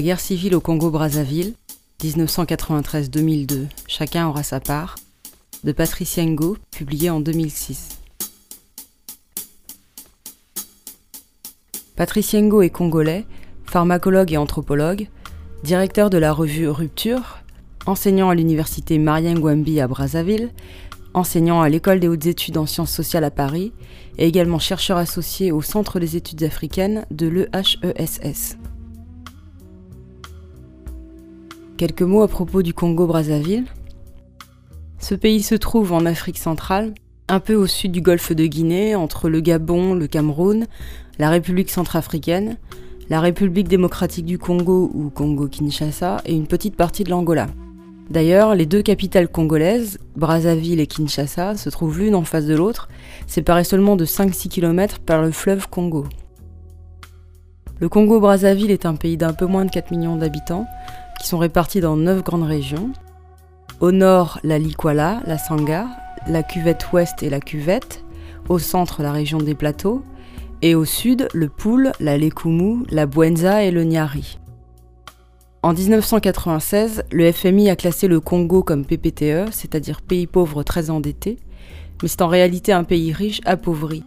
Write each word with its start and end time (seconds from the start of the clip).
La 0.00 0.04
guerre 0.04 0.20
civile 0.20 0.54
au 0.54 0.62
Congo-Brazzaville, 0.62 1.52
1993-2002, 2.02 3.66
chacun 3.86 4.28
aura 4.28 4.42
sa 4.42 4.58
part, 4.58 4.96
de 5.62 5.72
Patricia 5.72 6.24
Ngo, 6.24 6.56
publié 6.70 7.10
en 7.10 7.20
2006. 7.20 7.98
Patricia 11.96 12.40
Ngo 12.40 12.62
est 12.62 12.70
congolais, 12.70 13.26
pharmacologue 13.66 14.32
et 14.32 14.38
anthropologue, 14.38 15.08
directeur 15.64 16.08
de 16.08 16.16
la 16.16 16.32
revue 16.32 16.70
Rupture, 16.70 17.40
enseignant 17.84 18.30
à 18.30 18.34
l'université 18.34 18.96
Marien 18.96 19.34
Ngouambi 19.34 19.80
à 19.80 19.86
Brazzaville, 19.86 20.48
enseignant 21.12 21.60
à 21.60 21.68
l'école 21.68 22.00
des 22.00 22.08
hautes 22.08 22.24
études 22.24 22.56
en 22.56 22.64
sciences 22.64 22.92
sociales 22.92 23.24
à 23.24 23.30
Paris 23.30 23.74
et 24.16 24.26
également 24.26 24.58
chercheur 24.58 24.96
associé 24.96 25.52
au 25.52 25.60
Centre 25.60 26.00
des 26.00 26.16
études 26.16 26.42
africaines 26.44 27.04
de 27.10 27.26
l'EHESS. 27.26 28.56
Quelques 31.80 32.02
mots 32.02 32.20
à 32.20 32.28
propos 32.28 32.60
du 32.60 32.74
Congo-Brazzaville. 32.74 33.64
Ce 34.98 35.14
pays 35.14 35.42
se 35.42 35.54
trouve 35.54 35.94
en 35.94 36.04
Afrique 36.04 36.36
centrale, 36.36 36.92
un 37.26 37.40
peu 37.40 37.54
au 37.54 37.66
sud 37.66 37.90
du 37.90 38.02
golfe 38.02 38.32
de 38.32 38.44
Guinée, 38.44 38.94
entre 38.94 39.30
le 39.30 39.40
Gabon, 39.40 39.94
le 39.94 40.06
Cameroun, 40.06 40.66
la 41.18 41.30
République 41.30 41.70
centrafricaine, 41.70 42.58
la 43.08 43.20
République 43.20 43.66
démocratique 43.66 44.26
du 44.26 44.36
Congo 44.36 44.90
ou 44.92 45.08
Congo-Kinshasa 45.08 46.20
et 46.26 46.34
une 46.34 46.46
petite 46.46 46.76
partie 46.76 47.02
de 47.02 47.08
l'Angola. 47.08 47.46
D'ailleurs, 48.10 48.54
les 48.54 48.66
deux 48.66 48.82
capitales 48.82 49.28
congolaises, 49.28 49.96
Brazzaville 50.16 50.80
et 50.80 50.86
Kinshasa, 50.86 51.56
se 51.56 51.70
trouvent 51.70 51.98
l'une 51.98 52.14
en 52.14 52.24
face 52.24 52.44
de 52.44 52.54
l'autre, 52.54 52.90
séparées 53.26 53.64
seulement 53.64 53.96
de 53.96 54.04
5-6 54.04 54.48
km 54.48 54.98
par 54.98 55.22
le 55.22 55.30
fleuve 55.30 55.66
Congo. 55.70 56.04
Le 57.78 57.88
Congo-Brazzaville 57.88 58.70
est 58.70 58.84
un 58.84 58.96
pays 58.96 59.16
d'un 59.16 59.32
peu 59.32 59.46
moins 59.46 59.64
de 59.64 59.70
4 59.70 59.90
millions 59.92 60.16
d'habitants, 60.16 60.66
qui 61.20 61.28
sont 61.28 61.38
répartis 61.38 61.80
dans 61.80 61.96
9 61.96 62.24
grandes 62.24 62.46
régions. 62.46 62.90
Au 63.80 63.92
nord, 63.92 64.40
la 64.42 64.58
Likwala, 64.58 65.22
la 65.26 65.38
Sanga, 65.38 65.86
la 66.26 66.42
cuvette 66.42 66.92
ouest 66.92 67.22
et 67.22 67.30
la 67.30 67.40
cuvette, 67.40 68.04
au 68.48 68.58
centre, 68.58 69.02
la 69.02 69.12
région 69.12 69.38
des 69.38 69.54
plateaux, 69.54 70.02
et 70.62 70.74
au 70.74 70.84
sud, 70.84 71.28
le 71.32 71.48
Poul, 71.48 71.92
la 72.00 72.18
Lekumu, 72.18 72.84
la 72.90 73.06
Bwenza 73.06 73.62
et 73.62 73.70
le 73.70 73.84
Nyari. 73.84 74.38
En 75.62 75.74
1996, 75.74 77.04
le 77.12 77.30
FMI 77.30 77.70
a 77.70 77.76
classé 77.76 78.08
le 78.08 78.20
Congo 78.20 78.62
comme 78.62 78.84
PPTE, 78.84 79.50
c'est-à-dire 79.52 80.00
pays 80.00 80.26
pauvre 80.26 80.62
très 80.62 80.90
endetté, 80.90 81.38
mais 82.02 82.08
c'est 82.08 82.22
en 82.22 82.28
réalité 82.28 82.72
un 82.72 82.84
pays 82.84 83.12
riche 83.12 83.40
appauvri. 83.44 84.04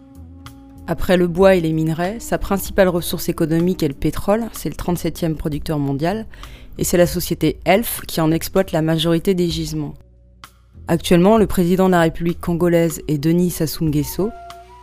Après 0.86 1.15
le 1.15 1.27
bois 1.27 1.56
et 1.56 1.62
les 1.62 1.71
minerais, 1.71 2.19
sa 2.19 2.38
principale 2.38 2.89
ressource 2.89 3.30
économique 3.30 3.83
est 3.83 3.88
le 3.88 3.94
pétrole, 3.94 4.45
c'est 4.51 4.69
le 4.69 4.75
37e 4.75 5.36
producteur 5.36 5.80
mondial, 5.80 6.25
et 6.78 6.84
c'est 6.84 6.98
la 6.98 7.08
société 7.08 7.60
ELF 7.66 8.02
qui 8.08 8.22
en 8.22 8.31
exploite 8.31 8.72
la 8.72 8.81
majorité 8.81 9.34
des 9.34 9.50
gisements. 9.50 9.94
Actuellement, 10.88 11.38
le 11.38 11.48
président 11.48 11.88
de 11.88 11.92
la 11.92 12.02
République 12.02 12.42
congolaise 12.42 13.02
est 13.08 13.18
Denis 13.18 13.52
Sassou 13.52 13.86
Nguesso, 13.86 14.31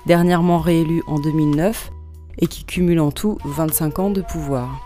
dernièrement 0.06 0.58
réélu 0.58 1.02
en 1.06 1.19
2009, 1.19 1.90
et 2.38 2.46
qui 2.46 2.64
cumule 2.64 3.00
en 3.00 3.10
tout 3.10 3.37
25 3.44 3.98
ans 3.98 4.10
de 4.10 4.22
pouvoir. 4.22 4.81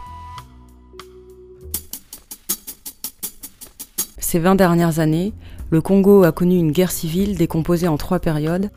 Ces 4.18 4.40
20 4.40 4.56
dernières 4.56 4.98
années, 4.98 5.32
le 5.70 5.80
Congo 5.80 6.24
a 6.24 6.32
connu 6.32 6.58
une 6.58 6.72
guerre 6.72 6.90
civile 6.90 7.36
décomposée 7.36 7.86
en 7.86 7.96
trois 7.96 8.18
périodes 8.18 8.70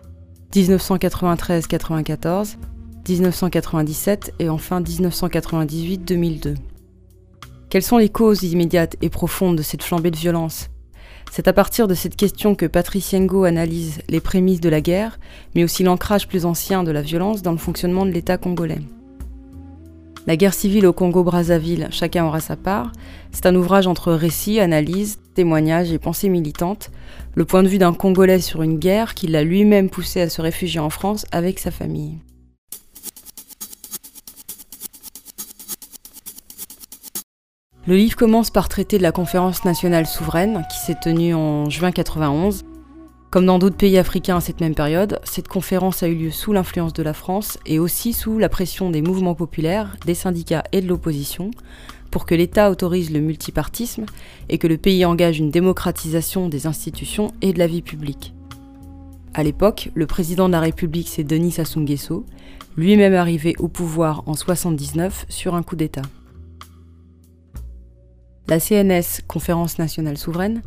1993-94, 0.54 2.58
1997 3.08 4.34
et 4.40 4.50
enfin 4.50 4.82
1998-2002. 4.82 6.56
Quelles 7.70 7.84
sont 7.84 7.98
les 7.98 8.08
causes 8.08 8.44
immédiates 8.44 8.96
et 9.02 9.10
profondes 9.10 9.58
de 9.58 9.62
cette 9.62 9.84
flambée 9.84 10.10
de 10.10 10.16
violence? 10.16 10.70
C'est 11.34 11.50
à 11.50 11.54
partir 11.54 11.90
de 11.90 11.96
cette 11.96 12.16
question 12.16 12.56
que 12.56 12.66
Patrice 12.66 13.12
Yengo 13.12 13.44
analyse 13.44 14.00
les 14.08 14.22
prémices 14.22 14.62
de 14.62 14.70
la 14.70 14.80
guerre, 14.80 15.20
mais 15.54 15.66
aussi 15.66 15.84
l'ancrage 15.84 16.30
plus 16.30 16.46
ancien 16.46 16.84
de 16.84 16.92
la 16.92 17.02
violence 17.02 17.42
dans 17.42 17.52
le 17.52 17.58
fonctionnement 17.58 18.06
de 18.06 18.12
l'État 18.12 18.38
congolais. 18.38 18.80
La 20.28 20.38
guerre 20.38 20.54
civile 20.54 20.88
au 20.88 20.94
Congo-Brazzaville, 20.94 21.90
chacun 21.92 22.26
aura 22.26 22.40
sa 22.40 22.56
part, 22.56 22.94
c'est 23.34 23.46
un 23.46 23.56
ouvrage 23.56 23.88
entre 23.88 24.14
récits, 24.14 24.62
analyses, 24.62 25.20
témoignages 25.36 25.92
et 25.92 26.00
pensées 26.00 26.30
militantes, 26.30 26.90
le 27.36 27.44
point 27.44 27.64
de 27.64 27.68
vue 27.68 27.80
d'un 27.80 27.94
Congolais 27.94 28.40
sur 28.40 28.62
une 28.62 28.80
guerre 28.80 29.14
qui 29.14 29.28
l'a 29.28 29.44
lui-même 29.44 29.90
poussé 29.90 30.22
à 30.22 30.30
se 30.30 30.42
réfugier 30.42 30.80
en 30.80 30.90
France 30.90 31.26
avec 31.34 31.60
sa 31.60 31.72
famille. 31.72 32.20
Le 37.88 37.96
livre 37.96 38.18
commence 38.18 38.50
par 38.50 38.68
traiter 38.68 38.98
de 38.98 39.04
la 39.04 39.14
conférence 39.14 39.64
nationale 39.64 40.06
souveraine 40.06 40.66
qui 40.70 40.78
s'est 40.78 41.00
tenue 41.02 41.34
en 41.34 41.70
juin 41.70 41.92
91 41.92 42.66
comme 43.30 43.46
dans 43.46 43.60
d'autres 43.60 43.78
pays 43.78 43.98
africains 43.98 44.38
à 44.38 44.42
cette 44.42 44.62
même 44.62 44.76
période, 44.76 45.20
cette 45.24 45.48
conférence 45.48 46.02
a 46.04 46.08
eu 46.08 46.16
lieu 46.16 46.32
sous 46.32 46.54
l'influence 46.54 46.94
de 46.94 47.04
la 47.04 47.14
France 47.14 47.60
et 47.66 47.78
aussi 47.78 48.14
sous 48.14 48.40
la 48.40 48.50
pression 48.50 48.90
des 48.90 49.02
mouvements 49.02 49.36
populaires, 49.36 49.96
des 50.06 50.16
syndicats 50.16 50.64
et 50.72 50.82
de 50.82 50.88
l'opposition, 50.88 51.52
pour 52.10 52.26
que 52.26 52.36
l'État 52.36 52.72
autorise 52.72 53.12
le 53.12 53.20
multipartisme 53.20 54.06
et 54.48 54.58
que 54.58 54.68
le 54.68 54.78
pays 54.78 55.04
engage 55.04 55.40
une 55.40 55.52
démocratisation 55.52 56.48
des 56.48 56.68
institutions 56.68 57.34
et 57.42 57.52
de 57.52 57.60
la 57.60 57.68
vie 57.68 57.82
publique. 57.82 58.34
À 59.34 59.44
l'époque, 59.44 59.92
le 59.94 60.08
président 60.08 60.48
de 60.48 60.54
la 60.54 60.62
République, 60.62 61.10
c'est 61.10 61.26
Denis 61.26 61.52
Sassou 61.52 61.82
Nguesso, 61.82 62.26
lui-même 62.78 63.14
arrivé 63.14 63.56
au 63.60 63.68
pouvoir 63.68 64.24
en 64.26 64.36
79 64.36 65.26
sur 65.30 65.54
un 65.56 65.64
coup 65.64 65.76
d'État. 65.76 66.02
La 68.48 68.62
CNS, 68.62 69.24
Conférence 69.28 69.78
nationale 69.78 70.18
souveraine, 70.18 70.62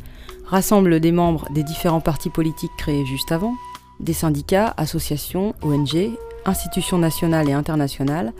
rassemble 0.45 0.99
des 0.99 1.11
membres 1.11 1.47
des 1.51 1.63
différents 1.63 2.01
partis 2.01 2.29
politiques 2.29 2.71
créés 2.77 3.05
juste 3.05 3.31
avant, 3.31 3.55
des 3.99 4.13
syndicats, 4.13 4.73
associations, 4.77 5.55
ONG, 5.63 6.11
institutions 6.45 6.99
nationales 6.99 7.49
et 7.49 7.53
internationales, 7.53 8.33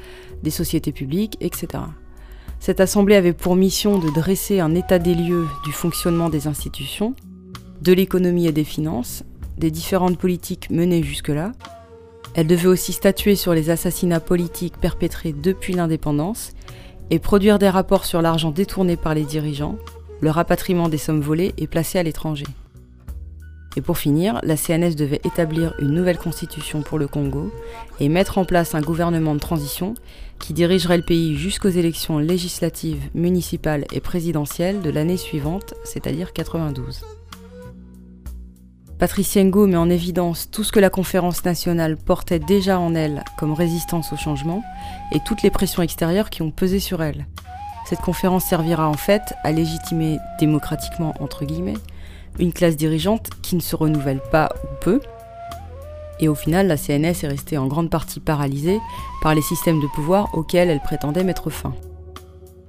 des 0.43 0.51
sociétés 0.51 0.91
publiques, 0.91 1.37
etc. 1.41 1.83
Cette 2.59 2.79
assemblée 2.79 3.15
avait 3.15 3.33
pour 3.33 3.55
mission 3.55 3.97
de 3.97 4.11
dresser 4.11 4.59
un 4.59 4.75
état 4.75 4.99
des 4.99 5.15
lieux 5.15 5.47
du 5.65 5.71
fonctionnement 5.71 6.29
des 6.29 6.45
institutions, 6.45 7.15
de 7.81 7.93
l'économie 7.93 8.45
et 8.45 8.51
des 8.51 8.63
finances, 8.63 9.23
des 9.57 9.71
différentes 9.71 10.19
politiques 10.19 10.69
menées 10.69 11.01
jusque-là. 11.01 11.51
Elle 12.35 12.45
devait 12.45 12.67
aussi 12.67 12.93
statuer 12.93 13.35
sur 13.35 13.55
les 13.55 13.71
assassinats 13.71 14.19
politiques 14.19 14.77
perpétrés 14.77 15.33
depuis 15.33 15.73
l'indépendance 15.73 16.53
et 17.11 17.19
produire 17.19 17.59
des 17.59 17.69
rapports 17.69 18.05
sur 18.05 18.21
l'argent 18.21 18.51
détourné 18.51 18.95
par 18.95 19.13
les 19.13 19.25
dirigeants, 19.25 19.77
le 20.21 20.31
rapatriement 20.31 20.87
des 20.87 20.97
sommes 20.97 21.21
volées 21.21 21.53
est 21.57 21.67
placé 21.67 21.99
à 21.99 22.03
l'étranger. 22.03 22.45
Et 23.77 23.81
pour 23.81 23.97
finir, 23.97 24.39
la 24.43 24.57
CNS 24.57 24.95
devait 24.95 25.21
établir 25.23 25.73
une 25.79 25.91
nouvelle 25.91 26.17
constitution 26.17 26.81
pour 26.81 26.99
le 26.99 27.07
Congo 27.07 27.51
et 27.99 28.09
mettre 28.09 28.37
en 28.37 28.45
place 28.45 28.75
un 28.75 28.81
gouvernement 28.81 29.33
de 29.33 29.39
transition 29.39 29.93
qui 30.39 30.53
dirigerait 30.53 30.97
le 30.97 31.03
pays 31.03 31.37
jusqu'aux 31.37 31.69
élections 31.69 32.17
législatives, 32.17 33.09
municipales 33.13 33.85
et 33.93 33.99
présidentielles 33.99 34.81
de 34.81 34.89
l'année 34.89 35.17
suivante, 35.17 35.73
c'est-à-dire 35.85 36.33
92. 36.33 37.01
Patrice 39.01 39.35
Ngo 39.35 39.65
met 39.65 39.77
en 39.77 39.89
évidence 39.89 40.51
tout 40.51 40.63
ce 40.63 40.71
que 40.71 40.79
la 40.79 40.91
conférence 40.91 41.43
nationale 41.43 41.97
portait 41.97 42.37
déjà 42.37 42.79
en 42.79 42.93
elle 42.93 43.23
comme 43.39 43.51
résistance 43.51 44.13
au 44.13 44.15
changement 44.15 44.61
et 45.11 45.19
toutes 45.25 45.41
les 45.41 45.49
pressions 45.49 45.81
extérieures 45.81 46.29
qui 46.29 46.43
ont 46.43 46.51
pesé 46.51 46.79
sur 46.79 47.01
elle, 47.01 47.25
cette 47.89 48.01
conférence 48.01 48.45
servira 48.45 48.87
en 48.87 48.93
fait 48.93 49.33
à 49.43 49.51
légitimer 49.51 50.19
démocratiquement, 50.39 51.15
entre 51.19 51.45
guillemets, 51.45 51.79
une 52.37 52.53
classe 52.53 52.77
dirigeante 52.77 53.31
qui 53.41 53.55
ne 53.55 53.59
se 53.59 53.75
renouvelle 53.75 54.21
pas 54.31 54.49
ou 54.63 54.67
peu. 54.81 55.01
Et 56.19 56.27
au 56.27 56.35
final, 56.35 56.67
la 56.67 56.77
CNS 56.77 57.23
est 57.23 57.27
restée 57.27 57.57
en 57.57 57.65
grande 57.65 57.89
partie 57.89 58.19
paralysée 58.19 58.79
par 59.23 59.33
les 59.33 59.41
systèmes 59.41 59.81
de 59.81 59.87
pouvoir 59.87 60.29
auxquels 60.35 60.69
elle 60.69 60.79
prétendait 60.79 61.23
mettre 61.23 61.49
fin. 61.49 61.73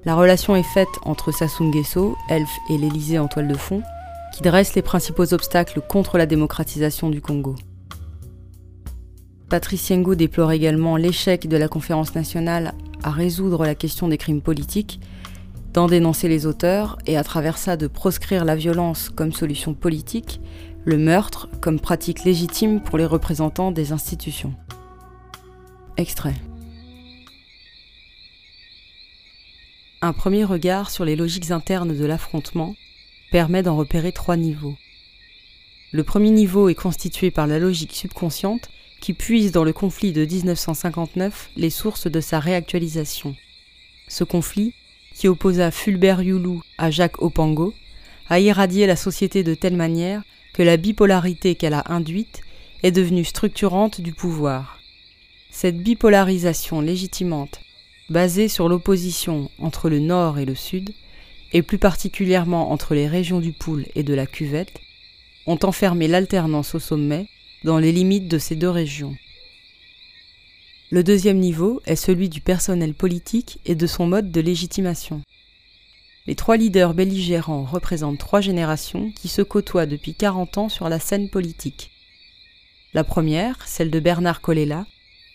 La 0.06 0.14
relation 0.14 0.56
est 0.56 0.62
faite 0.62 0.88
entre 1.02 1.30
Sassou 1.30 1.64
Nguesso, 1.64 2.16
Elf 2.30 2.50
et 2.70 2.78
l'Élysée 2.78 3.18
en 3.18 3.28
toile 3.28 3.48
de 3.48 3.56
fond, 3.58 3.82
qui 4.32 4.42
dressent 4.42 4.74
les 4.74 4.82
principaux 4.82 5.32
obstacles 5.34 5.80
contre 5.80 6.18
la 6.18 6.26
démocratisation 6.26 7.10
du 7.10 7.20
Congo. 7.20 7.54
Patrice 9.48 9.90
Yengo 9.90 10.14
déplore 10.14 10.52
également 10.52 10.96
l'échec 10.96 11.46
de 11.46 11.56
la 11.58 11.68
conférence 11.68 12.14
nationale 12.14 12.72
à 13.02 13.10
résoudre 13.10 13.64
la 13.64 13.74
question 13.74 14.08
des 14.08 14.16
crimes 14.16 14.40
politiques, 14.40 14.98
d'en 15.74 15.86
dénoncer 15.86 16.28
les 16.28 16.46
auteurs 16.46 16.98
et 17.06 17.16
à 17.16 17.24
travers 17.24 17.58
ça 17.58 17.76
de 17.76 17.86
proscrire 17.86 18.44
la 18.44 18.56
violence 18.56 19.10
comme 19.10 19.32
solution 19.32 19.74
politique, 19.74 20.40
le 20.84 20.98
meurtre 20.98 21.48
comme 21.60 21.80
pratique 21.80 22.24
légitime 22.24 22.80
pour 22.80 22.98
les 22.98 23.06
représentants 23.06 23.72
des 23.72 23.92
institutions. 23.92 24.54
Extrait. 25.96 26.34
Un 30.00 30.12
premier 30.12 30.44
regard 30.44 30.90
sur 30.90 31.04
les 31.04 31.14
logiques 31.14 31.50
internes 31.50 31.96
de 31.96 32.04
l'affrontement 32.04 32.74
permet 33.32 33.62
d'en 33.62 33.76
repérer 33.76 34.12
trois 34.12 34.36
niveaux. 34.36 34.76
Le 35.90 36.04
premier 36.04 36.30
niveau 36.30 36.68
est 36.68 36.74
constitué 36.74 37.30
par 37.30 37.46
la 37.46 37.58
logique 37.58 37.94
subconsciente 37.94 38.68
qui 39.00 39.14
puise 39.14 39.52
dans 39.52 39.64
le 39.64 39.72
conflit 39.72 40.12
de 40.12 40.24
1959 40.24 41.50
les 41.56 41.70
sources 41.70 42.06
de 42.06 42.20
sa 42.20 42.38
réactualisation. 42.38 43.34
Ce 44.06 44.22
conflit, 44.22 44.74
qui 45.14 45.28
opposa 45.28 45.70
Fulbert 45.70 46.22
Youlou 46.22 46.62
à 46.76 46.90
Jacques 46.90 47.20
Opango, 47.22 47.74
a 48.28 48.38
irradié 48.38 48.86
la 48.86 48.96
société 48.96 49.42
de 49.42 49.54
telle 49.54 49.76
manière 49.76 50.22
que 50.52 50.62
la 50.62 50.76
bipolarité 50.76 51.54
qu'elle 51.54 51.74
a 51.74 51.84
induite 51.86 52.42
est 52.82 52.92
devenue 52.92 53.24
structurante 53.24 54.00
du 54.02 54.12
pouvoir. 54.12 54.78
Cette 55.50 55.78
bipolarisation 55.82 56.82
légitimante, 56.82 57.60
basée 58.10 58.48
sur 58.48 58.68
l'opposition 58.68 59.50
entre 59.58 59.88
le 59.88 60.00
Nord 60.00 60.38
et 60.38 60.44
le 60.44 60.54
Sud, 60.54 60.92
et 61.52 61.62
plus 61.62 61.78
particulièrement 61.78 62.72
entre 62.72 62.94
les 62.94 63.06
régions 63.06 63.40
du 63.40 63.52
Poule 63.52 63.86
et 63.94 64.02
de 64.02 64.14
la 64.14 64.26
Cuvette, 64.26 64.80
ont 65.46 65.58
enfermé 65.62 66.08
l'alternance 66.08 66.74
au 66.74 66.78
sommet 66.78 67.28
dans 67.64 67.78
les 67.78 67.92
limites 67.92 68.28
de 68.28 68.38
ces 68.38 68.56
deux 68.56 68.70
régions. 68.70 69.16
Le 70.90 71.02
deuxième 71.02 71.38
niveau 71.38 71.80
est 71.86 71.96
celui 71.96 72.28
du 72.28 72.40
personnel 72.40 72.94
politique 72.94 73.58
et 73.64 73.74
de 73.74 73.86
son 73.86 74.06
mode 74.06 74.30
de 74.30 74.40
légitimation. 74.40 75.22
Les 76.26 76.34
trois 76.34 76.56
leaders 76.56 76.94
belligérants 76.94 77.64
représentent 77.64 78.18
trois 78.18 78.40
générations 78.40 79.10
qui 79.10 79.28
se 79.28 79.42
côtoient 79.42 79.86
depuis 79.86 80.14
40 80.14 80.58
ans 80.58 80.68
sur 80.68 80.88
la 80.88 81.00
scène 81.00 81.30
politique. 81.30 81.90
La 82.94 83.04
première, 83.04 83.66
celle 83.66 83.90
de 83.90 84.00
Bernard 84.00 84.40
Colella, 84.40 84.86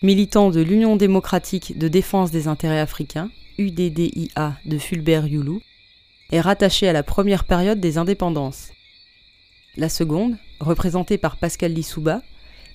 militant 0.02 0.50
de 0.50 0.60
l'Union 0.60 0.96
démocratique 0.96 1.76
de 1.76 1.88
défense 1.88 2.30
des 2.30 2.46
intérêts 2.46 2.78
africains, 2.78 3.30
UDDIA 3.58 4.56
de 4.64 4.78
Fulbert 4.78 5.26
Youlou, 5.26 5.60
est 6.30 6.40
rattachée 6.40 6.86
à 6.86 6.92
la 6.92 7.02
première 7.02 7.44
période 7.44 7.80
des 7.80 7.96
indépendances. 7.96 8.68
La 9.76 9.88
seconde, 9.88 10.36
représentée 10.60 11.16
par 11.16 11.38
Pascal 11.38 11.72
Lissouba, 11.72 12.20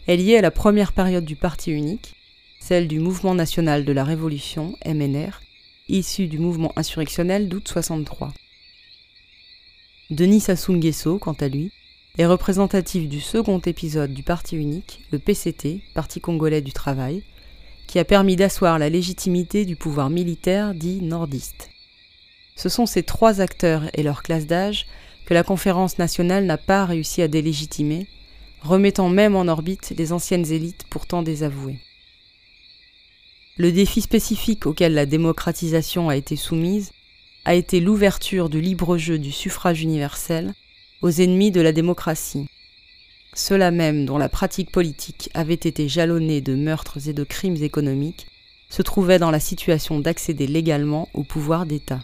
est 0.08 0.18
liée 0.18 0.38
à 0.38 0.42
la 0.42 0.50
première 0.50 0.92
période 0.92 1.26
du 1.26 1.36
parti 1.36 1.72
unique, 1.72 2.16
celle 2.60 2.88
du 2.88 3.00
Mouvement 3.00 3.36
national 3.36 3.86
de 3.86 3.94
la 3.94 4.04
Révolution, 4.04 4.76
MNR, 4.86 5.42
issu 5.88 6.28
du 6.28 6.40
mouvement 6.40 6.74
insurrectionnel 6.76 7.48
d'août 7.48 7.68
63. 7.68 8.34
Denis 10.10 10.40
Sassou 10.40 10.74
Nguesso, 10.74 11.20
quant 11.20 11.34
à 11.34 11.48
lui, 11.48 11.72
est 12.18 12.26
représentatif 12.26 13.08
du 13.08 13.22
second 13.22 13.60
épisode 13.60 14.14
du 14.14 14.24
parti 14.24 14.56
unique, 14.56 15.02
le 15.12 15.20
PCT, 15.20 15.82
Parti 15.94 16.22
congolais 16.22 16.62
du 16.62 16.74
travail, 16.74 17.24
qui 17.86 18.00
a 18.00 18.06
permis 18.06 18.36
d'asseoir 18.36 18.80
la 18.80 18.90
légitimité 18.90 19.66
du 19.66 19.76
pouvoir 19.76 20.10
militaire 20.10 20.74
dit 20.74 21.02
nordiste. 21.02 21.70
Ce 22.56 22.70
sont 22.70 22.86
ces 22.86 23.04
trois 23.04 23.42
acteurs 23.42 23.84
et 23.94 24.04
leur 24.04 24.24
classe 24.24 24.46
d'âge 24.46 24.86
que 25.26 25.34
la 25.34 25.44
conférence 25.44 25.98
nationale 25.98 26.46
n'a 26.46 26.58
pas 26.58 26.86
réussi 26.86 27.22
à 27.22 27.28
délégitimer, 27.28 28.08
remettant 28.62 29.10
même 29.10 29.36
en 29.36 29.48
orbite 29.48 29.94
les 29.98 30.14
anciennes 30.14 30.52
élites 30.52 30.86
pourtant 30.90 31.24
désavouées. 31.24 31.80
Le 33.58 33.72
défi 33.72 34.02
spécifique 34.02 34.66
auquel 34.66 34.94
la 34.94 35.06
démocratisation 35.06 36.10
a 36.10 36.16
été 36.16 36.36
soumise 36.36 36.92
a 37.46 37.54
été 37.54 37.80
l'ouverture 37.80 38.50
du 38.50 38.62
libre 38.62 38.98
jeu 38.98 39.20
du 39.20 39.32
suffrage 39.32 39.82
universel 39.82 40.54
aux 41.02 41.12
ennemis 41.12 41.52
de 41.52 41.62
la 41.62 41.72
démocratie. 41.72 42.48
Ceux-là 43.34 43.72
même 43.72 44.06
dont 44.06 44.18
la 44.18 44.30
pratique 44.30 44.72
politique 44.72 45.30
avait 45.34 45.54
été 45.54 45.88
jalonnée 45.88 46.42
de 46.42 46.56
meurtres 46.56 47.10
et 47.10 47.14
de 47.14 47.24
crimes 47.24 47.62
économiques 47.62 48.28
se 48.70 48.82
trouvaient 48.82 49.20
dans 49.20 49.32
la 49.32 49.40
situation 49.40 50.00
d'accéder 50.00 50.48
légalement 50.48 51.10
au 51.14 51.24
pouvoir 51.24 51.66
d'État. 51.66 52.00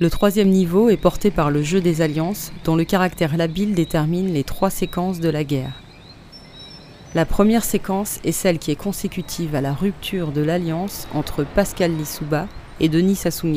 Le 0.00 0.08
troisième 0.08 0.48
niveau 0.48 0.88
est 0.88 0.96
porté 0.96 1.30
par 1.30 1.50
le 1.50 1.62
jeu 1.62 1.82
des 1.82 2.00
alliances, 2.00 2.52
dont 2.64 2.74
le 2.74 2.84
caractère 2.84 3.36
labile 3.36 3.74
détermine 3.74 4.32
les 4.32 4.44
trois 4.44 4.70
séquences 4.70 5.20
de 5.20 5.28
la 5.28 5.44
guerre. 5.44 5.82
La 7.14 7.26
première 7.26 7.64
séquence 7.64 8.18
est 8.24 8.32
celle 8.32 8.58
qui 8.58 8.70
est 8.70 8.76
consécutive 8.76 9.54
à 9.54 9.60
la 9.60 9.74
rupture 9.74 10.32
de 10.32 10.40
l'alliance 10.40 11.06
entre 11.12 11.44
Pascal 11.44 11.94
Lissouba 11.94 12.48
et 12.80 12.88
Denis 12.88 13.14
Sassou 13.14 13.52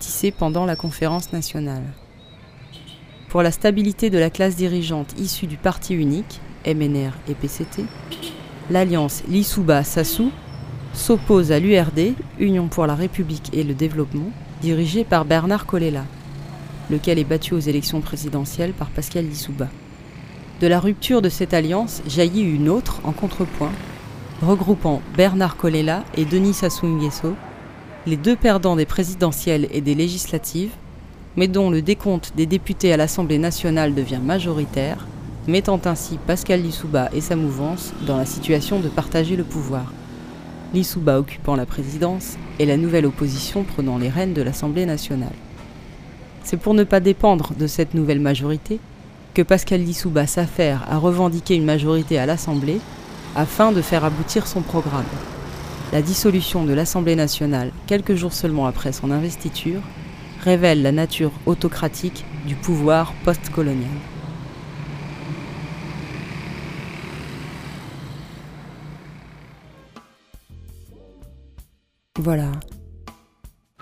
tissée 0.00 0.32
pendant 0.32 0.66
la 0.66 0.74
conférence 0.74 1.32
nationale. 1.32 1.84
Pour 3.28 3.42
la 3.42 3.52
stabilité 3.52 4.10
de 4.10 4.18
la 4.18 4.30
classe 4.30 4.56
dirigeante 4.56 5.14
issue 5.20 5.46
du 5.46 5.56
parti 5.56 5.94
unique, 5.94 6.40
MNR 6.66 7.12
et 7.28 7.34
PCT, 7.34 7.84
l'alliance 8.70 9.22
Lissouba-Sassou 9.28 10.32
s'oppose 10.94 11.52
à 11.52 11.60
l'URD, 11.60 12.14
Union 12.40 12.66
pour 12.66 12.88
la 12.88 12.96
République 12.96 13.50
et 13.52 13.62
le 13.62 13.74
Développement, 13.74 14.32
dirigée 14.60 15.04
par 15.04 15.24
Bernard 15.24 15.66
Colella, 15.66 16.04
lequel 16.90 17.18
est 17.18 17.24
battu 17.24 17.54
aux 17.54 17.60
élections 17.60 18.00
présidentielles 18.00 18.72
par 18.72 18.88
Pascal 18.88 19.26
Lissouba. 19.26 19.68
De 20.60 20.66
la 20.66 20.80
rupture 20.80 21.22
de 21.22 21.28
cette 21.28 21.54
alliance 21.54 22.02
jaillit 22.06 22.42
une 22.42 22.68
autre 22.68 23.00
en 23.04 23.12
contrepoint, 23.12 23.72
regroupant 24.42 25.02
Bernard 25.16 25.56
Colella 25.56 26.04
et 26.16 26.24
Denis 26.24 26.54
Sassou 26.54 26.86
Nguesso, 26.86 27.34
les 28.06 28.16
deux 28.16 28.36
perdants 28.36 28.76
des 28.76 28.86
présidentielles 28.86 29.68
et 29.72 29.80
des 29.80 29.94
législatives, 29.94 30.72
mais 31.36 31.48
dont 31.48 31.70
le 31.70 31.82
décompte 31.82 32.32
des 32.36 32.46
députés 32.46 32.92
à 32.92 32.96
l'Assemblée 32.96 33.38
nationale 33.38 33.94
devient 33.94 34.20
majoritaire, 34.22 35.06
mettant 35.48 35.80
ainsi 35.84 36.18
Pascal 36.26 36.62
Lissouba 36.62 37.10
et 37.12 37.20
sa 37.20 37.36
mouvance 37.36 37.92
dans 38.06 38.16
la 38.16 38.26
situation 38.26 38.80
de 38.80 38.88
partager 38.88 39.36
le 39.36 39.44
pouvoir. 39.44 39.92
Lissouba 40.74 41.20
occupant 41.20 41.54
la 41.54 41.66
présidence 41.66 42.36
et 42.58 42.66
la 42.66 42.76
nouvelle 42.76 43.06
opposition 43.06 43.62
prenant 43.62 43.96
les 43.96 44.08
rênes 44.08 44.34
de 44.34 44.42
l'Assemblée 44.42 44.86
nationale. 44.86 45.32
C'est 46.42 46.56
pour 46.56 46.74
ne 46.74 46.82
pas 46.82 46.98
dépendre 46.98 47.52
de 47.56 47.68
cette 47.68 47.94
nouvelle 47.94 48.20
majorité 48.20 48.80
que 49.34 49.42
Pascal 49.42 49.82
Lissouba 49.82 50.26
s'affaire 50.26 50.84
à 50.90 50.98
revendiquer 50.98 51.54
une 51.54 51.64
majorité 51.64 52.18
à 52.18 52.26
l'Assemblée 52.26 52.80
afin 53.36 53.70
de 53.70 53.82
faire 53.82 54.04
aboutir 54.04 54.48
son 54.48 54.62
programme. 54.62 55.04
La 55.92 56.02
dissolution 56.02 56.64
de 56.64 56.72
l'Assemblée 56.72 57.16
nationale, 57.16 57.70
quelques 57.86 58.14
jours 58.14 58.32
seulement 58.32 58.66
après 58.66 58.92
son 58.92 59.12
investiture, 59.12 59.80
révèle 60.42 60.82
la 60.82 60.92
nature 60.92 61.32
autocratique 61.46 62.24
du 62.46 62.56
pouvoir 62.56 63.14
postcolonial. 63.24 63.90
Voilà. 72.24 72.52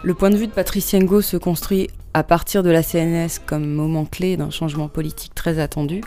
Le 0.03 0.15
point 0.15 0.29
de 0.31 0.37
vue 0.37 0.49
de 0.49 0.53
Patrice 0.53 0.95
Ngo 0.95 1.21
se 1.21 1.37
construit 1.37 1.89
à 2.13 2.25
partir 2.25 2.65
de 2.65 2.71
la 2.71 2.83
CNS 2.83 3.39
comme 3.47 3.65
moment 3.65 4.05
clé 4.05 4.37
d'un 4.37 4.51
changement 4.51 4.89
politique 4.89 5.33
très 5.33 5.61
attendu, 5.61 6.01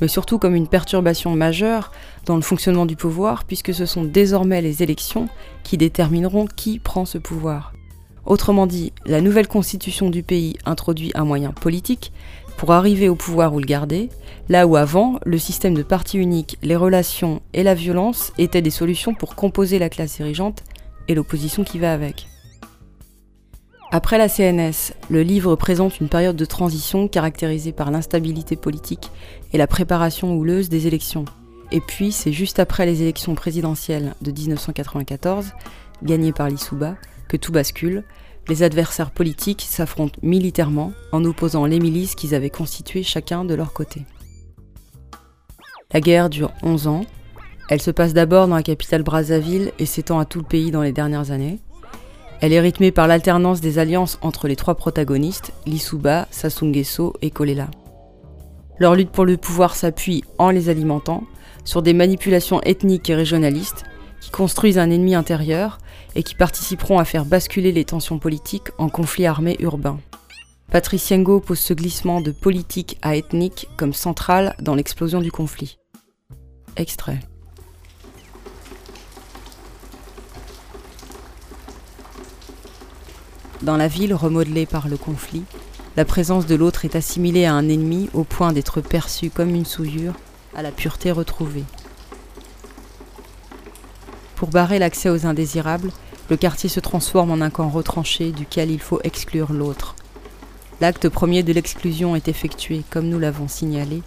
mais 0.00 0.08
surtout 0.08 0.38
comme 0.38 0.54
une 0.54 0.66
perturbation 0.66 1.36
majeure 1.36 1.92
dans 2.24 2.36
le 2.36 2.40
fonctionnement 2.40 2.86
du 2.86 2.96
pouvoir, 2.96 3.44
puisque 3.44 3.74
ce 3.74 3.84
sont 3.84 4.02
désormais 4.02 4.62
les 4.62 4.82
élections 4.82 5.28
qui 5.62 5.76
détermineront 5.76 6.46
qui 6.46 6.78
prend 6.78 7.04
ce 7.04 7.18
pouvoir. 7.18 7.74
Autrement 8.24 8.66
dit, 8.66 8.94
la 9.04 9.20
nouvelle 9.20 9.46
constitution 9.46 10.08
du 10.08 10.22
pays 10.22 10.56
introduit 10.64 11.12
un 11.14 11.26
moyen 11.26 11.52
politique 11.52 12.14
pour 12.56 12.72
arriver 12.72 13.10
au 13.10 13.14
pouvoir 13.14 13.52
ou 13.52 13.58
le 13.58 13.66
garder, 13.66 14.08
là 14.48 14.66
où 14.66 14.76
avant, 14.76 15.20
le 15.26 15.36
système 15.36 15.74
de 15.74 15.82
parti 15.82 16.16
unique, 16.16 16.56
les 16.62 16.76
relations 16.76 17.42
et 17.52 17.62
la 17.62 17.74
violence 17.74 18.32
étaient 18.38 18.62
des 18.62 18.70
solutions 18.70 19.12
pour 19.12 19.34
composer 19.34 19.78
la 19.78 19.90
classe 19.90 20.16
dirigeante 20.16 20.62
et 21.08 21.14
l'opposition 21.14 21.64
qui 21.64 21.78
va 21.78 21.92
avec. 21.92 22.28
Après 23.90 24.18
la 24.18 24.28
CNS, 24.28 24.92
le 25.08 25.22
livre 25.22 25.54
présente 25.54 26.00
une 26.00 26.08
période 26.08 26.34
de 26.34 26.44
transition 26.44 27.06
caractérisée 27.06 27.70
par 27.70 27.92
l'instabilité 27.92 28.56
politique 28.56 29.10
et 29.52 29.58
la 29.58 29.68
préparation 29.68 30.34
houleuse 30.34 30.68
des 30.68 30.88
élections. 30.88 31.26
Et 31.70 31.80
puis, 31.80 32.10
c'est 32.10 32.32
juste 32.32 32.58
après 32.58 32.86
les 32.86 33.02
élections 33.02 33.36
présidentielles 33.36 34.14
de 34.20 34.32
1994, 34.32 35.52
gagnées 36.02 36.32
par 36.32 36.48
l'Issouba, 36.48 36.96
que 37.28 37.36
tout 37.36 37.52
bascule. 37.52 38.04
Les 38.48 38.62
adversaires 38.62 39.12
politiques 39.12 39.62
s'affrontent 39.62 40.18
militairement 40.22 40.92
en 41.12 41.24
opposant 41.24 41.64
les 41.64 41.78
milices 41.78 42.14
qu'ils 42.14 42.34
avaient 42.34 42.50
constituées 42.50 43.02
chacun 43.02 43.44
de 43.44 43.54
leur 43.54 43.72
côté. 43.72 44.02
La 45.92 46.00
guerre 46.00 46.30
dure 46.30 46.52
11 46.62 46.88
ans, 46.88 47.04
elle 47.68 47.80
se 47.80 47.90
passe 47.90 48.12
d'abord 48.12 48.46
dans 48.46 48.56
la 48.56 48.62
capitale 48.62 49.02
Brazzaville 49.02 49.72
et 49.78 49.86
s'étend 49.86 50.18
à 50.18 50.24
tout 50.24 50.38
le 50.38 50.44
pays 50.44 50.70
dans 50.70 50.82
les 50.82 50.92
dernières 50.92 51.30
années. 51.30 51.60
Elle 52.40 52.52
est 52.52 52.60
rythmée 52.60 52.92
par 52.92 53.06
l'alternance 53.06 53.60
des 53.60 53.78
alliances 53.78 54.18
entre 54.20 54.48
les 54.48 54.56
trois 54.56 54.74
protagonistes, 54.74 55.52
Lissouba, 55.66 56.28
Sassou 56.30 56.66
Nguesso 56.66 57.14
et 57.22 57.30
Kolela. 57.30 57.70
Leur 58.78 58.94
lutte 58.94 59.10
pour 59.10 59.24
le 59.24 59.36
pouvoir 59.36 59.76
s'appuie, 59.76 60.24
en 60.38 60.50
les 60.50 60.68
alimentant, 60.68 61.24
sur 61.64 61.80
des 61.80 61.94
manipulations 61.94 62.60
ethniques 62.62 63.08
et 63.08 63.14
régionalistes 63.14 63.84
qui 64.20 64.30
construisent 64.30 64.78
un 64.78 64.90
ennemi 64.90 65.14
intérieur 65.14 65.78
et 66.16 66.22
qui 66.22 66.34
participeront 66.34 66.98
à 66.98 67.04
faire 67.04 67.24
basculer 67.24 67.72
les 67.72 67.84
tensions 67.84 68.18
politiques 68.18 68.68
en 68.78 68.88
conflits 68.88 69.26
armés 69.26 69.56
urbains. 69.60 70.00
Patrice 70.70 71.08
Yengo 71.10 71.40
pose 71.40 71.60
ce 71.60 71.72
glissement 71.72 72.20
de 72.20 72.30
politique 72.30 72.98
à 73.00 73.16
ethnique 73.16 73.68
comme 73.76 73.92
central 73.94 74.54
dans 74.60 74.74
l'explosion 74.74 75.20
du 75.20 75.30
conflit. 75.30 75.78
Extrait. 76.76 77.20
Dans 83.64 83.78
la 83.78 83.88
ville 83.88 84.12
remodelée 84.12 84.66
par 84.66 84.88
le 84.88 84.98
conflit, 84.98 85.44
la 85.96 86.04
présence 86.04 86.44
de 86.44 86.54
l'autre 86.54 86.84
est 86.84 86.96
assimilée 86.96 87.46
à 87.46 87.54
un 87.54 87.66
ennemi 87.66 88.10
au 88.12 88.22
point 88.22 88.52
d'être 88.52 88.82
perçue 88.82 89.30
comme 89.30 89.54
une 89.54 89.64
souillure 89.64 90.12
à 90.54 90.60
la 90.60 90.70
pureté 90.70 91.10
retrouvée. 91.10 91.64
Pour 94.36 94.50
barrer 94.50 94.78
l'accès 94.78 95.08
aux 95.08 95.24
indésirables, 95.24 95.92
le 96.28 96.36
quartier 96.36 96.68
se 96.68 96.78
transforme 96.78 97.30
en 97.30 97.40
un 97.40 97.48
camp 97.48 97.70
retranché 97.70 98.32
duquel 98.32 98.70
il 98.70 98.80
faut 98.80 99.00
exclure 99.02 99.54
l'autre. 99.54 99.96
L'acte 100.82 101.08
premier 101.08 101.42
de 101.42 101.54
l'exclusion 101.54 102.14
est 102.14 102.28
effectué, 102.28 102.82
comme 102.90 103.08
nous 103.08 103.18
l'avons 103.18 103.48
signalé, 103.48 104.02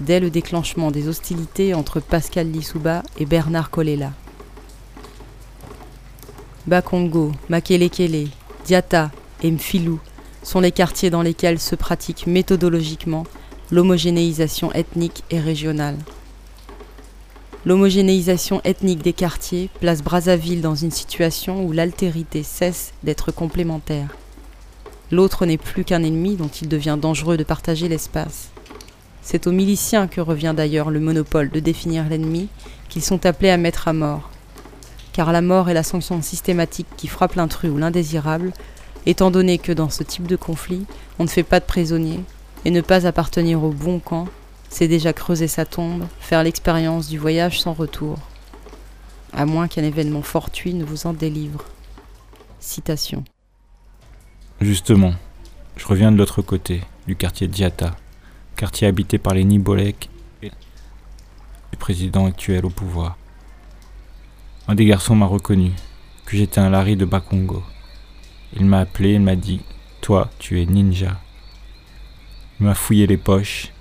dès 0.00 0.18
le 0.18 0.30
déclenchement 0.30 0.90
des 0.90 1.06
hostilités 1.06 1.74
entre 1.74 2.00
Pascal 2.00 2.50
Lissouba 2.50 3.04
et 3.18 3.24
Bernard 3.24 3.70
Colella. 3.70 4.10
Bakongo, 6.66 7.30
Makelekele, 7.48 8.30
Diata 8.66 9.12
et 9.44 9.50
Mfilou 9.52 10.00
sont 10.42 10.58
les 10.58 10.72
quartiers 10.72 11.08
dans 11.08 11.22
lesquels 11.22 11.60
se 11.60 11.76
pratique 11.76 12.26
méthodologiquement 12.26 13.22
l'homogénéisation 13.70 14.72
ethnique 14.72 15.22
et 15.30 15.38
régionale. 15.38 15.96
L'homogénéisation 17.64 18.60
ethnique 18.64 19.02
des 19.02 19.12
quartiers 19.12 19.70
place 19.78 20.02
Brazzaville 20.02 20.62
dans 20.62 20.74
une 20.74 20.90
situation 20.90 21.64
où 21.64 21.70
l'altérité 21.70 22.42
cesse 22.42 22.92
d'être 23.04 23.30
complémentaire. 23.30 24.08
L'autre 25.12 25.46
n'est 25.46 25.58
plus 25.58 25.84
qu'un 25.84 26.02
ennemi 26.02 26.34
dont 26.34 26.50
il 26.60 26.68
devient 26.68 26.98
dangereux 27.00 27.36
de 27.36 27.44
partager 27.44 27.88
l'espace. 27.88 28.48
C'est 29.22 29.46
aux 29.46 29.52
miliciens 29.52 30.08
que 30.08 30.20
revient 30.20 30.54
d'ailleurs 30.56 30.90
le 30.90 30.98
monopole 30.98 31.50
de 31.50 31.60
définir 31.60 32.08
l'ennemi 32.08 32.48
qu'ils 32.88 33.04
sont 33.04 33.26
appelés 33.26 33.50
à 33.50 33.58
mettre 33.58 33.86
à 33.86 33.92
mort 33.92 34.28
car 35.16 35.32
la 35.32 35.40
mort 35.40 35.70
est 35.70 35.74
la 35.74 35.82
sanction 35.82 36.20
systématique 36.20 36.86
qui 36.98 37.06
frappe 37.06 37.36
l'intrus 37.36 37.70
ou 37.70 37.78
l'indésirable 37.78 38.52
étant 39.06 39.30
donné 39.30 39.56
que 39.56 39.72
dans 39.72 39.88
ce 39.88 40.02
type 40.02 40.26
de 40.26 40.36
conflit, 40.36 40.84
on 41.18 41.24
ne 41.24 41.28
fait 41.28 41.42
pas 41.42 41.58
de 41.58 41.64
prisonniers, 41.64 42.20
et 42.66 42.70
ne 42.70 42.82
pas 42.82 43.06
appartenir 43.06 43.64
au 43.64 43.70
bon 43.70 43.98
camp, 43.98 44.28
c'est 44.68 44.88
déjà 44.88 45.14
creuser 45.14 45.48
sa 45.48 45.64
tombe, 45.64 46.04
faire 46.20 46.42
l'expérience 46.42 47.08
du 47.08 47.16
voyage 47.16 47.62
sans 47.62 47.72
retour, 47.72 48.18
à 49.32 49.46
moins 49.46 49.68
qu'un 49.68 49.84
événement 49.84 50.20
fortuit 50.20 50.74
ne 50.74 50.84
vous 50.84 51.06
en 51.06 51.14
délivre. 51.14 51.64
Citation. 52.60 53.24
Justement, 54.60 55.14
je 55.78 55.86
reviens 55.86 56.12
de 56.12 56.18
l'autre 56.18 56.42
côté, 56.42 56.82
du 57.06 57.16
quartier 57.16 57.48
Diata, 57.48 57.96
quartier 58.54 58.86
habité 58.86 59.16
par 59.16 59.32
les 59.32 59.44
Nibolek 59.44 60.10
et 60.42 60.50
le 61.72 61.78
président 61.78 62.26
actuel 62.26 62.66
au 62.66 62.70
pouvoir. 62.70 63.16
Un 64.68 64.74
des 64.74 64.84
garçons 64.84 65.14
m'a 65.14 65.26
reconnu, 65.26 65.70
que 66.24 66.36
j'étais 66.36 66.58
un 66.58 66.70
Larry 66.70 66.96
de 66.96 67.04
Bakongo. 67.04 67.62
Il 68.56 68.64
m'a 68.64 68.80
appelé 68.80 69.10
et 69.10 69.18
m'a 69.20 69.36
dit 69.36 69.60
Toi, 70.00 70.28
tu 70.40 70.60
es 70.60 70.66
ninja. 70.66 71.20
Il 72.58 72.66
m'a 72.66 72.74
fouillé 72.74 73.06
les 73.06 73.16
poches, 73.16 73.72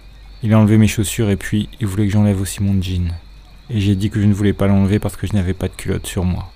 il 0.44 0.54
a 0.54 0.60
enlevé 0.60 0.78
mes 0.78 0.88
chaussures 0.88 1.32
et 1.32 1.38
puis 1.38 1.70
il 1.80 1.88
voulait 1.88 2.06
que 2.06 2.12
j'enlève 2.12 2.40
aussi 2.40 2.62
mon 2.62 2.80
jean. 2.80 3.16
Et 3.72 3.80
j'ai 3.80 3.96
dit 3.96 4.12
que 4.12 4.22
je 4.22 4.28
ne 4.28 4.34
voulais 4.34 4.54
pas 4.54 4.68
l'enlever 4.68 5.00
parce 5.00 5.16
que 5.16 5.26
je 5.26 5.34
n'avais 5.34 5.56
pas 5.56 5.68
de 5.68 5.74
culotte 5.74 6.06
sur 6.06 6.24
moi. 6.24 6.52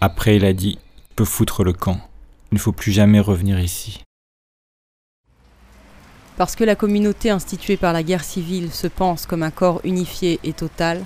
Après, 0.00 0.34
il 0.34 0.44
a 0.44 0.52
dit 0.52 0.78
Tu 1.10 1.14
peux 1.14 1.24
foutre 1.24 1.62
le 1.62 1.72
camp. 1.72 2.00
Il 2.50 2.56
ne 2.56 2.60
faut 2.60 2.72
plus 2.72 2.90
jamais 2.90 3.20
revenir 3.20 3.60
ici. 3.60 4.00
Parce 6.36 6.56
que 6.56 6.64
la 6.64 6.74
communauté 6.74 7.30
instituée 7.30 7.76
par 7.76 7.92
la 7.92 8.02
guerre 8.02 8.24
civile 8.24 8.72
se 8.72 8.88
pense 8.88 9.26
comme 9.26 9.44
un 9.44 9.52
corps 9.52 9.80
unifié 9.84 10.40
et 10.42 10.52
total, 10.52 11.04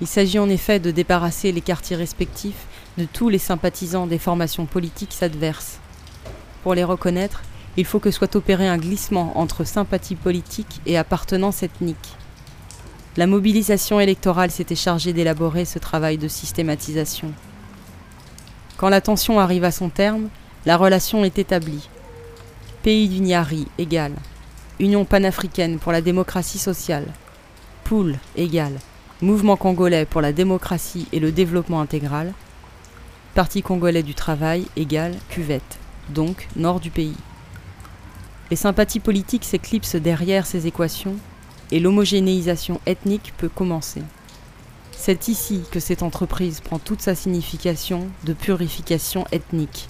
il 0.00 0.06
s'agit 0.06 0.38
en 0.38 0.48
effet 0.48 0.80
de 0.80 0.90
débarrasser 0.90 1.52
les 1.52 1.60
quartiers 1.60 1.96
respectifs 1.96 2.66
de 2.98 3.04
tous 3.04 3.28
les 3.28 3.38
sympathisants 3.38 4.06
des 4.06 4.18
formations 4.18 4.66
politiques 4.66 5.16
adverses. 5.22 5.78
Pour 6.62 6.74
les 6.74 6.84
reconnaître, 6.84 7.42
il 7.76 7.84
faut 7.84 7.98
que 8.00 8.10
soit 8.10 8.36
opéré 8.36 8.68
un 8.68 8.78
glissement 8.78 9.38
entre 9.38 9.64
sympathie 9.64 10.14
politique 10.14 10.80
et 10.86 10.96
appartenance 10.96 11.62
ethnique. 11.62 12.16
La 13.16 13.26
mobilisation 13.26 14.00
électorale 14.00 14.50
s'était 14.50 14.74
chargée 14.74 15.12
d'élaborer 15.12 15.64
ce 15.64 15.78
travail 15.78 16.18
de 16.18 16.28
systématisation. 16.28 17.32
Quand 18.76 18.88
la 18.88 19.00
tension 19.00 19.38
arrive 19.38 19.64
à 19.64 19.70
son 19.70 19.88
terme, 19.88 20.28
la 20.66 20.76
relation 20.76 21.24
est 21.24 21.38
établie. 21.38 21.88
Pays 22.82 23.08
du 23.08 23.20
Niari 23.20 23.66
égale. 23.78 24.14
Union 24.80 25.04
panafricaine 25.04 25.78
pour 25.78 25.92
la 25.92 26.00
démocratie 26.00 26.58
sociale. 26.58 27.06
Poule 27.84 28.18
égale. 28.36 28.78
Mouvement 29.24 29.56
congolais 29.56 30.04
pour 30.04 30.20
la 30.20 30.34
démocratie 30.34 31.08
et 31.10 31.18
le 31.18 31.32
développement 31.32 31.80
intégral. 31.80 32.34
Parti 33.34 33.62
congolais 33.62 34.02
du 34.02 34.12
travail 34.12 34.66
égale 34.76 35.14
cuvette, 35.30 35.78
donc 36.10 36.46
nord 36.56 36.78
du 36.78 36.90
pays. 36.90 37.16
Les 38.50 38.56
sympathies 38.56 39.00
politiques 39.00 39.46
s'éclipsent 39.46 39.96
derrière 39.96 40.44
ces 40.44 40.66
équations 40.66 41.16
et 41.72 41.80
l'homogénéisation 41.80 42.82
ethnique 42.84 43.32
peut 43.38 43.48
commencer. 43.48 44.02
C'est 44.92 45.28
ici 45.28 45.62
que 45.70 45.80
cette 45.80 46.02
entreprise 46.02 46.60
prend 46.60 46.78
toute 46.78 47.00
sa 47.00 47.14
signification 47.14 48.08
de 48.24 48.34
purification 48.34 49.24
ethnique. 49.32 49.88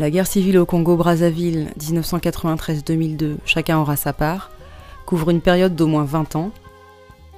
La 0.00 0.08
guerre 0.08 0.26
civile 0.26 0.56
au 0.56 0.64
Congo-Brazzaville 0.64 1.74
1993-2002, 1.78 3.36
chacun 3.44 3.76
aura 3.76 3.96
sa 3.96 4.14
part, 4.14 4.50
couvre 5.04 5.28
une 5.28 5.42
période 5.42 5.76
d'au 5.76 5.86
moins 5.86 6.04
20 6.04 6.36
ans. 6.36 6.52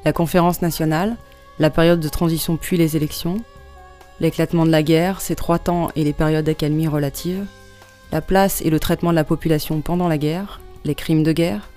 La 0.04 0.12
conférence 0.12 0.62
nationale, 0.62 1.16
la 1.58 1.70
période 1.70 1.98
de 1.98 2.08
transition 2.08 2.56
puis 2.56 2.76
les 2.76 2.96
élections, 2.96 3.38
l'éclatement 4.20 4.64
de 4.64 4.70
la 4.70 4.84
guerre, 4.84 5.20
ses 5.20 5.34
trois 5.34 5.58
temps 5.58 5.90
et 5.96 6.04
les 6.04 6.12
périodes 6.12 6.44
d'accalmie 6.44 6.86
relative, 6.86 7.46
la 8.12 8.20
place 8.20 8.60
et 8.60 8.70
le 8.70 8.78
traitement 8.78 9.10
de 9.10 9.16
la 9.16 9.24
population 9.24 9.80
pendant 9.80 10.06
la 10.06 10.16
guerre, 10.16 10.60
les 10.84 10.94
crimes 10.94 11.24
de 11.24 11.32
guerre, 11.32 11.68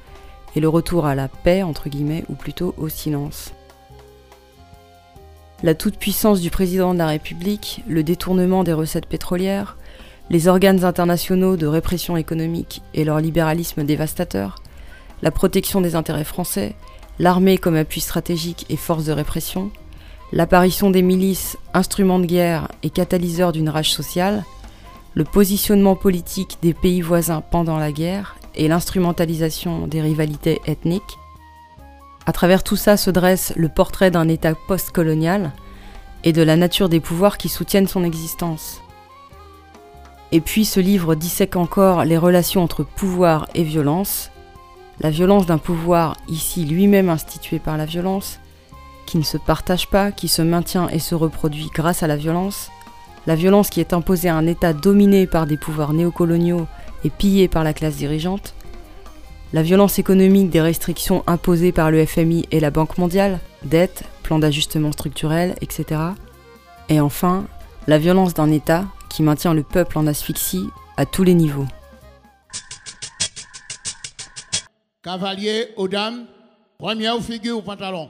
et 0.55 0.59
le 0.59 0.69
retour 0.69 1.07
à 1.07 1.15
la 1.15 1.29
paix, 1.29 1.63
entre 1.63 1.89
guillemets, 1.89 2.25
ou 2.29 2.35
plutôt 2.35 2.75
au 2.77 2.89
silence. 2.89 3.53
La 5.63 5.73
toute-puissance 5.73 6.41
du 6.41 6.51
président 6.51 6.93
de 6.93 6.99
la 6.99 7.07
République, 7.07 7.81
le 7.87 8.03
détournement 8.03 8.63
des 8.63 8.73
recettes 8.73 9.07
pétrolières, 9.07 9.77
les 10.29 10.47
organes 10.47 10.83
internationaux 10.83 11.55
de 11.55 11.67
répression 11.67 12.17
économique 12.17 12.81
et 12.93 13.03
leur 13.03 13.19
libéralisme 13.19 13.83
dévastateur, 13.83 14.55
la 15.21 15.31
protection 15.31 15.81
des 15.81 15.95
intérêts 15.95 16.23
français, 16.23 16.75
l'armée 17.19 17.57
comme 17.57 17.75
appui 17.75 18.01
stratégique 18.01 18.65
et 18.69 18.77
force 18.77 19.05
de 19.05 19.11
répression, 19.11 19.71
l'apparition 20.31 20.89
des 20.89 21.01
milices, 21.01 21.57
instruments 21.73 22.19
de 22.19 22.25
guerre 22.25 22.67
et 22.83 22.89
catalyseurs 22.89 23.51
d'une 23.51 23.69
rage 23.69 23.93
sociale, 23.93 24.43
le 25.13 25.23
positionnement 25.23 25.95
politique 25.95 26.57
des 26.61 26.73
pays 26.73 27.01
voisins 27.01 27.41
pendant 27.41 27.77
la 27.77 27.91
guerre 27.91 28.35
et 28.55 28.67
l'instrumentalisation 28.67 29.87
des 29.87 30.01
rivalités 30.01 30.59
ethniques. 30.65 31.17
À 32.25 32.33
travers 32.33 32.63
tout 32.63 32.75
ça 32.75 32.97
se 32.97 33.11
dresse 33.11 33.53
le 33.55 33.69
portrait 33.69 34.11
d'un 34.11 34.27
État 34.27 34.55
post-colonial 34.67 35.51
et 36.23 36.33
de 36.33 36.41
la 36.41 36.57
nature 36.57 36.89
des 36.89 36.99
pouvoirs 36.99 37.37
qui 37.37 37.49
soutiennent 37.49 37.87
son 37.87 38.03
existence. 38.03 38.81
Et 40.35 40.41
puis 40.41 40.65
ce 40.65 40.81
livre 40.81 41.15
dissèque 41.15 41.55
encore 41.55 42.03
les 42.03 42.17
relations 42.17 42.61
entre 42.61 42.83
pouvoir 42.83 43.47
et 43.55 43.63
violence, 43.63 44.31
la 44.99 45.09
violence 45.09 45.45
d'un 45.45 45.57
pouvoir 45.57 46.17
ici 46.27 46.65
lui-même 46.65 47.07
institué 47.07 47.57
par 47.57 47.77
la 47.77 47.85
violence, 47.85 48.41
qui 49.05 49.17
ne 49.17 49.23
se 49.23 49.37
partage 49.37 49.87
pas, 49.87 50.11
qui 50.11 50.27
se 50.27 50.41
maintient 50.41 50.89
et 50.89 50.99
se 50.99 51.15
reproduit 51.15 51.69
grâce 51.73 52.03
à 52.03 52.07
la 52.07 52.17
violence, 52.17 52.69
la 53.27 53.35
violence 53.35 53.69
qui 53.69 53.79
est 53.79 53.93
imposée 53.93 54.27
à 54.27 54.35
un 54.35 54.45
État 54.45 54.73
dominé 54.73 55.25
par 55.25 55.47
des 55.47 55.55
pouvoirs 55.55 55.93
néocoloniaux 55.93 56.67
et 57.05 57.09
pillé 57.09 57.47
par 57.47 57.63
la 57.63 57.73
classe 57.73 57.95
dirigeante, 57.95 58.55
la 59.53 59.63
violence 59.63 59.99
économique 59.99 60.49
des 60.49 60.59
restrictions 60.59 61.23
imposées 61.27 61.71
par 61.71 61.91
le 61.91 62.05
FMI 62.05 62.45
et 62.51 62.59
la 62.59 62.71
Banque 62.71 62.97
mondiale, 62.97 63.39
dettes, 63.63 64.03
plans 64.21 64.39
d'ajustement 64.39 64.91
structurel, 64.91 65.55
etc. 65.61 66.01
Et 66.89 66.99
enfin, 66.99 67.45
la 67.87 67.99
violence 67.99 68.33
d'un 68.33 68.51
État 68.51 68.83
qui 69.15 69.23
maintient 69.23 69.53
le 69.53 69.63
peuple 69.63 69.97
en 69.97 70.07
asphyxie 70.07 70.69
à 70.97 71.05
tous 71.05 71.23
les 71.23 71.33
niveaux. 71.33 71.67
Cavalier 75.01 75.69
aux 75.77 75.87
dames, 75.87 76.25
première 76.77 77.21
figure 77.21 77.59
au 77.59 77.61
pantalon. 77.61 78.09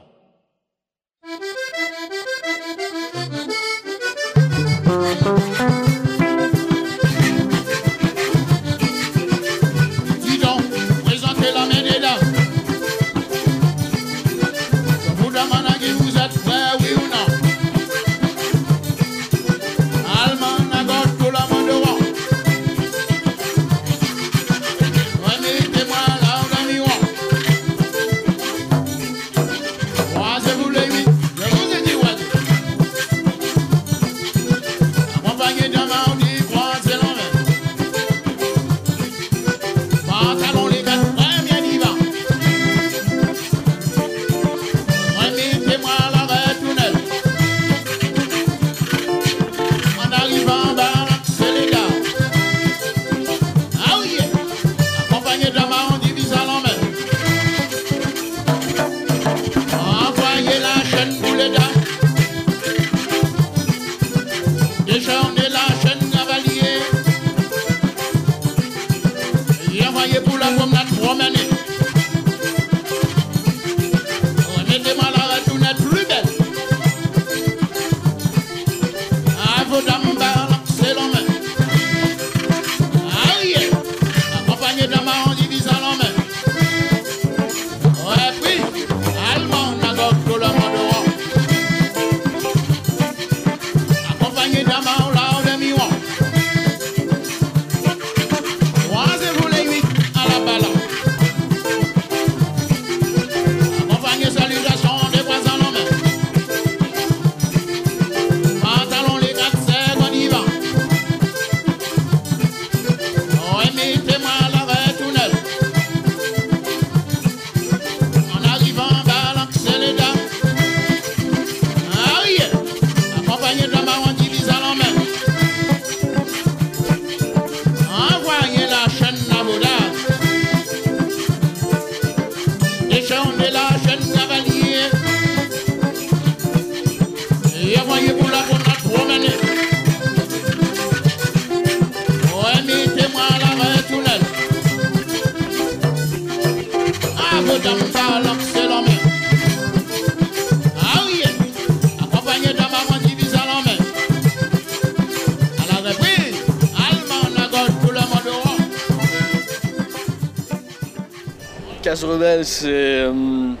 Rebelle, 162.04 162.44
c'est. 162.44 162.68
euh, 162.68 163.52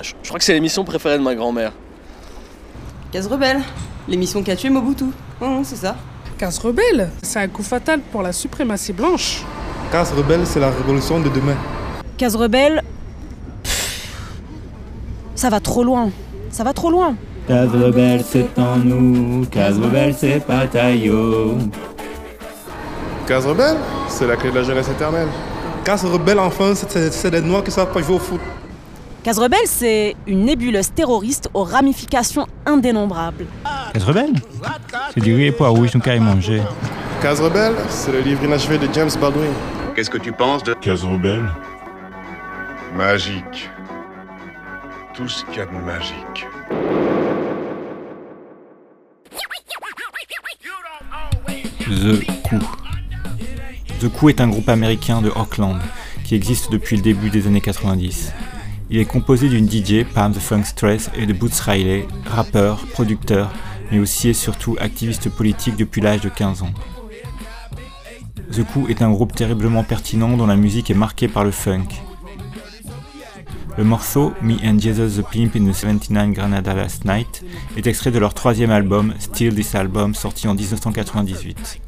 je, 0.00 0.12
je 0.22 0.28
crois 0.28 0.38
que 0.38 0.44
c'est 0.44 0.54
l'émission 0.54 0.84
préférée 0.84 1.18
de 1.18 1.22
ma 1.22 1.34
grand-mère. 1.34 1.72
Case 3.12 3.26
rebelle, 3.26 3.60
l'émission 4.08 4.42
qui 4.42 4.50
a 4.50 4.56
tué 4.56 4.68
Mobutu. 4.68 5.04
Hum, 5.40 5.62
c'est 5.64 5.76
ça. 5.76 5.96
Casse 6.38 6.58
rebelle, 6.58 7.10
c'est 7.22 7.38
un 7.38 7.48
coup 7.48 7.62
fatal 7.62 8.00
pour 8.12 8.22
la 8.22 8.32
suprématie 8.32 8.92
blanche. 8.92 9.42
Casse 9.90 10.12
rebelle, 10.12 10.46
c'est 10.46 10.60
la 10.60 10.70
révolution 10.70 11.20
de 11.20 11.28
demain. 11.28 11.56
Case 12.18 12.36
rebelle. 12.36 12.82
pff, 12.82 12.95
Ça 15.46 15.50
va 15.50 15.60
trop 15.60 15.84
loin. 15.84 16.10
Ça 16.50 16.64
va 16.64 16.72
trop 16.72 16.90
loin. 16.90 17.14
Case 17.46 17.70
rebelle, 17.72 18.20
c'est 18.28 18.48
en 18.58 18.78
nous. 18.78 19.46
Case 19.46 19.78
rebelle, 19.78 20.12
c'est 20.12 20.44
pas 20.44 20.66
taillot. 20.66 21.56
Casse 23.28 23.44
rebelle, 23.46 23.76
c'est 24.08 24.26
la 24.26 24.34
clé 24.34 24.50
de 24.50 24.56
la 24.56 24.64
jeunesse 24.64 24.88
éternelle. 24.88 25.28
Casse 25.84 26.04
rebelle, 26.04 26.40
enfin, 26.40 26.72
c'est- 26.74 27.30
des 27.30 27.40
noirs 27.42 27.62
qui 27.62 27.70
savent 27.70 27.92
pas 27.92 28.02
jouer 28.02 28.16
au 28.16 28.18
foot. 28.18 28.40
Case 29.22 29.38
rebelle, 29.38 29.60
c'est 29.66 30.16
une 30.26 30.46
nébuleuse 30.46 30.90
terroriste 30.92 31.48
aux 31.54 31.62
ramifications 31.62 32.48
indénombrables. 32.66 33.46
Casse 33.94 34.02
rebelle 34.02 34.32
C'est 35.14 35.20
du 35.20 35.32
riz 35.32 35.44
et 35.46 35.52
pois 35.52 35.68
rouges, 35.68 35.92
donc 35.92 36.08
à 36.08 36.16
y 36.16 36.18
manger. 36.18 36.60
Casse 37.22 37.38
rebelle, 37.38 37.74
c'est 37.88 38.10
le 38.10 38.18
livre 38.18 38.42
inachevé 38.42 38.78
de 38.78 38.88
James 38.92 39.10
Baldwin. 39.20 39.52
Qu'est-ce 39.94 40.10
que 40.10 40.18
tu 40.18 40.32
penses 40.32 40.64
de 40.64 40.74
Case 40.74 41.04
rebelle 41.04 41.44
magique 42.96 43.70
Tout 45.16 45.28
ce 45.28 45.46
qu'il 45.46 45.64
magique. 45.82 46.46
The 51.86 52.26
Coup. 52.42 52.58
The 53.98 54.08
Coup 54.10 54.28
est 54.28 54.42
un 54.42 54.48
groupe 54.48 54.68
américain 54.68 55.22
de 55.22 55.30
Auckland 55.30 55.78
qui 56.22 56.34
existe 56.34 56.70
depuis 56.70 56.96
le 56.96 57.02
début 57.02 57.30
des 57.30 57.46
années 57.46 57.62
90. 57.62 58.34
Il 58.90 58.98
est 58.98 59.06
composé 59.06 59.48
d'une 59.48 59.66
DJ, 59.70 60.04
Pam 60.04 60.34
the 60.34 60.38
Funk 60.38 60.64
Stress, 60.64 61.10
et 61.16 61.24
de 61.24 61.32
Boots 61.32 61.60
Riley, 61.64 62.06
rappeur, 62.26 62.84
producteur, 62.92 63.50
mais 63.90 63.98
aussi 63.98 64.28
et 64.28 64.34
surtout 64.34 64.76
activiste 64.78 65.30
politique 65.30 65.76
depuis 65.76 66.02
l'âge 66.02 66.20
de 66.20 66.28
15 66.28 66.62
ans. 66.62 66.74
The 68.52 68.64
Coup 68.64 68.86
est 68.90 69.00
un 69.00 69.10
groupe 69.10 69.34
terriblement 69.34 69.82
pertinent 69.82 70.36
dont 70.36 70.46
la 70.46 70.56
musique 70.56 70.90
est 70.90 70.94
marquée 70.94 71.28
par 71.28 71.44
le 71.44 71.52
funk. 71.52 71.88
Le 73.78 73.84
morceau 73.84 74.32
Me 74.40 74.54
and 74.64 74.78
Jesus 74.78 75.20
the 75.20 75.24
Pimp 75.30 75.54
in 75.54 75.70
the 75.70 75.74
79 75.74 76.32
Granada 76.32 76.72
Last 76.72 77.04
Night 77.04 77.44
est 77.76 77.86
extrait 77.86 78.10
de 78.10 78.18
leur 78.18 78.32
troisième 78.32 78.70
album, 78.70 79.12
Still 79.18 79.54
This 79.54 79.74
Album, 79.74 80.14
sorti 80.14 80.48
en 80.48 80.54
1998. 80.54 81.82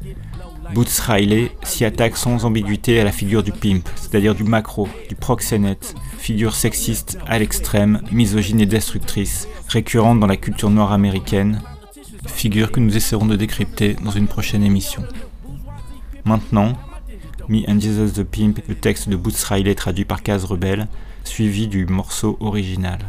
Boots 0.75 0.99
Riley 1.07 1.51
s'y 1.63 1.85
attaque 1.85 2.15
sans 2.15 2.45
ambiguïté 2.45 2.99
à 2.99 3.03
la 3.03 3.11
figure 3.11 3.41
du 3.41 3.51
pimp, 3.51 3.89
c'est-à-dire 3.95 4.35
du 4.35 4.43
macro, 4.43 4.87
du 5.07 5.15
proxénète, 5.15 5.95
figure 6.19 6.53
sexiste 6.53 7.17
à 7.25 7.39
l'extrême, 7.39 8.01
misogyne 8.11 8.61
et 8.61 8.67
destructrice, 8.67 9.47
récurrente 9.67 10.19
dans 10.19 10.27
la 10.27 10.37
culture 10.37 10.69
noire 10.69 10.91
américaine, 10.91 11.59
figure 12.27 12.71
que 12.71 12.79
nous 12.79 12.95
essaierons 12.95 13.25
de 13.25 13.35
décrypter 13.35 13.95
dans 14.03 14.11
une 14.11 14.27
prochaine 14.27 14.63
émission. 14.63 15.03
Maintenant, 16.23 16.73
Me 17.47 17.67
and 17.67 17.79
Jesus 17.79 18.11
the 18.11 18.23
Pimp, 18.23 18.59
le 18.67 18.75
texte 18.75 19.09
de 19.09 19.15
Boots 19.15 19.43
Riley 19.43 19.73
traduit 19.73 20.05
par 20.05 20.21
Case 20.21 20.45
Rebelle, 20.45 20.87
suivi 21.29 21.67
du 21.67 21.85
morceau 21.85 22.37
original. 22.39 22.99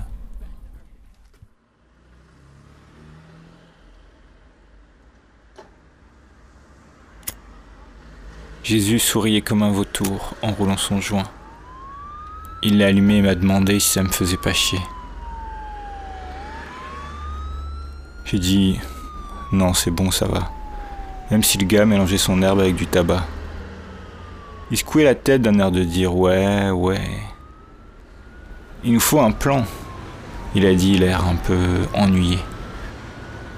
Jésus 8.62 8.98
souriait 8.98 9.40
comme 9.40 9.62
un 9.62 9.72
vautour 9.72 10.34
en 10.42 10.52
roulant 10.52 10.76
son 10.76 11.00
joint. 11.00 11.28
Il 12.62 12.78
l'a 12.78 12.88
allumé 12.88 13.16
et 13.16 13.22
m'a 13.22 13.34
demandé 13.34 13.80
si 13.80 13.88
ça 13.88 14.02
me 14.02 14.10
faisait 14.10 14.36
pas 14.36 14.52
chier. 14.52 14.80
J'ai 18.26 18.38
dit 18.38 18.78
non, 19.50 19.72
c'est 19.72 19.90
bon, 19.90 20.10
ça 20.10 20.26
va. 20.26 20.52
Même 21.30 21.42
si 21.42 21.56
le 21.56 21.64
gars 21.64 21.86
mélangeait 21.86 22.18
son 22.18 22.42
herbe 22.42 22.60
avec 22.60 22.76
du 22.76 22.86
tabac. 22.86 23.26
Il 24.70 24.76
secouait 24.76 25.04
la 25.04 25.14
tête 25.14 25.42
d'un 25.42 25.58
air 25.58 25.72
de 25.72 25.82
dire 25.82 26.14
ouais, 26.14 26.70
ouais. 26.70 27.29
Il 28.82 28.94
nous 28.94 29.00
faut 29.00 29.20
un 29.20 29.30
plan. 29.30 29.64
Il 30.54 30.64
a 30.64 30.74
dit, 30.74 30.96
l'air 30.96 31.26
un 31.26 31.36
peu 31.36 31.86
ennuyé. 31.92 32.38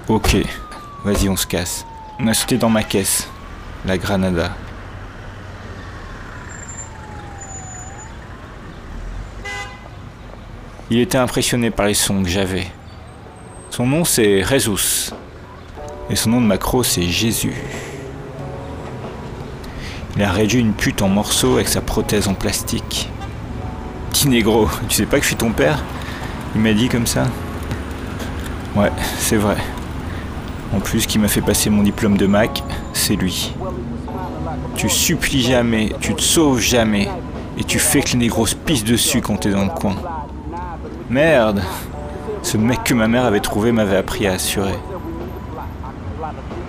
Ok, 0.09 0.35
vas-y, 1.05 1.29
on 1.29 1.37
se 1.37 1.47
casse. 1.47 1.85
On 2.19 2.27
a 2.27 2.33
sauté 2.33 2.57
dans 2.57 2.69
ma 2.69 2.83
caisse, 2.83 3.29
la 3.85 3.97
Granada. 3.97 4.51
Il 10.89 10.99
était 10.99 11.17
impressionné 11.17 11.71
par 11.71 11.85
les 11.85 11.93
sons 11.93 12.21
que 12.21 12.29
j'avais. 12.29 12.67
Son 13.69 13.87
nom 13.87 14.03
c'est 14.03 14.43
Jesus. 14.43 15.13
Et 16.09 16.17
son 16.17 16.31
nom 16.31 16.41
de 16.41 16.45
macro 16.45 16.83
c'est 16.83 17.03
Jésus. 17.03 17.55
Il 20.17 20.21
a 20.21 20.31
réduit 20.31 20.59
une 20.59 20.73
pute 20.73 21.01
en 21.01 21.07
morceaux 21.07 21.55
avec 21.55 21.69
sa 21.69 21.81
prothèse 21.81 22.27
en 22.27 22.33
plastique. 22.33 23.09
Petit 24.13 24.29
négro, 24.29 24.69
tu 24.87 24.95
sais 24.95 25.07
pas 25.07 25.17
que 25.17 25.23
je 25.23 25.29
suis 25.29 25.35
ton 25.35 25.51
père? 25.51 25.83
Il 26.53 26.61
m'a 26.61 26.73
dit 26.73 26.87
comme 26.87 27.07
ça. 27.07 27.23
Ouais, 28.75 28.91
c'est 29.17 29.37
vrai. 29.37 29.57
En 30.71 30.79
plus, 30.79 31.07
qui 31.07 31.17
m'a 31.17 31.27
fait 31.27 31.41
passer 31.41 31.71
mon 31.71 31.81
diplôme 31.81 32.15
de 32.15 32.27
Mac, 32.27 32.63
c'est 32.93 33.15
lui. 33.15 33.55
Tu 34.75 34.87
supplies 34.87 35.41
jamais, 35.41 35.93
tu 35.99 36.13
te 36.13 36.21
sauves 36.21 36.59
jamais, 36.59 37.09
et 37.57 37.63
tu 37.63 37.79
fais 37.79 38.01
que 38.01 38.11
les 38.11 38.19
négros 38.19 38.45
se 38.45 38.53
pissent 38.53 38.83
dessus 38.83 39.21
quand 39.21 39.37
t'es 39.37 39.49
dans 39.49 39.65
le 39.65 39.71
coin. 39.71 39.95
Merde 41.09 41.63
Ce 42.43 42.55
mec 42.55 42.83
que 42.83 42.93
ma 42.93 43.07
mère 43.07 43.25
avait 43.25 43.39
trouvé 43.39 43.71
m'avait 43.71 43.97
appris 43.97 44.27
à 44.27 44.33
assurer. 44.33 44.77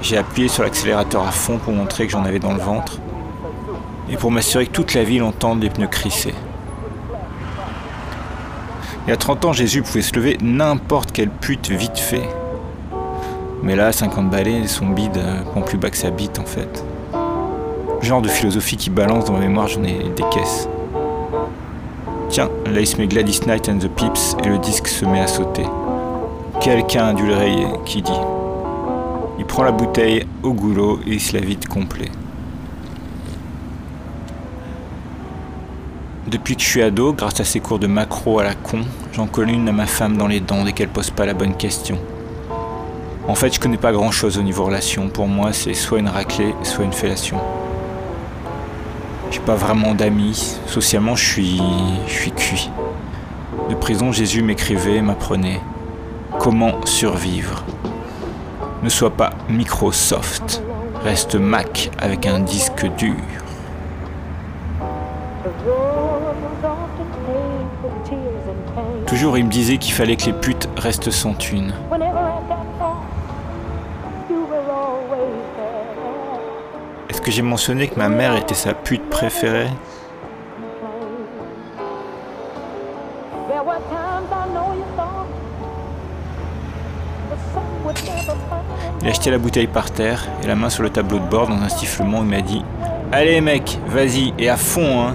J'ai 0.00 0.16
appuyé 0.16 0.48
sur 0.48 0.62
l'accélérateur 0.62 1.28
à 1.28 1.30
fond 1.30 1.58
pour 1.58 1.74
montrer 1.74 2.06
que 2.06 2.12
j'en 2.12 2.24
avais 2.24 2.38
dans 2.38 2.54
le 2.54 2.60
ventre, 2.60 3.00
et 4.08 4.16
pour 4.16 4.30
m'assurer 4.30 4.64
que 4.64 4.72
toute 4.72 4.94
la 4.94 5.04
ville 5.04 5.22
entende 5.22 5.62
les 5.62 5.68
pneus 5.68 5.88
crisser. 5.88 6.34
Il 9.06 9.10
y 9.10 9.12
a 9.12 9.18
30 9.18 9.44
ans, 9.44 9.52
Jésus 9.52 9.82
pouvait 9.82 10.00
se 10.00 10.14
lever 10.14 10.38
n'importe 10.40 11.12
quelle 11.12 11.28
pute 11.28 11.68
vite 11.70 11.98
fait. 11.98 12.26
Mais 13.62 13.76
là, 13.76 13.92
50 13.92 14.30
balais, 14.30 14.66
son 14.66 14.86
bide 14.86 15.20
prend 15.50 15.60
plus 15.60 15.76
bas 15.76 15.90
que 15.90 15.96
sa 15.98 16.10
bite 16.10 16.38
en 16.38 16.46
fait. 16.46 16.82
Genre 18.00 18.22
de 18.22 18.28
philosophie 18.28 18.78
qui 18.78 18.88
balance 18.88 19.26
dans 19.26 19.34
ma 19.34 19.40
mémoire, 19.40 19.68
j'en 19.68 19.84
ai 19.84 19.98
des 20.16 20.24
caisses. 20.30 20.68
Tiens, 22.30 22.48
là 22.64 22.80
il 22.80 22.86
se 22.86 22.96
met 22.96 23.06
Gladys 23.06 23.40
Knight 23.46 23.68
and 23.68 23.78
the 23.78 23.88
Pips 23.88 24.36
et 24.42 24.48
le 24.48 24.56
disque 24.56 24.88
se 24.88 25.04
met 25.04 25.20
à 25.20 25.26
sauter. 25.26 25.66
Quelqu'un 26.62 27.08
a 27.08 27.12
dû 27.12 27.26
le 27.26 27.84
qui 27.84 28.00
dit. 28.00 28.10
Il 29.38 29.44
prend 29.44 29.64
la 29.64 29.72
bouteille 29.72 30.26
au 30.42 30.54
goulot 30.54 31.00
et 31.06 31.12
il 31.14 31.20
se 31.20 31.34
la 31.34 31.40
vide 31.40 31.68
complet. 31.68 32.10
Depuis 36.34 36.56
que 36.56 36.62
je 36.62 36.66
suis 36.66 36.82
ado, 36.82 37.12
grâce 37.12 37.38
à 37.38 37.44
ces 37.44 37.60
cours 37.60 37.78
de 37.78 37.86
macro 37.86 38.40
à 38.40 38.42
la 38.42 38.54
con, 38.56 38.80
j'en 39.12 39.28
colle 39.28 39.50
une 39.50 39.68
à 39.68 39.72
ma 39.72 39.86
femme 39.86 40.16
dans 40.16 40.26
les 40.26 40.40
dents 40.40 40.64
dès 40.64 40.72
qu'elle 40.72 40.88
pose 40.88 41.10
pas 41.10 41.26
la 41.26 41.32
bonne 41.32 41.56
question. 41.56 41.96
En 43.28 43.36
fait, 43.36 43.54
je 43.54 43.60
connais 43.60 43.76
pas 43.76 43.92
grand 43.92 44.10
chose 44.10 44.36
au 44.36 44.42
niveau 44.42 44.64
relation. 44.64 45.06
Pour 45.06 45.28
moi, 45.28 45.52
c'est 45.52 45.74
soit 45.74 46.00
une 46.00 46.08
raclée, 46.08 46.52
soit 46.64 46.84
une 46.84 46.92
fellation. 46.92 47.38
J'ai 49.30 49.38
pas 49.38 49.54
vraiment 49.54 49.94
d'amis. 49.94 50.56
Socialement, 50.66 51.14
je 51.14 51.24
suis. 51.24 51.62
je 52.08 52.12
suis 52.12 52.32
cuit. 52.32 52.68
De 53.70 53.76
prison, 53.76 54.10
Jésus 54.10 54.42
m'écrivait, 54.42 55.02
m'apprenait 55.02 55.60
comment 56.40 56.84
survivre. 56.84 57.62
Ne 58.82 58.88
sois 58.88 59.10
pas 59.10 59.34
Microsoft. 59.48 60.64
Reste 61.04 61.36
Mac 61.36 61.92
avec 62.00 62.26
un 62.26 62.40
disque 62.40 62.86
dur. 62.98 63.43
Toujours, 69.14 69.38
il 69.38 69.44
me 69.44 69.50
disait 69.50 69.78
qu'il 69.78 69.92
fallait 69.92 70.16
que 70.16 70.24
les 70.24 70.32
putes 70.32 70.68
restent 70.76 71.12
sans 71.12 71.34
thune. 71.34 71.72
Est-ce 77.08 77.20
que 77.20 77.30
j'ai 77.30 77.42
mentionné 77.42 77.86
que 77.86 77.94
ma 77.96 78.08
mère 78.08 78.34
était 78.34 78.56
sa 78.56 78.74
pute 78.74 79.08
préférée? 79.10 79.68
Il 89.00 89.08
a 89.08 89.12
jeté 89.12 89.30
la 89.30 89.38
bouteille 89.38 89.68
par 89.68 89.92
terre 89.92 90.26
et 90.42 90.48
la 90.48 90.56
main 90.56 90.70
sur 90.70 90.82
le 90.82 90.90
tableau 90.90 91.20
de 91.20 91.26
bord 91.26 91.46
dans 91.46 91.62
un 91.62 91.68
sifflement. 91.68 92.24
Il 92.24 92.30
m'a 92.30 92.40
dit 92.40 92.64
Allez 93.12 93.40
mec, 93.40 93.78
vas-y, 93.86 94.34
et 94.40 94.50
à 94.50 94.56
fond 94.56 95.02
hein 95.02 95.14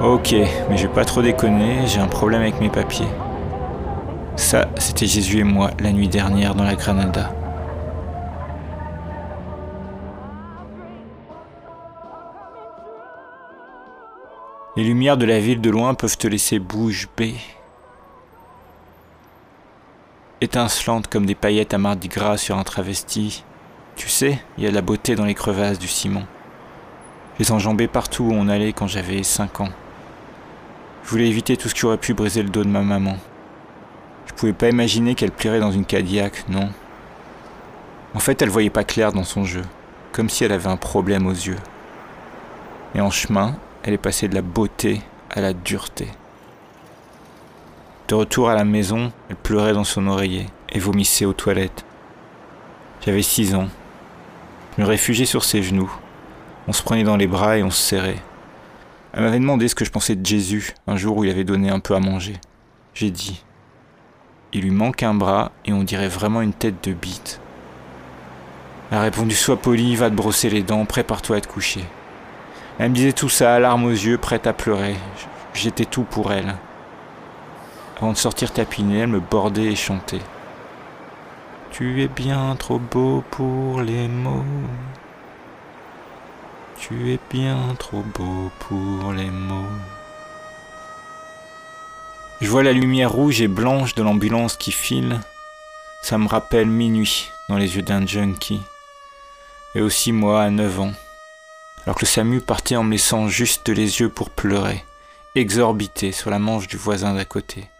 Ok, 0.00 0.32
mais 0.70 0.76
je 0.76 0.86
vais 0.86 0.94
pas 0.94 1.04
trop 1.04 1.22
déconner, 1.22 1.84
j'ai 1.88 1.98
un 1.98 2.06
problème 2.06 2.42
avec 2.42 2.60
mes 2.60 2.68
papiers. 2.68 3.08
Ça, 4.36 4.68
c'était 4.78 5.06
Jésus 5.06 5.40
et 5.40 5.44
moi 5.44 5.72
la 5.80 5.90
nuit 5.90 6.06
dernière 6.06 6.54
dans 6.54 6.62
la 6.62 6.76
Granada. 6.76 7.34
Les 14.76 14.84
lumières 14.84 15.16
de 15.16 15.26
la 15.26 15.40
ville 15.40 15.60
de 15.60 15.68
loin 15.68 15.94
peuvent 15.94 16.16
te 16.16 16.28
laisser 16.28 16.60
bouche 16.60 17.08
bée. 17.16 17.34
Étincelantes 20.40 21.08
comme 21.08 21.26
des 21.26 21.34
paillettes 21.34 21.74
à 21.74 21.78
mardi 21.78 22.06
gras 22.06 22.36
sur 22.36 22.56
un 22.56 22.62
travesti. 22.62 23.42
Tu 23.96 24.08
sais, 24.08 24.40
il 24.56 24.62
y 24.62 24.68
a 24.68 24.70
de 24.70 24.76
la 24.76 24.82
beauté 24.82 25.16
dans 25.16 25.24
les 25.24 25.34
crevasses 25.34 25.80
du 25.80 25.88
ciment. 25.88 26.22
Les 27.40 27.50
enjambais 27.50 27.88
partout 27.88 28.22
où 28.22 28.32
on 28.32 28.46
allait 28.46 28.72
quand 28.72 28.86
j'avais 28.86 29.24
5 29.24 29.62
ans. 29.62 29.70
Je 31.08 31.12
voulais 31.14 31.28
éviter 31.28 31.56
tout 31.56 31.70
ce 31.70 31.74
qui 31.74 31.86
aurait 31.86 31.96
pu 31.96 32.12
briser 32.12 32.42
le 32.42 32.50
dos 32.50 32.64
de 32.64 32.68
ma 32.68 32.82
maman. 32.82 33.16
Je 34.26 34.34
pouvais 34.34 34.52
pas 34.52 34.68
imaginer 34.68 35.14
qu'elle 35.14 35.30
plierait 35.30 35.58
dans 35.58 35.72
une 35.72 35.86
Cadillac, 35.86 36.46
non. 36.50 36.68
En 38.12 38.18
fait, 38.18 38.42
elle 38.42 38.50
voyait 38.50 38.68
pas 38.68 38.84
clair 38.84 39.14
dans 39.14 39.24
son 39.24 39.44
jeu, 39.44 39.62
comme 40.12 40.28
si 40.28 40.44
elle 40.44 40.52
avait 40.52 40.68
un 40.68 40.76
problème 40.76 41.26
aux 41.26 41.32
yeux. 41.32 41.56
Et 42.94 43.00
en 43.00 43.08
chemin, 43.08 43.56
elle 43.82 43.94
est 43.94 43.96
passée 43.96 44.28
de 44.28 44.34
la 44.34 44.42
beauté 44.42 45.00
à 45.30 45.40
la 45.40 45.54
dureté. 45.54 46.08
De 48.08 48.14
retour 48.14 48.50
à 48.50 48.54
la 48.54 48.64
maison, 48.64 49.10
elle 49.30 49.36
pleurait 49.36 49.72
dans 49.72 49.84
son 49.84 50.08
oreiller 50.08 50.48
et 50.68 50.78
vomissait 50.78 51.24
aux 51.24 51.32
toilettes. 51.32 51.86
J'avais 53.00 53.22
six 53.22 53.54
ans. 53.54 53.68
Je 54.76 54.82
me 54.82 54.86
réfugiais 54.86 55.24
sur 55.24 55.42
ses 55.42 55.62
genoux. 55.62 55.90
On 56.66 56.74
se 56.74 56.82
prenait 56.82 57.02
dans 57.02 57.16
les 57.16 57.26
bras 57.26 57.56
et 57.56 57.62
on 57.62 57.70
se 57.70 57.80
serrait. 57.80 58.22
Elle 59.18 59.24
m'avait 59.24 59.40
demandé 59.40 59.66
ce 59.66 59.74
que 59.74 59.84
je 59.84 59.90
pensais 59.90 60.14
de 60.14 60.24
Jésus 60.24 60.74
un 60.86 60.96
jour 60.96 61.16
où 61.16 61.24
il 61.24 61.30
avait 61.32 61.42
donné 61.42 61.70
un 61.70 61.80
peu 61.80 61.96
à 61.96 61.98
manger. 61.98 62.34
J'ai 62.94 63.10
dit 63.10 63.42
Il 64.52 64.60
lui 64.60 64.70
manque 64.70 65.02
un 65.02 65.12
bras 65.12 65.50
et 65.64 65.72
on 65.72 65.82
dirait 65.82 66.06
vraiment 66.06 66.40
une 66.40 66.52
tête 66.52 66.84
de 66.84 66.92
bite. 66.92 67.40
Elle 68.92 68.98
a 68.98 69.02
répondu 69.02 69.34
Sois 69.34 69.56
poli, 69.56 69.96
va 69.96 70.08
te 70.08 70.14
brosser 70.14 70.50
les 70.50 70.62
dents, 70.62 70.84
prépare-toi 70.84 71.38
à 71.38 71.40
te 71.40 71.48
coucher. 71.48 71.82
Elle 72.78 72.90
me 72.90 72.94
disait 72.94 73.12
tout 73.12 73.28
ça, 73.28 73.58
larmes 73.58 73.86
aux 73.86 73.90
yeux, 73.90 74.18
prête 74.18 74.46
à 74.46 74.52
pleurer. 74.52 74.94
J'étais 75.52 75.84
tout 75.84 76.04
pour 76.04 76.32
elle. 76.32 76.54
Avant 77.96 78.12
de 78.12 78.16
sortir 78.16 78.52
tapiner, 78.52 79.00
elle 79.00 79.08
me 79.08 79.18
bordait 79.18 79.72
et 79.72 79.74
chantait. 79.74 80.22
Tu 81.72 82.04
es 82.04 82.08
bien 82.08 82.54
trop 82.56 82.78
beau 82.78 83.24
pour 83.32 83.80
les 83.80 84.06
mots. 84.06 84.44
Tu 86.80 87.12
es 87.12 87.18
bien 87.30 87.74
trop 87.78 88.02
beau 88.14 88.50
pour 88.60 89.12
les 89.12 89.30
mots. 89.30 89.66
Je 92.40 92.48
vois 92.48 92.62
la 92.62 92.72
lumière 92.72 93.10
rouge 93.10 93.40
et 93.40 93.48
blanche 93.48 93.94
de 93.94 94.02
l'ambulance 94.02 94.56
qui 94.56 94.72
file. 94.72 95.20
Ça 96.02 96.18
me 96.18 96.28
rappelle 96.28 96.68
minuit 96.68 97.30
dans 97.48 97.56
les 97.56 97.76
yeux 97.76 97.82
d'un 97.82 98.06
junkie. 98.06 98.62
Et 99.74 99.80
aussi 99.80 100.12
moi 100.12 100.42
à 100.42 100.50
9 100.50 100.80
ans 100.80 100.92
alors 101.88 101.96
que 101.96 102.04
le 102.04 102.08
SAMU 102.08 102.42
partait 102.42 102.76
en 102.76 102.82
me 102.82 102.90
laissant 102.90 103.28
juste 103.28 103.70
les 103.70 104.00
yeux 104.00 104.10
pour 104.10 104.28
pleurer, 104.28 104.84
exorbité 105.34 106.12
sur 106.12 106.28
la 106.28 106.38
manche 106.38 106.68
du 106.68 106.76
voisin 106.76 107.14
d'à 107.14 107.24
côté. 107.24 107.70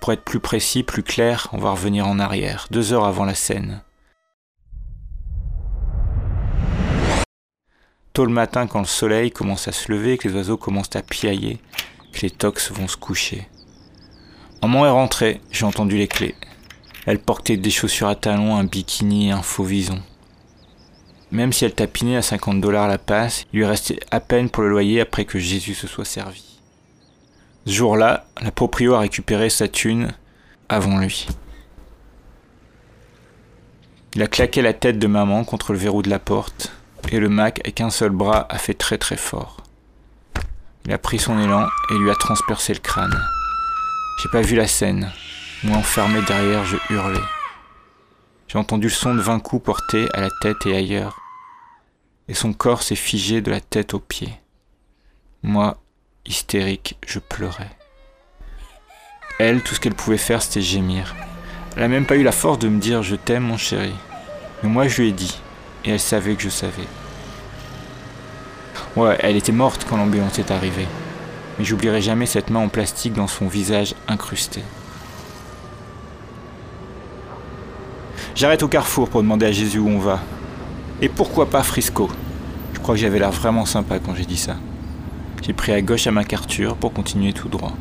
Pour 0.00 0.12
être 0.12 0.24
plus 0.24 0.40
précis, 0.40 0.82
plus 0.82 1.04
clair, 1.04 1.48
on 1.52 1.58
va 1.58 1.70
revenir 1.70 2.08
en 2.08 2.18
arrière, 2.18 2.66
deux 2.72 2.92
heures 2.92 3.04
avant 3.04 3.24
la 3.24 3.36
scène. 3.36 3.82
Tôt 8.14 8.26
le 8.26 8.32
matin, 8.32 8.68
quand 8.68 8.78
le 8.78 8.84
soleil 8.86 9.32
commence 9.32 9.66
à 9.66 9.72
se 9.72 9.90
lever, 9.90 10.18
que 10.18 10.28
les 10.28 10.36
oiseaux 10.36 10.56
commencent 10.56 10.94
à 10.94 11.02
piailler, 11.02 11.58
que 12.12 12.20
les 12.20 12.30
tox 12.30 12.70
vont 12.70 12.86
se 12.86 12.96
coucher. 12.96 13.48
Maman 14.62 14.86
est 14.86 14.90
rentrée, 14.90 15.40
j'ai 15.50 15.64
entendu 15.64 15.96
les 15.96 16.06
clés. 16.06 16.36
Elle 17.06 17.18
portait 17.18 17.56
des 17.56 17.70
chaussures 17.70 18.06
à 18.06 18.14
talons, 18.14 18.54
un 18.54 18.62
bikini 18.62 19.30
et 19.30 19.32
un 19.32 19.42
faux 19.42 19.64
vison. 19.64 20.00
Même 21.32 21.52
si 21.52 21.64
elle 21.64 21.74
tapinait 21.74 22.14
à 22.14 22.22
50 22.22 22.60
dollars 22.60 22.86
la 22.86 22.98
passe, 22.98 23.46
il 23.52 23.58
lui 23.58 23.66
restait 23.66 23.98
à 24.12 24.20
peine 24.20 24.48
pour 24.48 24.62
le 24.62 24.68
loyer 24.68 25.00
après 25.00 25.24
que 25.24 25.40
Jésus 25.40 25.74
se 25.74 25.88
soit 25.88 26.04
servi. 26.04 26.60
Ce 27.66 27.72
jour-là, 27.72 28.28
la 28.40 28.52
proprio 28.52 28.94
a 28.94 29.00
récupéré 29.00 29.50
sa 29.50 29.66
thune 29.66 30.12
avant 30.68 30.98
lui. 30.98 31.26
Il 34.14 34.22
a 34.22 34.28
claqué 34.28 34.62
la 34.62 34.72
tête 34.72 35.00
de 35.00 35.08
maman 35.08 35.42
contre 35.42 35.72
le 35.72 35.78
verrou 35.80 36.00
de 36.02 36.10
la 36.10 36.20
porte, 36.20 36.70
et 37.14 37.20
le 37.20 37.28
Mac, 37.28 37.60
avec 37.64 37.80
un 37.80 37.90
seul 37.90 38.10
bras, 38.10 38.46
a 38.48 38.58
fait 38.58 38.74
très 38.74 38.98
très 38.98 39.16
fort. 39.16 39.58
Il 40.84 40.92
a 40.92 40.98
pris 40.98 41.18
son 41.18 41.38
élan 41.38 41.66
et 41.90 41.94
lui 41.98 42.10
a 42.10 42.14
transpercé 42.14 42.74
le 42.74 42.80
crâne. 42.80 43.18
J'ai 44.22 44.28
pas 44.28 44.42
vu 44.42 44.56
la 44.56 44.66
scène. 44.66 45.10
Moi 45.62 45.78
enfermé 45.78 46.20
derrière, 46.22 46.64
je 46.64 46.76
hurlais. 46.90 47.18
J'ai 48.48 48.58
entendu 48.58 48.88
le 48.88 48.92
son 48.92 49.14
de 49.14 49.20
20 49.20 49.40
coups 49.40 49.64
portés 49.64 50.08
à 50.12 50.20
la 50.20 50.30
tête 50.42 50.66
et 50.66 50.76
ailleurs 50.76 51.18
et 52.28 52.34
son 52.34 52.52
corps 52.52 52.82
s'est 52.82 52.94
figé 52.94 53.40
de 53.40 53.50
la 53.50 53.60
tête 53.60 53.94
aux 53.94 54.00
pieds. 54.00 54.40
Moi, 55.42 55.78
hystérique, 56.24 56.96
je 57.06 57.18
pleurais. 57.18 57.70
Elle, 59.38 59.62
tout 59.62 59.74
ce 59.74 59.80
qu'elle 59.80 59.94
pouvait 59.94 60.16
faire, 60.16 60.42
c'était 60.42 60.62
gémir. 60.62 61.14
Elle 61.76 61.82
n'a 61.82 61.88
même 61.88 62.06
pas 62.06 62.16
eu 62.16 62.22
la 62.22 62.32
force 62.32 62.58
de 62.58 62.68
me 62.68 62.80
dire 62.80 63.02
je 63.02 63.16
t'aime, 63.16 63.42
mon 63.44 63.56
chéri. 63.56 63.92
Mais 64.62 64.68
moi, 64.68 64.88
je 64.88 65.02
lui 65.02 65.08
ai 65.08 65.12
dit, 65.12 65.38
et 65.84 65.90
elle 65.90 66.00
savait 66.00 66.36
que 66.36 66.42
je 66.42 66.48
savais. 66.48 66.86
Ouais, 68.96 69.16
elle 69.20 69.36
était 69.36 69.52
morte 69.52 69.86
quand 69.88 69.96
l'ambulance 69.96 70.38
est 70.38 70.50
arrivée. 70.50 70.86
Mais 71.58 71.64
j'oublierai 71.64 72.00
jamais 72.00 72.26
cette 72.26 72.50
main 72.50 72.60
en 72.60 72.68
plastique 72.68 73.12
dans 73.12 73.26
son 73.26 73.46
visage 73.46 73.94
incrusté. 74.08 74.62
J'arrête 78.34 78.62
au 78.62 78.68
carrefour 78.68 79.08
pour 79.08 79.22
demander 79.22 79.46
à 79.46 79.52
Jésus 79.52 79.78
où 79.78 79.88
on 79.88 79.98
va. 79.98 80.20
Et 81.00 81.08
pourquoi 81.08 81.50
pas 81.50 81.62
Frisco? 81.62 82.08
Je 82.72 82.80
crois 82.80 82.96
que 82.96 83.00
j'avais 83.00 83.18
l'air 83.18 83.30
vraiment 83.30 83.64
sympa 83.64 83.98
quand 83.98 84.14
j'ai 84.14 84.24
dit 84.24 84.36
ça. 84.36 84.56
J'ai 85.42 85.52
pris 85.52 85.72
à 85.72 85.82
gauche 85.82 86.06
à 86.06 86.10
ma 86.10 86.24
carture 86.24 86.74
pour 86.74 86.92
continuer 86.92 87.32
tout 87.32 87.48
droit. 87.48 87.74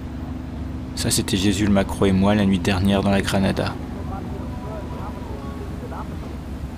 Ça, 0.96 1.10
c'était 1.10 1.38
Jésus 1.38 1.66
le 1.66 1.72
Macro 1.72 2.06
et 2.06 2.12
moi 2.12 2.36
la 2.36 2.46
nuit 2.46 2.60
dernière 2.60 3.02
dans 3.02 3.10
la 3.10 3.22
Granada. 3.22 3.74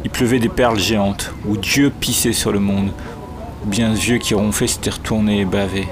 Il 0.03 0.09
pleuvait 0.11 0.39
des 0.39 0.49
perles 0.49 0.79
géantes, 0.79 1.33
où 1.45 1.57
Dieu 1.57 1.91
pissait 1.99 2.31
sur 2.31 2.51
le 2.51 2.59
monde, 2.59 2.91
bien 3.65 3.93
vieux 3.93 4.17
qui 4.17 4.33
ronflait 4.33 4.67
s'était 4.67 4.91
retourné 4.91 5.41
et 5.41 5.45
bavé. 5.45 5.87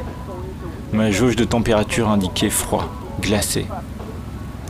Ma 0.92 1.12
jauge 1.12 1.36
de 1.36 1.44
température 1.44 2.10
indiquait 2.10 2.50
froid, 2.50 2.88
glacé. 3.20 3.66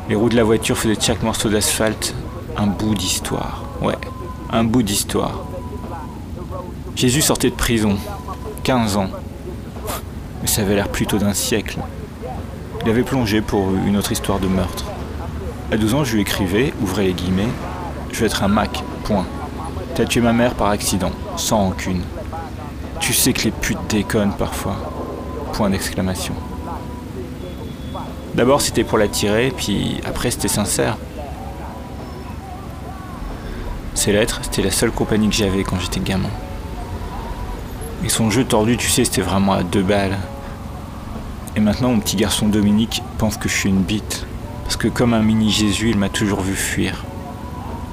Les 0.09 0.15
roues 0.15 0.29
de 0.29 0.35
la 0.35 0.43
voiture 0.43 0.77
faisaient 0.77 0.95
de 0.95 1.01
chaque 1.01 1.23
morceau 1.23 1.49
d'asphalte 1.49 2.15
un 2.55 2.67
bout 2.67 2.95
d'histoire. 2.95 3.63
Ouais, 3.81 3.97
un 4.51 4.63
bout 4.63 4.83
d'histoire. 4.83 5.45
Jésus 6.95 7.21
sortait 7.21 7.49
de 7.49 7.55
prison, 7.55 7.97
15 8.63 8.97
ans. 8.97 9.09
Mais 10.41 10.47
ça 10.47 10.61
avait 10.61 10.75
l'air 10.75 10.89
plutôt 10.89 11.17
d'un 11.17 11.33
siècle. 11.33 11.79
Il 12.83 12.89
avait 12.89 13.03
plongé 13.03 13.41
pour 13.41 13.71
une 13.85 13.97
autre 13.97 14.11
histoire 14.11 14.39
de 14.39 14.47
meurtre. 14.47 14.85
À 15.71 15.77
12 15.77 15.93
ans, 15.93 16.03
je 16.03 16.15
lui 16.15 16.21
écrivais, 16.21 16.73
ouvrez 16.81 17.07
les 17.07 17.13
guillemets, 17.13 17.47
je 18.11 18.19
vais 18.19 18.27
être 18.27 18.43
un 18.43 18.47
Mac, 18.47 18.83
point. 19.03 19.25
T'as 19.95 20.05
tué 20.05 20.21
ma 20.21 20.33
mère 20.33 20.53
par 20.53 20.69
accident, 20.69 21.11
sans 21.35 21.57
rancune. 21.57 22.01
Tu 23.03 23.11
sais 23.11 23.33
que 23.33 23.43
les 23.43 23.51
putes 23.51 23.77
déconnent 23.89 24.31
parfois. 24.31 24.77
Point 25.51 25.69
d'exclamation. 25.71 26.33
D'abord 28.33 28.61
c'était 28.61 28.85
pour 28.85 28.97
l'attirer, 28.97 29.51
puis 29.55 29.99
après 30.05 30.31
c'était 30.31 30.47
sincère. 30.47 30.95
Ces 33.93 34.13
lettres, 34.13 34.39
c'était 34.43 34.61
la 34.61 34.71
seule 34.71 34.91
compagnie 34.91 35.27
que 35.27 35.35
j'avais 35.35 35.65
quand 35.65 35.77
j'étais 35.81 35.99
gamin. 35.99 36.29
Et 38.05 38.09
son 38.09 38.31
jeu 38.31 38.45
tordu, 38.45 38.77
tu 38.77 38.87
sais, 38.87 39.03
c'était 39.03 39.21
vraiment 39.21 39.51
à 39.51 39.63
deux 39.63 39.83
balles. 39.83 40.17
Et 41.57 41.59
maintenant, 41.59 41.89
mon 41.89 41.99
petit 41.99 42.15
garçon 42.15 42.47
Dominique 42.47 43.03
pense 43.17 43.35
que 43.35 43.49
je 43.49 43.53
suis 43.53 43.69
une 43.69 43.83
bite. 43.83 44.25
Parce 44.63 44.77
que 44.77 44.87
comme 44.87 45.13
un 45.13 45.21
mini 45.21 45.51
Jésus, 45.51 45.89
il 45.89 45.97
m'a 45.97 46.07
toujours 46.07 46.39
vu 46.39 46.55
fuir. 46.55 47.03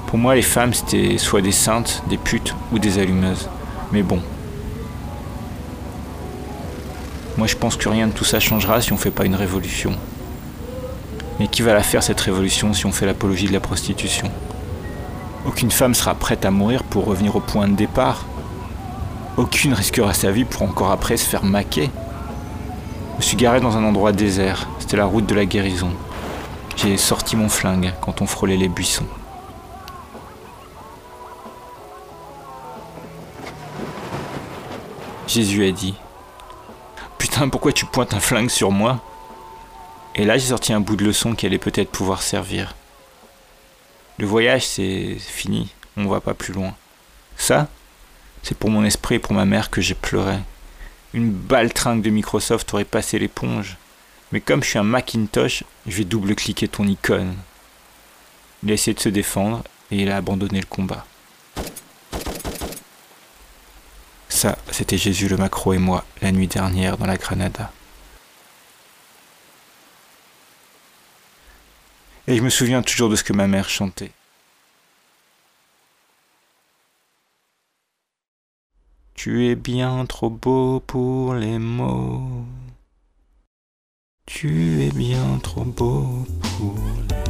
Pour 0.07 0.19
moi, 0.19 0.37
les 0.37 0.43
femmes, 0.43 0.73
c'était 0.73 1.19
soit 1.19 1.43
des 1.43 1.51
saintes, 1.51 2.05
des 2.09 2.17
putes 2.17 2.55
ou 2.73 2.79
des 2.79 3.01
allumeuses. 3.01 3.49
Mais 3.91 4.05
bon. 4.05 4.23
Moi, 7.41 7.47
je 7.47 7.57
pense 7.57 7.79
que 7.79 7.89
rien 7.89 8.07
de 8.07 8.13
tout 8.13 8.27
ça 8.27 8.39
changera 8.39 8.83
si 8.83 8.93
on 8.93 8.99
fait 8.99 9.11
pas 9.11 9.25
une 9.25 9.35
révolution. 9.35 9.93
Mais 11.39 11.49
qui 11.49 11.63
va 11.63 11.73
la 11.73 11.83
faire 11.83 12.03
cette 12.03 12.21
révolution 12.21 12.75
si 12.75 12.85
on 12.85 12.93
fait 12.93 13.07
l'apologie 13.07 13.47
de 13.47 13.55
la 13.55 13.61
prostitution? 13.61 14.31
Aucune 15.47 15.71
femme 15.71 15.95
sera 15.95 16.15
prête 16.15 16.45
à 16.45 16.51
mourir 16.51 16.83
pour 16.83 17.07
revenir 17.07 17.35
au 17.37 17.41
point 17.41 17.67
de 17.67 17.75
départ. 17.75 18.27
Aucune 19.39 19.73
risquera 19.73 20.13
sa 20.13 20.31
vie 20.31 20.45
pour 20.45 20.61
encore 20.65 20.91
après 20.91 21.17
se 21.17 21.25
faire 21.25 21.43
maquer. 21.43 21.89
Je 23.21 23.25
suis 23.25 23.39
garé 23.39 23.59
dans 23.59 23.79
un 23.79 23.85
endroit 23.85 24.13
désert, 24.13 24.69
c'était 24.79 24.99
la 24.99 25.07
route 25.07 25.25
de 25.25 25.35
la 25.35 25.47
guérison. 25.47 25.93
J'ai 26.77 26.99
sorti 26.99 27.37
mon 27.37 27.49
flingue 27.49 27.95
quand 28.03 28.21
on 28.21 28.27
frôlait 28.27 28.59
les 28.59 28.69
buissons. 28.69 29.07
Jésus 35.27 35.65
a 35.65 35.73
dit 35.73 35.95
Putain, 37.41 37.49
pourquoi 37.49 37.73
tu 37.73 37.87
pointes 37.87 38.13
un 38.13 38.21
flingue 38.21 38.51
sur 38.51 38.71
moi 38.71 39.03
Et 40.15 40.27
là, 40.27 40.37
j'ai 40.37 40.49
sorti 40.49 40.75
un 40.75 40.81
bout 40.81 40.97
de 40.97 41.07
leçon 41.07 41.35
qui 41.35 41.47
allait 41.47 41.57
peut-être 41.57 41.89
pouvoir 41.89 42.21
servir. 42.21 42.75
Le 44.19 44.27
voyage, 44.27 44.67
c'est 44.67 45.17
fini, 45.19 45.73
on 45.97 46.05
va 46.07 46.21
pas 46.21 46.35
plus 46.35 46.53
loin. 46.53 46.75
Ça, 47.39 47.69
c'est 48.43 48.59
pour 48.59 48.69
mon 48.69 48.85
esprit 48.85 49.15
et 49.15 49.19
pour 49.19 49.33
ma 49.33 49.47
mère 49.47 49.71
que 49.71 49.81
j'ai 49.81 49.95
pleuré. 49.95 50.37
Une 51.15 51.31
baltringue 51.31 52.03
de 52.03 52.11
Microsoft 52.11 52.75
aurait 52.75 52.85
passé 52.85 53.19
l'éponge. 53.19 53.79
Mais 54.33 54.43
comme 54.43 54.63
je 54.63 54.69
suis 54.69 54.79
un 54.79 54.83
Macintosh, 54.83 55.65
je 55.87 55.97
vais 55.97 56.05
double-cliquer 56.05 56.69
ton 56.69 56.87
icône. 56.87 57.37
Il 58.63 58.71
a 58.71 58.75
essayé 58.75 58.93
de 58.93 59.01
se 59.01 59.09
défendre 59.09 59.65
et 59.91 60.03
il 60.03 60.11
a 60.11 60.19
abandonné 60.19 60.61
le 60.61 60.67
combat. 60.67 61.07
Ça, 64.31 64.57
c'était 64.71 64.97
Jésus 64.97 65.29
le 65.29 65.37
Macro 65.37 65.75
et 65.75 65.79
moi 65.79 66.05
la 66.23 66.33
nuit 66.33 66.47
dernière 66.47 66.97
dans 66.97 67.05
la 67.05 67.17
Granada. 67.17 67.71
Et 72.27 72.37
je 72.37 72.43
me 72.43 72.49
souviens 72.49 72.81
toujours 72.81 73.11
de 73.11 73.17
ce 73.17 73.25
que 73.25 73.33
ma 73.33 73.49
mère 73.49 73.69
chantait. 73.69 74.13
Tu 79.15 79.49
es 79.49 79.57
bien 79.57 80.07
trop 80.07 80.31
beau 80.31 80.81
pour 80.81 81.35
les 81.35 81.59
mots. 81.59 82.47
Tu 84.27 84.85
es 84.85 84.91
bien 84.91 85.39
trop 85.43 85.65
beau 85.65 86.25
pour 86.41 86.77
les 87.11 87.30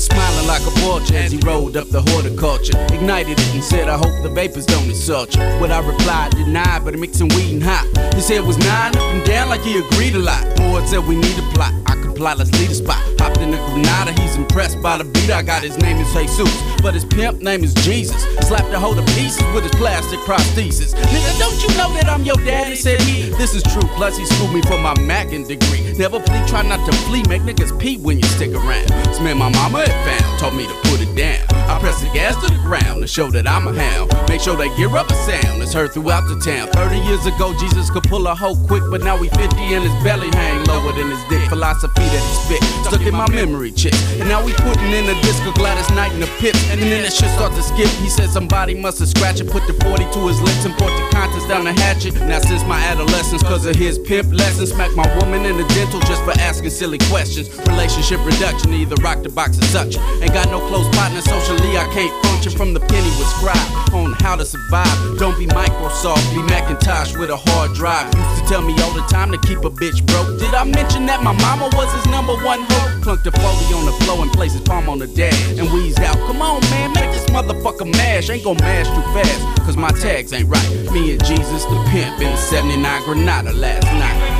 was 0.00 0.06
smiling 0.06 0.46
like 0.46 0.62
a 0.62 0.70
vulture 0.80 1.16
as 1.16 1.30
he 1.30 1.38
rolled 1.44 1.76
up 1.76 1.86
the 1.88 2.00
horticulture. 2.00 2.78
Ignited 2.92 3.38
it 3.38 3.54
and 3.54 3.62
said, 3.62 3.88
I 3.88 3.98
hope 3.98 4.22
the 4.22 4.30
vapors 4.30 4.64
don't 4.64 4.88
insult 4.88 5.36
you. 5.36 5.42
What 5.60 5.70
I 5.70 5.80
replied, 5.80 6.30
denied, 6.32 6.84
but 6.84 6.98
mixing 6.98 7.28
weed 7.28 7.52
and 7.52 7.62
hot. 7.62 7.86
His 8.14 8.28
head 8.28 8.42
was 8.44 8.56
nine 8.58 8.96
up 8.96 9.02
and 9.12 9.24
down 9.26 9.50
like 9.50 9.60
he 9.60 9.78
agreed 9.78 10.14
a 10.14 10.18
lot. 10.18 10.56
Board 10.56 10.88
said 10.88 11.06
we 11.06 11.16
need 11.16 11.38
a 11.38 11.42
plot. 11.52 11.79
I 11.90 12.00
comply, 12.00 12.34
let's 12.34 12.52
lead 12.52 12.70
a 12.70 12.74
spot. 12.74 13.02
Hopped 13.18 13.38
in 13.38 13.50
the 13.50 13.56
Granada, 13.56 14.12
he's 14.22 14.36
impressed 14.36 14.80
by 14.80 14.96
the 14.96 15.04
beat. 15.04 15.30
I 15.30 15.42
got 15.42 15.64
his 15.64 15.76
name 15.78 15.96
is 15.96 16.12
Jesus, 16.14 16.80
but 16.80 16.94
his 16.94 17.04
pimp 17.04 17.42
name 17.42 17.64
is 17.64 17.74
Jesus. 17.74 18.22
Slapped 18.46 18.72
a 18.72 18.78
hold 18.78 18.98
of 19.00 19.06
pieces 19.18 19.42
with 19.52 19.64
his 19.64 19.74
plastic 19.74 20.20
prosthesis. 20.20 20.94
Nigga, 20.94 21.38
don't 21.40 21.60
you 21.60 21.68
know 21.76 21.92
that 21.94 22.06
I'm 22.08 22.22
your 22.22 22.36
daddy? 22.36 22.76
Said 22.76 23.00
he. 23.02 23.30
This 23.30 23.56
is 23.56 23.64
true, 23.64 23.88
plus 23.96 24.16
he 24.16 24.24
schooled 24.24 24.54
me 24.54 24.62
for 24.62 24.78
my 24.78 24.94
Mackin 25.00 25.42
degree. 25.48 25.82
Never 25.98 26.20
flee, 26.20 26.46
try 26.46 26.62
not 26.62 26.78
to 26.88 26.96
flee, 27.08 27.24
make 27.28 27.42
niggas 27.42 27.76
pee 27.80 27.96
when 27.96 28.18
you 28.18 28.24
stick 28.24 28.52
around. 28.52 28.86
This 29.10 29.20
man 29.20 29.38
my 29.38 29.48
mama 29.48 29.80
had 29.84 30.20
found, 30.20 30.38
told 30.38 30.54
me 30.54 30.68
to 30.68 30.74
put 30.88 31.00
it 31.00 31.12
down. 31.16 31.42
I 31.68 31.78
press 31.80 32.00
the 32.00 32.08
gas 32.10 32.36
to 32.46 32.52
the 32.52 32.60
ground 32.62 33.00
to 33.00 33.08
show 33.08 33.30
that 33.32 33.48
I'm 33.48 33.66
a 33.66 33.74
hound. 33.74 34.12
Make 34.28 34.40
sure 34.40 34.56
they 34.56 34.74
gear 34.76 34.96
up 34.96 35.10
a 35.10 35.14
sound 35.14 35.60
that's 35.60 35.72
heard 35.72 35.92
throughout 35.92 36.28
the 36.28 36.38
town. 36.38 36.68
30 36.68 36.98
years 36.98 37.26
ago, 37.26 37.52
Jesus 37.58 37.90
could 37.90 38.04
pull 38.04 38.26
a 38.28 38.34
hoe 38.34 38.54
quick, 38.66 38.84
but 38.90 39.02
now 39.02 39.18
we 39.18 39.28
50 39.28 39.56
and 39.74 39.82
his 39.82 40.04
belly 40.04 40.30
hang 40.34 40.64
lower 40.64 40.92
than 40.92 41.10
his 41.10 41.22
dick. 41.24 41.48
Philosophy 41.48 41.79
that 41.82 41.96
he 41.96 42.34
spit, 42.44 42.62
stuck 42.84 43.00
in 43.06 43.14
my 43.14 43.28
memory 43.30 43.72
chip. 43.72 43.94
And 44.20 44.28
now 44.28 44.44
we 44.44 44.52
putting 44.52 44.92
in 44.92 45.08
a 45.08 45.16
disc 45.22 45.44
of 45.46 45.54
Gladys 45.54 45.88
Knight 45.90 46.12
in 46.12 46.20
the 46.20 46.30
pips. 46.38 46.60
And 46.70 46.80
then 46.80 47.02
that 47.02 47.12
shit 47.12 47.30
start 47.30 47.52
to 47.54 47.62
skip. 47.62 47.88
He 48.04 48.08
said 48.08 48.28
somebody 48.30 48.74
must 48.74 48.98
have 48.98 49.08
scratched 49.08 49.40
it, 49.40 49.48
put 49.48 49.66
the 49.66 49.74
40 49.84 50.04
to 50.04 50.20
his 50.28 50.40
lips 50.40 50.64
and 50.64 50.76
brought 50.76 50.92
the 50.98 51.08
contents 51.16 51.46
down 51.48 51.64
the 51.64 51.72
hatchet. 51.72 52.14
Now 52.26 52.40
since 52.40 52.64
my 52.64 52.78
adolescence, 52.84 53.42
cause 53.42 53.64
of 53.66 53.76
his 53.76 53.98
pimp 53.98 54.32
lessons, 54.32 54.72
smack 54.72 54.94
my 54.94 55.06
woman 55.18 55.44
in 55.46 55.56
the 55.56 55.66
dental 55.74 56.00
just 56.00 56.22
for 56.24 56.32
asking 56.40 56.70
silly 56.70 56.98
questions. 57.08 57.48
Relationship 57.66 58.20
reduction, 58.24 58.74
either 58.74 58.96
rock 59.02 59.22
the 59.22 59.30
box 59.30 59.58
or 59.58 59.64
suction. 59.72 60.02
Ain't 60.20 60.32
got 60.32 60.50
no 60.50 60.60
close 60.68 60.88
partner 60.96 61.20
socially, 61.22 61.76
I 61.76 61.88
can't 61.92 62.12
function 62.24 62.52
from 62.52 62.74
the 62.74 62.80
penny 62.80 63.10
with 63.16 63.28
scribe 63.38 63.94
on 63.94 64.12
how 64.20 64.36
to 64.36 64.44
survive. 64.44 65.18
Don't 65.18 65.38
be 65.38 65.46
Microsoft, 65.46 66.24
be 66.34 66.42
Macintosh 66.42 67.16
with 67.16 67.30
a 67.30 67.36
hard 67.36 67.74
drive. 67.74 68.06
Used 68.14 68.42
to 68.42 68.48
tell 68.48 68.62
me 68.62 68.74
all 68.82 68.92
the 68.92 69.06
time 69.08 69.30
to 69.32 69.38
keep 69.38 69.64
a 69.64 69.70
bitch 69.70 70.04
broke. 70.06 70.38
Did 70.38 70.54
I 70.54 70.64
mention 70.64 71.06
that 71.06 71.22
my 71.22 71.32
mama 71.32 71.69
was 71.74 71.92
his 71.94 72.06
number 72.06 72.34
one 72.44 72.60
hope? 72.60 73.02
Clunked 73.02 73.24
the 73.24 73.32
foley 73.32 73.74
on 73.74 73.86
the 73.86 73.92
floor 74.04 74.22
and 74.22 74.32
placed 74.32 74.54
his 74.54 74.62
palm 74.62 74.88
on 74.88 74.98
the 74.98 75.06
dash 75.06 75.58
and 75.58 75.70
wheezed 75.72 76.00
out. 76.00 76.16
Come 76.26 76.42
on, 76.42 76.60
man, 76.70 76.92
make 76.92 77.10
this 77.12 77.26
motherfucker 77.26 77.90
mash. 77.92 78.30
Ain't 78.30 78.44
gon' 78.44 78.56
mash 78.58 78.86
too 78.88 79.06
fast, 79.14 79.60
cause 79.64 79.76
my 79.76 79.90
tags 79.90 80.32
ain't 80.32 80.48
right. 80.48 80.70
Me 80.92 81.12
and 81.12 81.24
Jesus 81.24 81.64
the 81.64 81.76
pimp 81.90 82.20
in 82.20 82.30
the 82.30 82.36
79 82.36 83.04
Granada 83.04 83.52
last 83.52 83.84
night. 83.84 84.39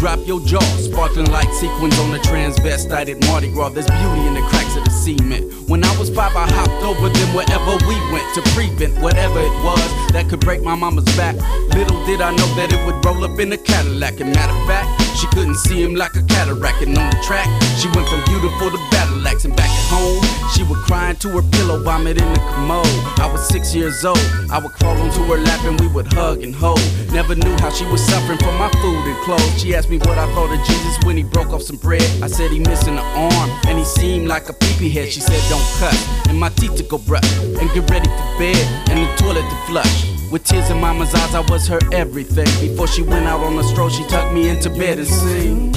Drop 0.00 0.18
your 0.26 0.40
jaw. 0.40 0.60
Sparkling 0.80 1.30
like 1.30 1.52
sequins 1.52 1.98
on 1.98 2.10
the 2.10 2.18
transvestite 2.18 3.10
at 3.12 3.20
Mardi 3.28 3.52
Gras. 3.52 3.68
There's 3.68 3.86
beauty 3.86 4.26
in 4.26 4.32
the 4.32 4.40
cracks 4.48 4.74
of 4.74 4.84
the 4.84 4.90
cement. 4.90 5.68
When 5.68 5.84
I 5.84 5.92
was 5.98 6.08
five, 6.08 6.34
I 6.34 6.50
hopped 6.50 6.82
over 6.82 7.10
them 7.10 7.34
wherever 7.34 7.72
we 7.86 7.94
went 8.10 8.26
to 8.34 8.42
prevent 8.56 8.98
whatever 9.02 9.38
it 9.38 9.54
was 9.62 10.12
that 10.12 10.26
could 10.30 10.40
break 10.40 10.62
my 10.62 10.74
mama's 10.74 11.04
back. 11.16 11.36
Little 11.76 12.04
did 12.06 12.22
I 12.22 12.30
know 12.34 12.48
that 12.56 12.72
it 12.72 12.80
would 12.86 13.04
roll 13.04 13.22
up 13.24 13.38
in 13.38 13.52
a 13.52 13.58
Cadillac. 13.58 14.20
And 14.20 14.32
matter 14.32 14.56
of 14.56 14.66
fact, 14.66 14.99
she 15.20 15.26
couldn't 15.28 15.56
see 15.56 15.82
him 15.82 15.94
like 15.94 16.16
a 16.16 16.22
cataract. 16.22 16.80
And 16.82 16.96
on 16.96 17.10
the 17.10 17.20
track, 17.22 17.46
she 17.76 17.88
went 17.92 18.08
from 18.08 18.24
beautiful 18.24 18.70
to 18.70 18.78
battle 18.90 19.26
axe. 19.28 19.44
And 19.44 19.54
back 19.54 19.68
at 19.68 19.86
home, 19.92 20.24
she 20.54 20.62
would 20.64 20.78
cry 20.88 21.10
into 21.10 21.28
her 21.28 21.42
pillow, 21.52 21.82
vomit 21.82 22.20
in 22.20 22.32
the 22.32 22.40
commode. 22.40 22.86
I 23.20 23.30
was 23.30 23.46
six 23.46 23.74
years 23.74 24.04
old. 24.04 24.18
I 24.50 24.58
would 24.58 24.72
crawl 24.72 24.96
onto 24.96 25.22
her 25.24 25.36
lap 25.36 25.64
and 25.64 25.78
we 25.80 25.88
would 25.88 26.10
hug 26.12 26.42
and 26.42 26.54
hold. 26.54 26.80
Never 27.12 27.34
knew 27.34 27.54
how 27.58 27.70
she 27.70 27.84
was 27.86 28.02
suffering 28.02 28.38
from 28.38 28.56
my 28.56 28.70
food 28.80 29.04
and 29.04 29.16
clothes. 29.24 29.60
She 29.60 29.74
asked 29.74 29.90
me 29.90 29.98
what 29.98 30.16
I 30.16 30.26
thought 30.34 30.52
of 30.52 30.66
Jesus 30.66 30.98
when 31.04 31.16
he 31.16 31.22
broke 31.22 31.50
off 31.52 31.62
some 31.62 31.76
bread. 31.76 32.02
I 32.22 32.26
said 32.26 32.50
he 32.50 32.58
missing 32.60 32.96
an 32.96 33.04
arm 33.14 33.50
and 33.68 33.78
he 33.78 33.84
seemed 33.84 34.26
like 34.28 34.48
a 34.48 34.54
peepee 34.54 34.90
head. 34.90 35.10
She 35.12 35.20
said 35.20 35.40
don't 35.50 35.68
cut 35.78 35.96
and 36.28 36.38
my 36.40 36.48
teeth 36.50 36.76
to 36.76 36.82
go 36.82 36.98
brush 36.98 37.30
and 37.38 37.68
get 37.74 37.88
ready 37.90 38.08
for 38.08 38.38
bed 38.38 38.56
and 38.88 38.98
the 38.98 39.22
toilet 39.22 39.42
to 39.48 39.56
flush. 39.66 40.09
With 40.30 40.44
tears 40.44 40.70
in 40.70 40.80
mama's 40.80 41.12
eyes, 41.12 41.34
I 41.34 41.40
was 41.50 41.66
her 41.66 41.80
everything. 41.92 42.46
Before 42.60 42.86
she 42.86 43.02
went 43.02 43.26
out 43.26 43.40
on 43.40 43.56
the 43.56 43.64
stroll, 43.64 43.88
she 43.88 44.04
tucked 44.06 44.32
me 44.32 44.48
into 44.48 44.70
bed 44.70 44.98
and 44.98 45.08
sang. 45.08 45.74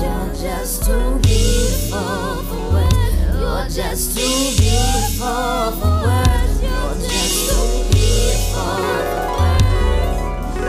You're 0.00 0.30
just 0.32 0.84
too 0.84 1.18
beautiful 1.22 2.44
for 2.46 2.72
words. 2.72 2.94
You're 3.34 3.66
just 3.84 4.16
too 4.16 4.62
beautiful 4.62 5.72
for 5.74 5.90
words. 6.06 6.62
You're 6.62 6.94
just 7.02 7.50
too 7.50 7.82
beautiful. 7.90 8.62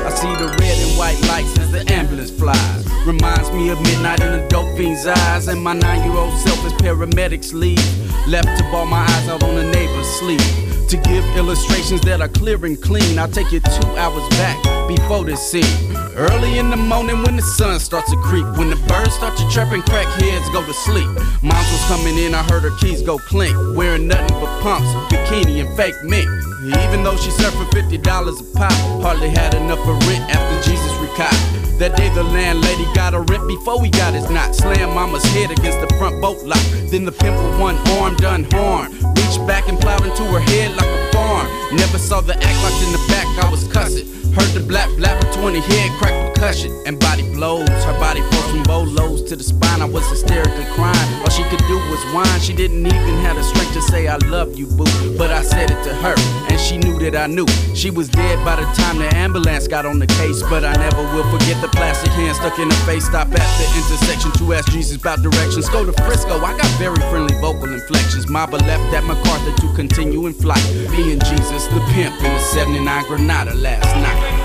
I 0.01 0.09
see 0.15 0.33
the 0.33 0.47
red 0.59 0.77
and 0.81 0.97
white 0.97 1.21
lights 1.27 1.59
as 1.59 1.71
the 1.71 1.85
ambulance 1.93 2.31
flies. 2.31 2.87
Reminds 3.05 3.51
me 3.51 3.69
of 3.69 3.79
midnight 3.81 4.21
in 4.21 4.33
a 4.33 4.47
dope 4.47 4.75
fiend's 4.75 5.05
eyes. 5.05 5.47
And 5.47 5.61
my 5.61 5.73
nine 5.73 6.09
year 6.09 6.17
old 6.17 6.33
self 6.39 6.65
as 6.65 6.73
paramedics 6.73 7.53
leave. 7.53 8.27
Left 8.27 8.47
to 8.57 8.63
ball 8.71 8.87
my 8.87 9.05
eyes 9.05 9.29
out 9.29 9.43
on 9.43 9.53
the 9.53 9.63
neighbor's 9.63 10.07
sleep. 10.07 10.66
To 10.87 10.95
give 10.95 11.25
illustrations 11.35 11.99
that 12.01 12.21
are 12.21 12.29
clear 12.29 12.65
and 12.65 12.81
clean, 12.81 13.19
I'll 13.19 13.27
take 13.27 13.51
you 13.51 13.59
two 13.59 13.87
hours 13.97 14.25
back 14.29 14.87
before 14.87 15.25
this 15.25 15.41
scene. 15.51 15.96
Early 16.17 16.57
in 16.57 16.71
the 16.71 16.77
morning 16.77 17.21
when 17.21 17.35
the 17.35 17.43
sun 17.43 17.79
starts 17.79 18.09
to 18.09 18.17
creep, 18.17 18.43
when 18.57 18.71
the 18.71 18.75
birds 18.89 19.13
start 19.13 19.37
to 19.37 19.47
chirp 19.49 19.71
and 19.71 19.83
crackheads 19.83 20.51
go 20.51 20.65
to 20.65 20.73
sleep. 20.73 21.05
Moms 21.43 21.69
was 21.69 21.85
coming 21.85 22.17
in, 22.17 22.33
I 22.33 22.41
heard 22.49 22.63
her 22.63 22.75
keys 22.79 23.03
go 23.03 23.19
clink, 23.19 23.55
wearing 23.77 24.07
nothing 24.07 24.39
but 24.39 24.49
pumps, 24.63 24.89
bikini 25.13 25.63
and 25.63 25.77
fake 25.77 25.93
mink. 26.03 26.27
Even 26.65 27.03
though 27.03 27.15
she 27.17 27.29
served 27.29 27.55
for 27.57 27.65
$50 27.65 28.01
a 28.01 28.57
pop, 28.57 28.73
hardly 29.03 29.29
had 29.29 29.53
enough 29.53 29.77
for 29.85 29.93
rent 30.09 30.25
after 30.33 30.57
Jesus 30.67 30.91
retired. 30.97 31.77
That 31.77 31.95
day 31.95 32.09
the 32.09 32.23
landlady 32.23 32.85
got 32.95 33.13
a 33.13 33.21
rent 33.21 33.47
before 33.47 33.79
we 33.79 33.91
got 33.91 34.15
his 34.15 34.27
knot. 34.31 34.55
Slam 34.55 34.95
mama's 34.95 35.23
head 35.37 35.51
against 35.51 35.79
the 35.81 35.95
front 35.99 36.19
boat 36.19 36.41
lock. 36.43 36.65
Then 36.89 37.05
the 37.05 37.11
pimp 37.11 37.37
with 37.37 37.59
one 37.59 37.77
arm 37.99 38.15
done 38.15 38.47
harm. 38.53 38.91
Reached 39.13 39.45
back 39.45 39.69
and 39.69 39.79
plowed 39.79 40.03
into 40.03 40.23
her 40.23 40.39
head 40.39 40.75
like 40.77 40.87
a 40.87 41.11
farm. 41.27 41.47
Never 41.75 41.99
saw 41.99 42.21
the 42.21 42.35
act 42.35 42.59
like 42.63 42.79
in 42.85 42.91
the 42.95 43.03
back 43.11 43.27
I 43.43 43.49
was 43.51 43.67
cussing. 43.67 44.07
Heard 44.33 44.51
the 44.53 44.63
black 44.65 44.89
blabber 44.97 45.27
20 45.33 45.59
head 45.59 45.91
crack 45.99 46.15
percussion 46.33 46.71
and 46.85 46.99
body 46.99 47.23
blows. 47.33 47.67
Her 47.83 47.97
body 47.99 48.21
falls 48.29 48.49
from 48.51 48.63
bolos 48.63 49.23
to 49.29 49.35
the 49.35 49.43
spine. 49.43 49.81
I 49.81 49.85
was 49.85 50.07
hysterically 50.09 50.67
crying. 50.75 51.09
All 51.21 51.29
she 51.29 51.43
could 51.51 51.63
do 51.67 51.77
was 51.91 52.01
whine. 52.13 52.39
She 52.39 52.53
didn't 52.53 52.85
even 52.85 53.15
have 53.25 53.35
the 53.35 53.43
strength 53.43 53.73
to 53.73 53.81
say, 53.81 54.07
I 54.07 54.17
love 54.27 54.55
you, 54.55 54.67
boo. 54.67 55.17
But 55.17 55.31
I 55.31 55.41
said 55.41 55.71
it 55.71 55.83
to 55.83 55.93
her, 56.03 56.15
she 56.59 56.77
knew 56.77 56.99
that 56.99 57.15
I 57.15 57.27
knew. 57.27 57.47
She 57.73 57.89
was 57.89 58.09
dead 58.09 58.43
by 58.43 58.55
the 58.55 58.65
time 58.73 58.97
the 58.97 59.09
ambulance 59.15 59.67
got 59.67 59.85
on 59.85 59.99
the 59.99 60.07
case. 60.07 60.41
But 60.43 60.63
I 60.63 60.73
never 60.73 61.03
will 61.13 61.29
forget 61.31 61.61
the 61.61 61.67
plastic 61.69 62.11
hand 62.11 62.35
stuck 62.35 62.57
in 62.59 62.69
her 62.69 62.85
face. 62.85 63.05
Stop 63.05 63.29
at 63.29 63.49
the 63.59 63.65
intersection 63.77 64.31
to 64.39 64.53
ask 64.53 64.71
Jesus 64.71 64.97
about 64.97 65.21
directions. 65.21 65.69
Go 65.69 65.85
to 65.85 65.93
Frisco, 66.03 66.37
I 66.39 66.57
got 66.57 66.69
very 66.77 67.01
friendly 67.09 67.35
vocal 67.39 67.71
inflections. 67.73 68.27
Mama 68.27 68.57
left 68.57 68.93
at 68.93 69.03
MacArthur 69.03 69.55
to 69.61 69.73
continue 69.75 70.25
in 70.27 70.33
flight. 70.33 70.63
Me 70.91 71.13
and 71.13 71.23
Jesus, 71.25 71.67
the 71.67 71.79
pimp, 71.93 72.15
in 72.17 72.33
the 72.33 72.39
79 72.39 73.03
Granada 73.07 73.53
last 73.55 73.95
night. 73.95 74.36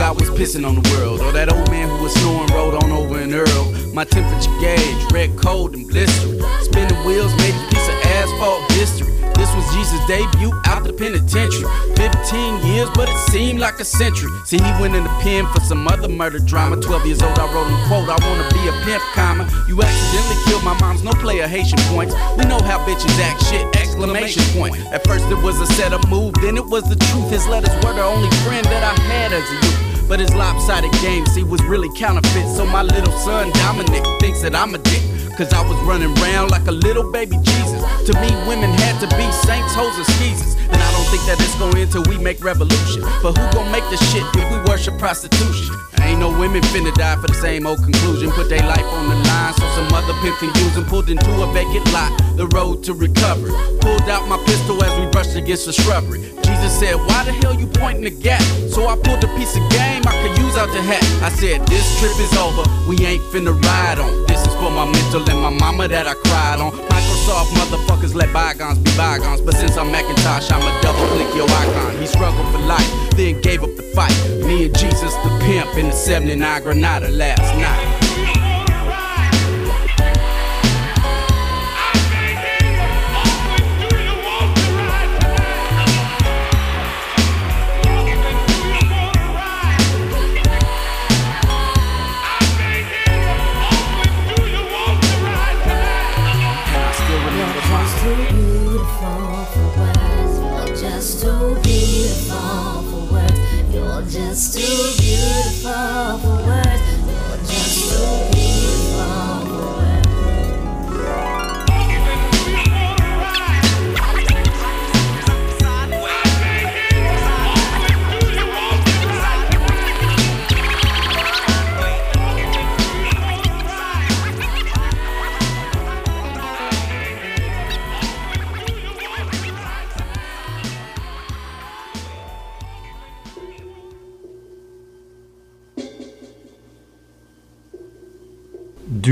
God 0.00 0.18
was 0.18 0.30
pissing 0.30 0.66
on 0.66 0.80
the 0.80 0.86
world. 0.96 1.20
Or 1.20 1.30
that 1.32 1.52
old 1.52 1.68
man 1.68 1.86
who 1.90 2.02
was 2.02 2.14
snoring 2.14 2.48
rode 2.56 2.72
on 2.72 2.90
over 2.90 3.20
in 3.20 3.34
Earl. 3.34 3.68
My 3.92 4.04
temperature 4.04 4.48
gauge, 4.56 5.12
red, 5.12 5.36
cold, 5.36 5.76
and 5.76 5.86
blistering. 5.86 6.40
Spinning 6.64 6.96
wheels 7.04 7.36
made 7.36 7.52
a 7.52 7.64
piece 7.68 7.84
of 7.84 8.00
asphalt 8.16 8.64
history. 8.72 9.12
This 9.36 9.52
was 9.52 9.68
Jesus' 9.76 10.00
debut 10.08 10.56
out 10.64 10.84
the 10.88 10.96
penitentiary. 10.96 11.68
15 12.00 12.64
years, 12.64 12.88
but 12.96 13.12
it 13.12 13.18
seemed 13.28 13.60
like 13.60 13.78
a 13.78 13.84
century. 13.84 14.32
See, 14.46 14.56
he 14.56 14.72
went 14.80 14.96
in 14.96 15.04
the 15.04 15.12
pen 15.20 15.44
for 15.52 15.60
some 15.60 15.86
other 15.86 16.08
murder 16.08 16.38
drama. 16.38 16.80
12 16.80 17.04
years 17.04 17.20
old, 17.20 17.38
I 17.38 17.44
wrote 17.52 17.68
him 17.68 17.76
quote, 17.84 18.08
I 18.08 18.16
wanna 18.24 18.48
be 18.56 18.72
a 18.72 18.74
pimp, 18.88 19.04
comma. 19.12 19.44
You 19.68 19.76
accidentally 19.84 20.40
killed 20.48 20.64
my 20.64 20.80
mom's 20.80 21.04
no 21.04 21.12
player 21.20 21.46
Haitian 21.46 21.78
points. 21.92 22.16
We 22.40 22.48
know 22.48 22.60
how 22.64 22.80
bitches 22.88 23.12
act 23.20 23.44
shit, 23.44 23.68
exclamation 23.76 24.44
point. 24.56 24.80
At 24.96 25.04
first 25.04 25.28
it 25.28 25.40
was 25.44 25.60
a 25.60 25.66
set 25.76 25.92
setup 25.92 26.08
move, 26.08 26.32
then 26.40 26.56
it 26.56 26.64
was 26.64 26.88
the 26.88 26.96
truth. 26.96 27.28
His 27.28 27.46
letters 27.46 27.74
were 27.84 27.92
the 27.92 28.04
only 28.04 28.30
friend 28.48 28.64
that 28.64 28.82
I 28.82 28.96
had 29.02 29.32
as 29.32 29.44
a 29.44 29.54
youth. 29.54 29.89
But 30.10 30.18
his 30.18 30.34
lopsided 30.34 30.90
game, 31.00 31.24
see, 31.26 31.44
was 31.44 31.62
really 31.62 31.88
counterfeit. 31.94 32.48
So 32.56 32.66
my 32.66 32.82
little 32.82 33.16
son 33.20 33.52
Dominic 33.52 34.02
thinks 34.18 34.42
that 34.42 34.56
I'm 34.56 34.74
a 34.74 34.78
dick. 34.78 35.02
Cause 35.38 35.52
I 35.52 35.62
was 35.62 35.78
running 35.86 36.10
around 36.18 36.50
like 36.50 36.66
a 36.66 36.72
little 36.72 37.12
baby 37.12 37.36
Jesus. 37.40 37.80
To 38.06 38.12
me, 38.20 38.26
women 38.50 38.70
had 38.70 38.98
to 38.98 39.06
be 39.16 39.22
saints, 39.46 39.72
hoes, 39.72 39.96
and 39.96 40.06
skeezers. 40.18 40.56
And 40.66 40.82
I 40.82 40.92
don't 40.98 41.06
think 41.14 41.22
that 41.30 41.38
it's 41.38 41.54
gonna 41.60 41.78
end 41.78 41.92
till 41.92 42.02
we 42.10 42.18
make 42.18 42.42
revolution. 42.42 43.02
But 43.22 43.38
who 43.38 43.52
gon' 43.54 43.70
make 43.70 43.84
the 43.88 43.98
shit 44.10 44.26
if 44.34 44.50
we 44.50 44.58
worship 44.68 44.98
prostitution? 44.98 45.76
Ain't 46.02 46.20
no 46.20 46.30
women 46.30 46.62
finna 46.72 46.92
die 46.94 47.16
for 47.16 47.28
the 47.28 47.34
same 47.34 47.66
old 47.66 47.82
conclusion. 47.82 48.30
Put 48.30 48.48
their 48.48 48.66
life 48.66 48.84
on 48.84 49.08
the 49.08 49.16
line 49.28 49.54
so 49.54 49.66
some 49.76 49.92
other 49.92 50.14
pimp 50.20 50.38
can 50.38 50.54
use 50.62 50.74
them. 50.74 50.84
Pulled 50.84 51.10
into 51.10 51.30
a 51.42 51.52
vacant 51.52 51.86
lot, 51.92 52.10
the 52.36 52.46
road 52.48 52.82
to 52.84 52.94
recovery. 52.94 53.52
Pulled 53.80 54.08
out 54.08 54.28
my 54.28 54.38
pistol 54.46 54.82
as 54.82 54.92
we 54.98 55.06
brushed 55.10 55.36
against 55.36 55.66
the 55.66 55.72
shrubbery. 55.72 56.20
Jesus 56.44 56.78
said, 56.78 56.94
Why 56.96 57.24
the 57.24 57.32
hell 57.32 57.54
you 57.54 57.66
pointing 57.66 58.04
the 58.04 58.10
gap? 58.10 58.42
So 58.68 58.88
I 58.88 58.96
pulled 58.96 59.22
a 59.24 59.28
piece 59.36 59.56
of 59.56 59.64
game 59.70 60.02
I 60.06 60.12
could 60.22 60.36
use 60.42 60.56
out 60.56 60.68
the 60.72 60.82
hat. 60.82 61.02
I 61.22 61.30
said, 61.30 61.66
This 61.66 61.86
trip 62.00 62.16
is 62.18 62.36
over, 62.36 62.64
we 62.88 62.98
ain't 63.06 63.22
finna 63.32 63.54
ride 63.64 63.98
on. 63.98 64.26
This 64.26 64.40
is 64.46 64.54
for 64.60 64.70
my 64.70 64.84
mental 64.84 65.22
and 65.28 65.40
my 65.40 65.50
mama 65.50 65.88
that 65.88 66.06
I 66.06 66.14
cried 66.14 66.60
on. 66.60 66.72
Microsoft 66.90 67.54
motherfuckers 67.54 68.14
let 68.14 68.32
bygones 68.32 68.78
be 68.78 68.90
bygones. 68.96 69.40
But 69.40 69.54
since 69.54 69.76
I'm 69.76 69.90
Macintosh, 69.92 70.50
I'ma 70.50 70.68
double 70.82 71.06
click 71.14 71.34
your 71.34 71.48
icon. 71.48 71.96
He 71.98 72.06
struggled 72.06 72.50
for 72.52 72.58
life, 72.58 72.89
then 73.20 73.40
gave 73.42 73.62
up 73.62 73.76
the 73.76 73.82
fight. 73.82 74.16
Me 74.46 74.64
and 74.64 74.78
Jesus, 74.78 75.14
the 75.16 75.38
pimp, 75.42 75.76
in 75.76 75.88
the 75.88 75.92
79 75.92 76.62
Granada 76.62 77.08
last 77.10 77.54
night. 77.56 77.99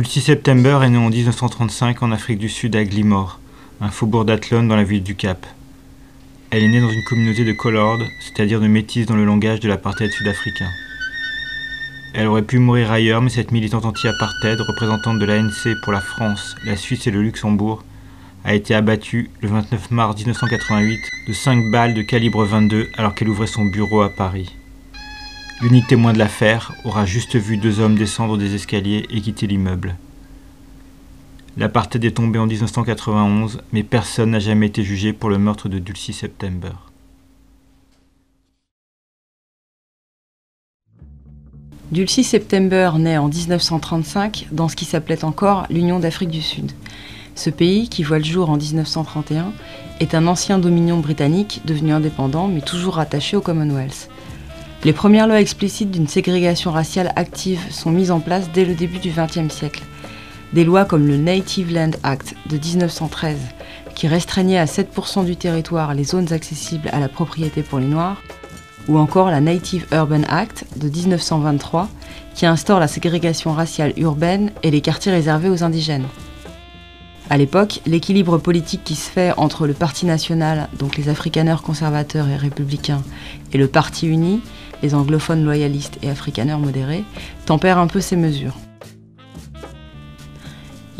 Le 0.09 0.12
6 0.12 0.22
septembre 0.22 0.82
est 0.82 0.88
né 0.88 0.96
en 0.96 1.11
1935 1.11 2.02
en 2.02 2.12
Afrique 2.12 2.38
du 2.38 2.48
Sud 2.48 2.74
à 2.76 2.82
Glimor, 2.82 3.40
un 3.82 3.90
faubourg 3.90 4.24
d'Athlone 4.24 4.66
dans 4.66 4.74
la 4.74 4.82
ville 4.82 5.02
du 5.02 5.14
Cap. 5.14 5.46
Elle 6.48 6.62
est 6.62 6.68
née 6.68 6.80
dans 6.80 6.88
une 6.88 7.04
communauté 7.04 7.44
de 7.44 7.52
colored, 7.52 8.00
c'est-à-dire 8.18 8.59
de 8.59 8.68
métis 8.68 9.04
dans 9.04 9.16
le 9.16 9.26
langage 9.26 9.61
de 9.61 9.68
l'apartheid 9.68 10.11
sud-africain. 10.11 10.70
Elle 12.14 12.26
aurait 12.26 12.40
pu 12.40 12.59
mourir 12.59 12.90
ailleurs, 12.90 13.20
mais 13.20 13.28
cette 13.28 13.52
militante 13.52 13.84
anti-apartheid, 13.84 14.59
représentante 14.59 15.18
de 15.18 15.26
l'ANC 15.26 15.78
pour 15.82 15.92
la 15.92 16.00
France, 16.00 16.56
la 16.64 16.76
Suisse 16.76 17.06
et 17.06 17.11
le 17.11 17.20
Luxembourg, 17.20 17.84
a 18.44 18.54
été 18.54 18.74
abattue 18.74 19.28
le 19.42 19.50
29 19.50 19.90
mars 19.90 20.16
1988 20.16 21.00
de 21.28 21.32
5 21.34 21.70
balles 21.70 21.92
de 21.92 22.00
calibre 22.00 22.46
22 22.46 22.88
alors 22.96 23.14
qu'elle 23.14 23.28
ouvrait 23.28 23.46
son 23.46 23.66
bureau 23.66 24.00
à 24.00 24.09
Paris. 24.09 24.57
L'unique 25.61 25.88
témoin 25.88 26.12
de 26.12 26.18
l'affaire 26.18 26.72
aura 26.84 27.04
juste 27.04 27.34
vu 27.34 27.56
deux 27.56 27.80
hommes 27.80 27.96
descendre 27.96 28.38
des 28.38 28.54
escaliers 28.54 29.06
et 29.11 29.20
quitter 29.20 29.48
l'immeuble. 29.48 29.96
L'apartheid 31.56 32.04
est 32.04 32.12
tombé 32.12 32.38
en 32.38 32.46
1991, 32.46 33.61
mais 33.72 33.82
personne 33.82 34.30
n'a 34.30 34.38
jamais 34.38 34.66
été 34.66 34.84
jugé 34.84 35.12
pour 35.12 35.30
le 35.30 35.38
meurtre 35.38 35.68
de 35.68 35.80
Dulcie 35.80 36.12
September. 36.12 36.70
Dulcie 41.90 42.22
September 42.22 42.92
naît 42.96 43.18
en 43.18 43.26
1935 43.26 44.46
dans 44.52 44.68
ce 44.68 44.76
qui 44.76 44.84
s'appelait 44.84 45.24
encore 45.24 45.66
l'Union 45.70 45.98
d'Afrique 45.98 46.30
du 46.30 46.42
Sud. 46.42 46.70
Ce 47.34 47.50
pays, 47.50 47.88
qui 47.88 48.04
voit 48.04 48.18
le 48.18 48.24
jour 48.24 48.48
en 48.50 48.56
1931, 48.59 49.52
est 49.98 50.14
un 50.14 50.28
ancien 50.28 50.61
dominion 50.61 50.98
britannique 50.98 51.62
devenu 51.64 51.90
indépendant 51.90 52.46
mais 52.46 52.61
toujours 52.61 52.94
rattaché 52.94 53.36
au 53.36 53.40
Commonwealth. 53.40 54.09
Les 54.85 54.93
premières 54.93 55.26
lois 55.26 55.41
explicites 55.41 55.91
d'une 55.91 56.07
ségrégation 56.07 56.70
raciale 56.70 57.12
active 57.16 57.61
sont 57.70 57.91
mises 57.91 58.12
en 58.12 58.20
place 58.20 58.49
dès 58.55 58.64
le 58.64 58.74
début 58.74 58.99
du 58.99 59.11
XXe 59.11 59.53
siècle. 59.53 59.83
Des 60.53 60.64
lois 60.64 60.85
comme 60.85 61.09
le 61.09 61.16
Native 61.16 61.72
Land 61.72 61.91
Act 62.05 62.35
de 62.49 62.59
1913, 62.59 63.37
qui 63.97 64.07
restreignait 64.07 64.59
à 64.59 64.66
7% 64.66 65.24
du 65.24 65.35
territoire 65.35 65.95
les 65.95 66.05
zones 66.05 66.33
accessibles 66.33 66.91
à 66.93 67.01
la 67.01 67.09
propriété 67.09 67.62
pour 67.62 67.81
les 67.81 67.89
Noirs, 67.89 68.22
ou 68.87 68.99
encore 68.99 69.33
la 69.33 69.41
Native 69.41 69.85
Urban 69.91 70.22
Act 70.29 70.64
de 70.76 70.89
1923, 70.89 71.89
qui 72.37 72.47
instaure 72.47 72.79
la 72.79 72.87
ségrégation 72.87 73.53
raciale 73.53 73.93
urbaine 73.97 74.53
et 74.62 74.70
les 74.70 74.81
quartiers 74.81 75.11
réservés 75.11 75.51
aux 75.51 75.64
indigènes. 75.64 76.07
À 77.31 77.37
l'époque, 77.37 77.81
l'équilibre 77.85 78.39
politique 78.39 78.85
qui 78.85 78.95
se 78.95 79.11
fait 79.11 79.35
entre 79.37 79.66
le 79.66 79.74
Parti 79.74 80.07
national, 80.07 80.68
donc 80.79 80.97
les 80.97 81.09
afrikaners 81.09 81.62
conservateurs 81.62 82.29
et 82.29 82.37
républicains, 82.37 83.03
et 83.53 83.59
le 83.59 83.66
Parti 83.66 84.07
uni, 84.07 84.41
les 84.83 84.95
anglophones 84.95 85.45
loyalistes 85.45 85.99
et 86.03 86.11
afrikaners 86.11 86.59
modérés, 86.59 87.05
tempère 87.47 87.79
un 87.79 87.87
peu 87.87 88.01
ces 88.01 88.16
mesures. 88.16 88.57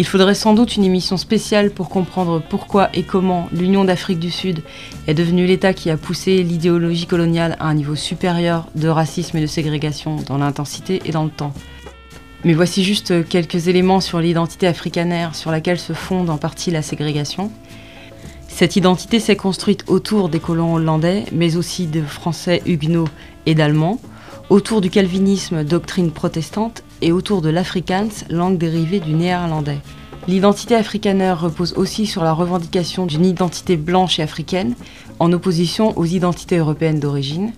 Il 0.01 0.07
faudrait 0.07 0.37
sans 0.37 0.55
doute 0.55 0.76
une 0.76 0.85
émission 0.85 1.16
spéciale 1.16 1.72
pour 1.72 1.89
comprendre 1.89 2.41
pourquoi 2.49 2.89
et 2.95 3.03
comment 3.03 3.49
l'Union 3.53 3.85
d'Afrique 3.85 4.20
du 4.20 4.31
Sud 4.31 4.62
est 5.09 5.14
devenue 5.14 5.45
l'État 5.45 5.74
qui 5.74 5.91
a 5.91 5.97
poussé 5.97 6.45
l'idéologie 6.45 7.07
coloniale 7.07 7.57
à 7.59 7.66
un 7.66 7.74
niveau 7.74 7.97
supérieur 7.97 8.68
de 8.76 8.87
racisme 8.87 9.39
et 9.39 9.41
de 9.41 9.47
ségrégation 9.49 10.16
dans 10.24 10.39
l'intensité 10.39 11.03
et 11.05 11.11
dans 11.11 11.24
le 11.24 11.31
temps. 11.31 11.53
Mais 12.45 12.55
voici 12.55 12.85
juste 12.85 13.29
quelques 13.29 13.66
éléments 13.66 14.01
sur 14.01 14.20
l'identité 14.20 14.68
africanaire 14.68 15.35
sur 15.35 15.51
laquelle 15.51 15.81
se 15.81 15.93
fonde 15.93 16.31
en 16.31 16.39
partie 16.39 16.70
la 16.70 16.83
ségrégation. 16.83 17.51
Cette 18.49 18.74
identité 18.74 19.20
s'est 19.20 19.36
construite 19.36 19.84
autour 19.86 20.28
des 20.28 20.40
colons 20.40 20.74
hollandais, 20.74 21.24
mais 21.30 21.57
aussi 21.57 21.86
de 21.86 22.03
Français 22.03 22.62
huguenots 22.66 23.09
et 23.46 23.55
d'Allemands, 23.55 24.01
autour 24.51 24.80
du 24.80 24.90
calvinisme, 24.90 25.62
doctrine 25.62 26.11
protestante, 26.11 26.82
et 27.01 27.12
autour 27.12 27.42
de 27.42 27.51
l'afrikaans, 27.51 28.24
langue 28.30 28.59
dérivée 28.59 28.99
du 28.99 29.12
néerlandais. 29.12 29.78
L'identité 30.26 30.74
afrikaneur 30.74 31.40
repose 31.40 31.74
aussi 31.74 32.07
sur 32.07 32.24
la 32.24 32.32
revendication 32.32 33.07
d'une 33.07 33.24
identité 33.24 33.76
blanche 33.76 34.18
et 34.18 34.22
africaine, 34.22 34.74
en 35.20 35.32
opposition 35.32 35.96
aux 35.96 36.05
identités 36.05 36.59
européennes 36.59 37.01
d'origine. 37.01 37.53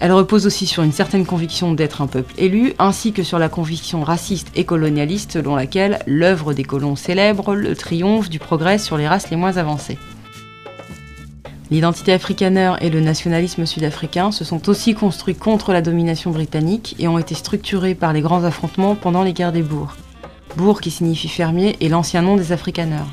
Elle 0.00 0.12
repose 0.12 0.46
aussi 0.46 0.66
sur 0.66 0.82
une 0.82 0.92
certaine 0.92 1.26
conviction 1.26 1.74
d'être 1.74 2.00
un 2.00 2.06
peuple 2.06 2.32
élu, 2.38 2.72
ainsi 2.78 3.12
que 3.12 3.22
sur 3.22 3.38
la 3.38 3.50
conviction 3.50 4.02
raciste 4.02 4.48
et 4.54 4.64
colonialiste 4.64 5.32
selon 5.32 5.56
laquelle 5.56 5.98
l'œuvre 6.06 6.54
des 6.54 6.64
colons 6.64 6.96
célèbre 6.96 7.54
le 7.54 7.76
triomphe 7.76 8.30
du 8.30 8.38
progrès 8.38 8.78
sur 8.78 8.96
les 8.96 9.06
races 9.06 9.28
les 9.28 9.36
moins 9.36 9.58
avancées. 9.58 9.98
L'identité 11.70 12.14
afrikaneur 12.14 12.82
et 12.82 12.88
le 12.88 13.00
nationalisme 13.00 13.66
sud-africain 13.66 14.32
se 14.32 14.42
sont 14.42 14.70
aussi 14.70 14.94
construits 14.94 15.34
contre 15.36 15.72
la 15.72 15.82
domination 15.82 16.30
britannique 16.30 16.96
et 16.98 17.06
ont 17.06 17.18
été 17.18 17.34
structurés 17.34 17.94
par 17.94 18.14
les 18.14 18.22
grands 18.22 18.44
affrontements 18.44 18.94
pendant 18.94 19.22
les 19.22 19.34
guerres 19.34 19.52
des 19.52 19.62
bourgs. 19.62 19.94
Bourg 20.56 20.80
qui 20.80 20.90
signifie 20.90 21.28
fermier 21.28 21.76
est 21.80 21.88
l'ancien 21.88 22.22
nom 22.22 22.36
des 22.36 22.52
afrikaneurs. 22.52 23.06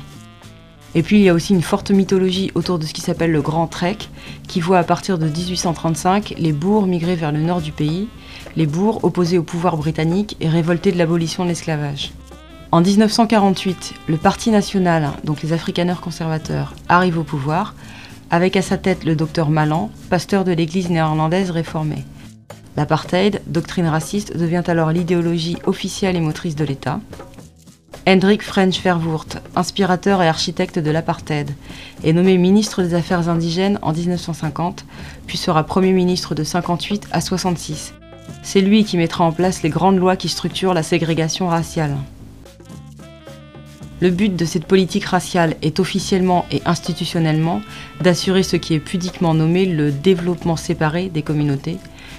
Et 0.98 1.02
puis 1.04 1.18
il 1.18 1.22
y 1.22 1.28
a 1.28 1.32
aussi 1.32 1.54
une 1.54 1.62
forte 1.62 1.92
mythologie 1.92 2.50
autour 2.56 2.80
de 2.80 2.84
ce 2.84 2.92
qui 2.92 3.02
s'appelle 3.02 3.30
le 3.30 3.40
Grand 3.40 3.68
Trek, 3.68 3.98
qui 4.48 4.58
voit 4.58 4.78
à 4.78 4.82
partir 4.82 5.16
de 5.16 5.28
1835 5.28 6.34
les 6.36 6.50
bourgs 6.50 6.88
migrer 6.88 7.14
vers 7.14 7.30
le 7.30 7.38
nord 7.38 7.60
du 7.60 7.70
pays, 7.70 8.08
les 8.56 8.66
bourgs 8.66 9.04
opposés 9.04 9.38
au 9.38 9.44
pouvoir 9.44 9.76
britannique 9.76 10.36
et 10.40 10.48
révoltés 10.48 10.90
de 10.90 10.98
l'abolition 10.98 11.44
de 11.44 11.50
l'esclavage. 11.50 12.10
En 12.72 12.80
1948, 12.80 13.94
le 14.08 14.16
Parti 14.16 14.50
national, 14.50 15.12
donc 15.22 15.40
les 15.42 15.52
afrikaneurs 15.52 16.00
conservateurs, 16.00 16.74
arrive 16.88 17.20
au 17.20 17.22
pouvoir, 17.22 17.76
avec 18.32 18.56
à 18.56 18.62
sa 18.62 18.76
tête 18.76 19.04
le 19.04 19.14
docteur 19.14 19.50
Malan, 19.50 19.92
pasteur 20.10 20.42
de 20.42 20.50
l'église 20.50 20.90
néerlandaise 20.90 21.52
réformée. 21.52 22.04
L'apartheid, 22.76 23.40
doctrine 23.46 23.86
raciste, 23.86 24.36
devient 24.36 24.64
alors 24.66 24.90
l'idéologie 24.90 25.58
officielle 25.64 26.16
et 26.16 26.20
motrice 26.20 26.56
de 26.56 26.64
l'État. 26.64 26.98
Hendrik 28.08 28.42
French 28.42 28.80
Verwoerd, 28.82 29.42
inspirateur 29.54 30.22
et 30.22 30.28
architecte 30.28 30.78
de 30.78 30.90
l'apartheid, 30.90 31.50
est 32.04 32.14
nommé 32.14 32.38
ministre 32.38 32.82
des 32.82 32.94
Affaires 32.94 33.28
indigènes 33.28 33.78
en 33.82 33.92
1950, 33.92 34.86
puis 35.26 35.36
sera 35.36 35.64
Premier 35.64 35.92
ministre 35.92 36.34
de 36.34 36.42
58 36.42 37.08
à 37.12 37.20
66. 37.20 37.92
C'est 38.42 38.62
lui 38.62 38.84
qui 38.84 38.96
mettra 38.96 39.24
en 39.24 39.32
place 39.32 39.62
les 39.62 39.68
grandes 39.68 39.98
lois 39.98 40.16
qui 40.16 40.30
structurent 40.30 40.72
la 40.72 40.82
ségrégation 40.82 41.48
raciale. 41.48 41.96
Le 44.00 44.10
but 44.10 44.34
de 44.34 44.44
cette 44.44 44.66
politique 44.66 45.04
raciale 45.04 45.56
est 45.60 45.80
officiellement 45.80 46.46
et 46.50 46.62
institutionnellement 46.64 47.60
d'assurer 48.00 48.42
ce 48.42 48.56
qui 48.56 48.74
est 48.74 48.80
pudiquement 48.80 49.34
nommé 49.34 49.66
le 49.66 49.90
développement 49.90 50.56
séparé 50.56 51.08
des 51.08 51.22
communautés, 51.22 51.78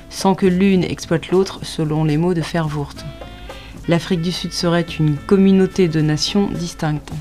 sans 0.09 0.36
que 0.36 0.45
l'une 0.45 0.84
exploite 0.84 1.30
l'autre 1.30 1.61
selon 1.63 2.03
les 2.03 2.17
mots 2.17 2.34
de 2.34 2.41
Verwoerd. 2.41 2.97
L'Afrique 3.89 4.21
du 4.21 4.31
Sud 4.31 4.53
serait 4.53 4.85
une 4.99 5.17
communauté 5.17 5.87
de 5.87 5.99
nations 5.99 6.47
distinctes. 6.47 7.11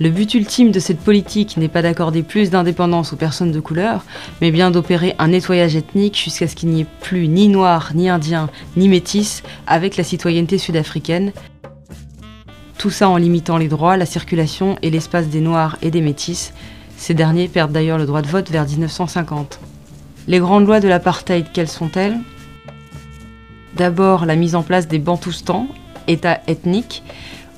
Le 0.00 0.08
but 0.08 0.32
ultime 0.32 0.72
de 0.72 0.80
cette 0.80 1.00
politique 1.00 1.58
n'est 1.58 1.68
pas 1.68 1.82
d'accorder 1.82 2.22
plus 2.22 2.48
d'indépendance 2.48 3.12
aux 3.12 3.16
personnes 3.16 3.52
de 3.52 3.60
couleur, 3.60 4.02
mais 4.40 4.52
bien 4.52 4.70
d'opérer 4.70 5.14
un 5.18 5.28
nettoyage 5.28 5.76
ethnique 5.76 6.18
jusqu'à 6.18 6.48
ce 6.48 6.56
qu'il 6.56 6.70
n'y 6.70 6.80
ait 6.80 6.86
plus 7.02 7.28
ni 7.28 7.48
noirs, 7.48 7.90
ni 7.94 8.08
indiens, 8.08 8.48
ni 8.78 8.88
métis 8.88 9.42
avec 9.66 9.98
la 9.98 10.02
citoyenneté 10.02 10.56
sud-africaine, 10.56 11.32
tout 12.78 12.88
ça 12.88 13.10
en 13.10 13.18
limitant 13.18 13.58
les 13.58 13.68
droits, 13.68 13.98
la 13.98 14.06
circulation 14.06 14.78
et 14.80 14.88
l'espace 14.88 15.28
des 15.28 15.42
Noirs 15.42 15.76
et 15.82 15.90
des 15.90 16.00
Métis. 16.00 16.54
Ces 16.96 17.12
derniers 17.12 17.48
perdent 17.48 17.72
d'ailleurs 17.72 17.98
le 17.98 18.06
droit 18.06 18.22
de 18.22 18.28
vote 18.28 18.50
vers 18.50 18.66
1950. 18.66 19.60
Les 20.26 20.38
grandes 20.38 20.66
lois 20.66 20.80
de 20.80 20.88
l'apartheid, 20.88 21.44
quelles 21.52 21.68
sont-elles? 21.68 22.16
D'abord, 23.76 24.26
la 24.26 24.36
mise 24.36 24.54
en 24.54 24.62
place 24.62 24.88
des 24.88 24.98
Bantoustans, 24.98 25.66
États 26.08 26.40
ethniques, 26.46 27.02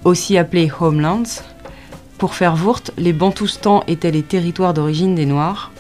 aussi 0.04 0.36
appelés 0.36 0.70
homelands. 0.80 1.22
Pour 2.18 2.34
faire 2.34 2.54
Wurt, 2.56 2.92
les 2.98 3.12
Bantoustans 3.12 3.82
étaient 3.88 4.10
les 4.10 4.22
territoires 4.22 4.74
d'origine 4.74 5.14
des 5.14 5.26
Noirs. 5.26 5.72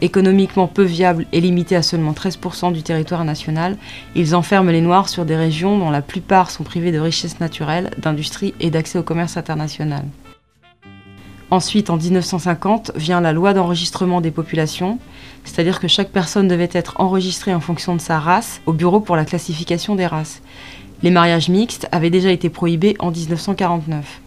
Économiquement 0.00 0.66
peu 0.66 0.82
viables 0.82 1.26
et 1.32 1.40
limités 1.40 1.76
à 1.76 1.82
seulement 1.82 2.12
13% 2.12 2.72
du 2.72 2.82
territoire 2.82 3.24
national, 3.24 3.76
ils 4.16 4.34
enferment 4.34 4.72
les 4.72 4.80
Noirs 4.80 5.08
sur 5.08 5.24
des 5.24 5.36
régions 5.36 5.78
dont 5.78 5.90
la 5.90 6.02
plupart 6.02 6.50
sont 6.50 6.64
privées 6.64 6.90
de 6.90 6.98
richesses 6.98 7.38
naturelles, 7.38 7.90
d'industrie 7.98 8.54
et 8.58 8.70
d'accès 8.70 8.98
au 8.98 9.04
commerce 9.04 9.36
international. 9.36 10.04
Ensuite, 11.52 11.90
en 11.90 11.98
1950, 11.98 12.92
vient 12.96 13.20
la 13.20 13.32
loi 13.32 13.52
d'enregistrement 13.52 14.20
des 14.20 14.30
populations, 14.30 14.98
c'est-à-dire 15.44 15.80
que 15.80 15.88
chaque 15.88 16.10
personne 16.10 16.48
devait 16.48 16.68
être 16.72 17.00
enregistrée 17.00 17.54
en 17.54 17.60
fonction 17.60 17.94
de 17.94 18.00
sa 18.00 18.18
race 18.18 18.60
au 18.66 18.72
bureau 18.72 19.00
pour 19.00 19.16
la 19.16 19.24
classification 19.24 19.94
des 19.94 20.06
races. 20.06 20.42
Les 21.02 21.10
mariages 21.10 21.48
mixtes 21.48 21.88
avaient 21.92 22.10
déjà 22.10 22.30
été 22.30 22.48
prohibés 22.48 22.96
en 22.98 23.10
1949. 23.10 24.20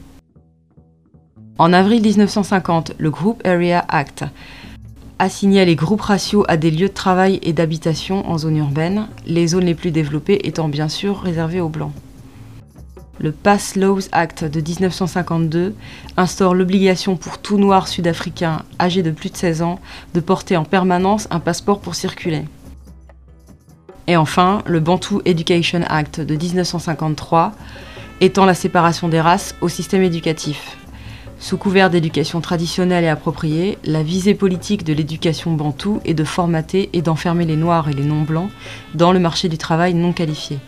En 1.58 1.72
avril 1.72 2.02
1950, 2.02 2.94
le 2.98 3.10
Group 3.10 3.42
Area 3.46 3.86
Act 3.88 4.26
assignait 5.20 5.66
les 5.66 5.76
groupes 5.76 6.02
raciaux 6.02 6.44
à 6.50 6.58
des 6.58 6.70
lieux 6.70 6.90
de 6.90 6.94
travail 6.94 7.40
et 7.44 7.54
d'habitation 7.54 8.30
en 8.30 8.38
zone 8.38 8.58
urbaine, 8.58 9.08
les 9.26 9.48
zones 9.48 9.64
les 9.64 9.76
plus 9.76 9.92
développées 9.92 10.46
étant 10.48 10.68
bien 10.68 10.90
sûr 10.90 11.22
réservées 11.22 11.62
aux 11.62 11.70
Blancs. 11.70 11.94
Le 13.18 13.32
Pass 13.32 13.76
Laws 13.76 14.10
Act 14.12 14.44
de 14.44 14.60
1952 14.60 15.74
instaure 16.18 16.54
l'obligation 16.54 17.16
pour 17.16 17.38
tout 17.38 17.58
noir 17.58 17.88
sud-africain 17.88 18.64
âgé 18.80 19.04
de 19.04 19.12
plus 19.12 19.30
de 19.30 19.38
16 19.38 19.62
ans 19.62 19.80
de 20.14 20.20
porter 20.20 20.58
en 20.58 20.66
permanence 20.66 21.28
un 21.32 21.40
passeport 21.40 21.80
pour 21.80 21.96
circuler. 21.96 22.44
Et 24.08 24.18
enfin, 24.18 24.62
le 24.66 24.82
Bantu 24.82 25.16
Education 25.26 25.82
Act 25.88 26.20
de 26.20 26.36
1953 26.36 27.54
étend 28.22 28.46
la 28.46 28.54
séparation 28.54 29.08
des 29.08 29.22
races 29.22 29.56
au 29.62 29.70
système 29.70 30.04
éducatif. 30.04 30.78
Sous 31.40 31.58
couvert 31.58 31.90
d'éducation 31.90 32.42
traditionnelle 32.42 33.04
et 33.04 33.10
appropriée, 33.10 33.78
la 33.84 34.04
visée 34.04 34.36
politique 34.36 34.84
de 34.84 34.94
l'éducation 34.94 35.54
bantoue 35.54 36.00
est 36.06 36.14
de 36.14 36.24
formater 36.24 36.90
et 36.94 37.02
d'enfermer 37.02 37.46
les 37.46 37.58
noirs 37.58 37.90
et 37.90 37.94
les 37.94 38.04
non-blancs 38.04 38.50
dans 38.94 39.12
le 39.12 39.20
marché 39.20 39.50
du 39.50 39.58
travail 39.58 39.94
non 39.94 40.14
qualifié. 40.14 40.60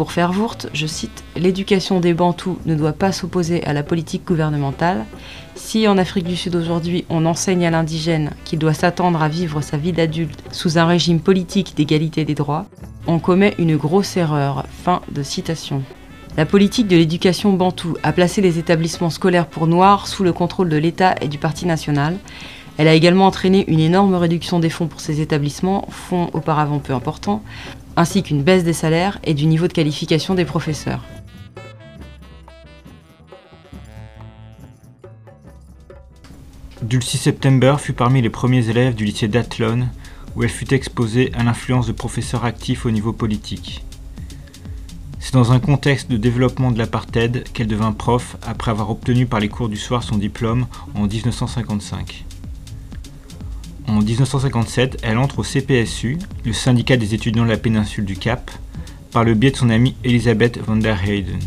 Pour 0.00 0.12
faire 0.12 0.32
Wurt, 0.32 0.70
je 0.72 0.86
cite, 0.86 1.24
l'éducation 1.36 2.00
des 2.00 2.14
bantous 2.14 2.56
ne 2.64 2.74
doit 2.74 2.94
pas 2.94 3.12
s'opposer 3.12 3.62
à 3.64 3.74
la 3.74 3.82
politique 3.82 4.26
gouvernementale. 4.26 5.04
Si 5.54 5.86
en 5.86 5.98
Afrique 5.98 6.24
du 6.24 6.36
Sud 6.36 6.56
aujourd'hui 6.56 7.04
on 7.10 7.26
enseigne 7.26 7.66
à 7.66 7.70
l'indigène 7.70 8.30
qu'il 8.46 8.58
doit 8.58 8.72
s'attendre 8.72 9.20
à 9.20 9.28
vivre 9.28 9.60
sa 9.60 9.76
vie 9.76 9.92
d'adulte 9.92 10.42
sous 10.52 10.78
un 10.78 10.86
régime 10.86 11.20
politique 11.20 11.76
d'égalité 11.76 12.24
des 12.24 12.34
droits, 12.34 12.64
on 13.06 13.18
commet 13.18 13.54
une 13.58 13.76
grosse 13.76 14.16
erreur. 14.16 14.64
Fin 14.70 15.02
de 15.12 15.22
citation. 15.22 15.82
La 16.38 16.46
politique 16.46 16.88
de 16.88 16.96
l'éducation 16.96 17.52
bantoue 17.52 17.98
a 18.02 18.12
placé 18.12 18.40
les 18.40 18.58
établissements 18.58 19.10
scolaires 19.10 19.48
pour 19.48 19.66
noirs 19.66 20.08
sous 20.08 20.24
le 20.24 20.32
contrôle 20.32 20.70
de 20.70 20.78
l'État 20.78 21.14
et 21.20 21.28
du 21.28 21.36
Parti 21.36 21.66
national. 21.66 22.16
Elle 22.78 22.88
a 22.88 22.94
également 22.94 23.26
entraîné 23.26 23.66
une 23.68 23.80
énorme 23.80 24.14
réduction 24.14 24.60
des 24.60 24.70
fonds 24.70 24.86
pour 24.86 25.00
ces 25.00 25.20
établissements, 25.20 25.86
fonds 25.90 26.30
auparavant 26.32 26.78
peu 26.78 26.94
importants, 26.94 27.42
ainsi 28.00 28.22
qu'une 28.22 28.42
baisse 28.42 28.64
des 28.64 28.72
salaires 28.72 29.18
et 29.24 29.34
du 29.34 29.44
niveau 29.44 29.68
de 29.68 29.74
qualification 29.74 30.34
des 30.34 30.46
professeurs. 30.46 31.04
Dulcie 36.80 37.18
September 37.18 37.76
fut 37.78 37.92
parmi 37.92 38.22
les 38.22 38.30
premiers 38.30 38.70
élèves 38.70 38.94
du 38.94 39.04
lycée 39.04 39.28
d'Athlone, 39.28 39.90
où 40.34 40.42
elle 40.42 40.48
fut 40.48 40.72
exposée 40.72 41.30
à 41.34 41.42
l'influence 41.42 41.86
de 41.86 41.92
professeurs 41.92 42.46
actifs 42.46 42.86
au 42.86 42.90
niveau 42.90 43.12
politique. 43.12 43.84
C'est 45.18 45.34
dans 45.34 45.52
un 45.52 45.60
contexte 45.60 46.10
de 46.10 46.16
développement 46.16 46.70
de 46.70 46.78
l'apartheid 46.78 47.44
qu'elle 47.52 47.66
devint 47.66 47.92
prof 47.92 48.38
après 48.46 48.70
avoir 48.70 48.90
obtenu 48.90 49.26
par 49.26 49.40
les 49.40 49.50
cours 49.50 49.68
du 49.68 49.76
soir 49.76 50.02
son 50.02 50.16
diplôme 50.16 50.66
en 50.94 51.06
1955. 51.06 52.24
En 53.88 54.00
1957, 54.00 54.98
elle 55.02 55.18
entre 55.18 55.40
au 55.40 55.42
CPSU, 55.42 56.18
le 56.44 56.52
syndicat 56.52 56.96
des 56.96 57.14
étudiants 57.14 57.44
de 57.44 57.50
la 57.50 57.56
péninsule 57.56 58.04
du 58.04 58.16
Cap, 58.16 58.50
par 59.10 59.24
le 59.24 59.34
biais 59.34 59.50
de 59.50 59.56
son 59.56 59.70
amie 59.70 59.96
Elisabeth 60.04 60.58
van 60.58 60.76
der 60.76 61.02
Heyden. 61.04 61.38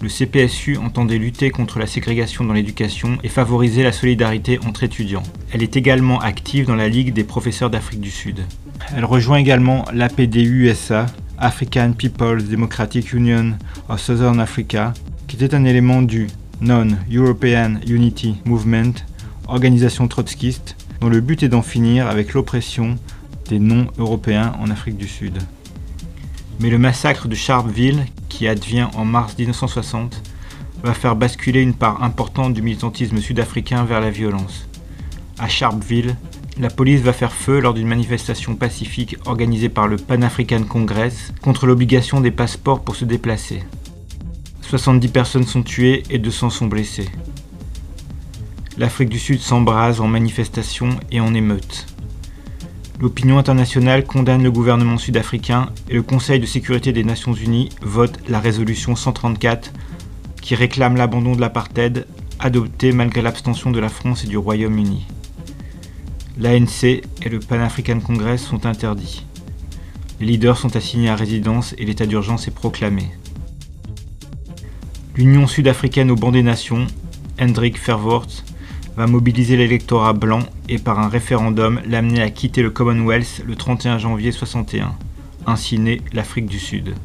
Le 0.00 0.08
CPSU 0.08 0.76
entendait 0.76 1.18
lutter 1.18 1.50
contre 1.50 1.80
la 1.80 1.86
ségrégation 1.86 2.44
dans 2.44 2.52
l'éducation 2.52 3.18
et 3.24 3.28
favoriser 3.28 3.82
la 3.82 3.90
solidarité 3.90 4.60
entre 4.64 4.84
étudiants. 4.84 5.24
Elle 5.52 5.62
est 5.62 5.76
également 5.76 6.20
active 6.20 6.66
dans 6.66 6.76
la 6.76 6.88
Ligue 6.88 7.12
des 7.12 7.24
professeurs 7.24 7.68
d'Afrique 7.68 8.00
du 8.00 8.10
Sud. 8.10 8.44
Elle 8.96 9.04
rejoint 9.04 9.38
également 9.38 9.84
l'APDUSA, 9.92 11.06
African 11.36 11.92
People's 11.98 12.44
Democratic 12.44 13.12
Union 13.12 13.54
of 13.88 14.00
Southern 14.00 14.38
Africa, 14.38 14.94
qui 15.26 15.36
était 15.36 15.54
un 15.54 15.64
élément 15.64 16.00
du 16.00 16.28
Non-European 16.60 17.80
Unity 17.86 18.36
Movement, 18.44 18.94
organisation 19.48 20.06
trotskiste, 20.06 20.76
dont 21.00 21.08
le 21.08 21.20
but 21.20 21.42
est 21.42 21.48
d'en 21.48 21.62
finir 21.62 22.06
avec 22.06 22.34
l'oppression 22.34 22.96
des 23.48 23.58
non-européens 23.58 24.54
en 24.60 24.70
Afrique 24.70 24.96
du 24.96 25.08
Sud. 25.08 25.38
Mais 26.60 26.70
le 26.70 26.78
massacre 26.78 27.28
de 27.28 27.34
Sharpeville, 27.34 28.04
qui 28.28 28.48
advient 28.48 28.88
en 28.94 29.04
mars 29.04 29.36
1960, 29.38 30.22
va 30.82 30.94
faire 30.94 31.16
basculer 31.16 31.62
une 31.62 31.74
part 31.74 32.02
importante 32.02 32.54
du 32.54 32.62
militantisme 32.62 33.18
sud-africain 33.18 33.84
vers 33.84 34.00
la 34.00 34.10
violence. 34.10 34.68
À 35.38 35.48
Sharpeville, 35.48 36.16
la 36.58 36.70
police 36.70 37.00
va 37.00 37.12
faire 37.12 37.32
feu 37.32 37.60
lors 37.60 37.74
d'une 37.74 37.86
manifestation 37.86 38.56
pacifique 38.56 39.16
organisée 39.26 39.68
par 39.68 39.86
le 39.86 39.96
Pan 39.96 40.22
African 40.22 40.64
Congress 40.64 41.32
contre 41.40 41.66
l'obligation 41.66 42.20
des 42.20 42.32
passeports 42.32 42.82
pour 42.82 42.96
se 42.96 43.04
déplacer. 43.04 43.62
70 44.62 45.08
personnes 45.08 45.46
sont 45.46 45.62
tuées 45.62 46.02
et 46.10 46.18
200 46.18 46.50
sont 46.50 46.66
blessées. 46.66 47.08
L'Afrique 48.78 49.08
du 49.08 49.18
Sud 49.18 49.40
s'embrase 49.40 50.00
en 50.00 50.06
manifestations 50.06 51.00
et 51.10 51.18
en 51.18 51.34
émeutes. 51.34 51.86
L'opinion 53.00 53.36
internationale 53.36 54.04
condamne 54.04 54.44
le 54.44 54.52
gouvernement 54.52 54.98
sud-africain 54.98 55.70
et 55.88 55.94
le 55.94 56.02
Conseil 56.02 56.38
de 56.38 56.46
sécurité 56.46 56.92
des 56.92 57.02
Nations 57.02 57.32
Unies 57.32 57.70
vote 57.82 58.16
la 58.28 58.38
résolution 58.38 58.94
134 58.94 59.72
qui 60.40 60.54
réclame 60.54 60.94
l'abandon 60.94 61.34
de 61.34 61.40
l'apartheid 61.40 62.06
adoptée 62.38 62.92
malgré 62.92 63.20
l'abstention 63.20 63.72
de 63.72 63.80
la 63.80 63.88
France 63.88 64.22
et 64.22 64.28
du 64.28 64.36
Royaume-Uni. 64.36 65.06
L'ANC 66.38 66.84
et 66.84 67.28
le 67.28 67.40
Pan 67.40 67.58
African 67.58 67.98
Congress 67.98 68.44
sont 68.44 68.64
interdits. 68.64 69.26
Les 70.20 70.26
leaders 70.26 70.56
sont 70.56 70.76
assignés 70.76 71.08
à 71.08 71.16
résidence 71.16 71.74
et 71.78 71.84
l'état 71.84 72.06
d'urgence 72.06 72.46
est 72.46 72.54
proclamé. 72.54 73.10
L'Union 75.16 75.48
sud-africaine 75.48 76.12
au 76.12 76.14
banc 76.14 76.30
des 76.30 76.44
nations, 76.44 76.86
Hendrik 77.40 77.84
Verwoerd, 77.84 78.44
va 78.98 79.06
mobiliser 79.06 79.56
l'électorat 79.56 80.12
blanc 80.12 80.40
et 80.68 80.78
par 80.78 80.98
un 80.98 81.08
référendum 81.08 81.80
l'amener 81.86 82.20
à 82.20 82.30
quitter 82.30 82.62
le 82.62 82.70
Commonwealth 82.70 83.44
le 83.46 83.54
31 83.54 83.96
janvier 83.96 84.32
61, 84.32 84.92
ainsi 85.46 85.78
naît 85.78 86.00
l'Afrique 86.12 86.46
du 86.46 86.58
Sud. 86.58 86.96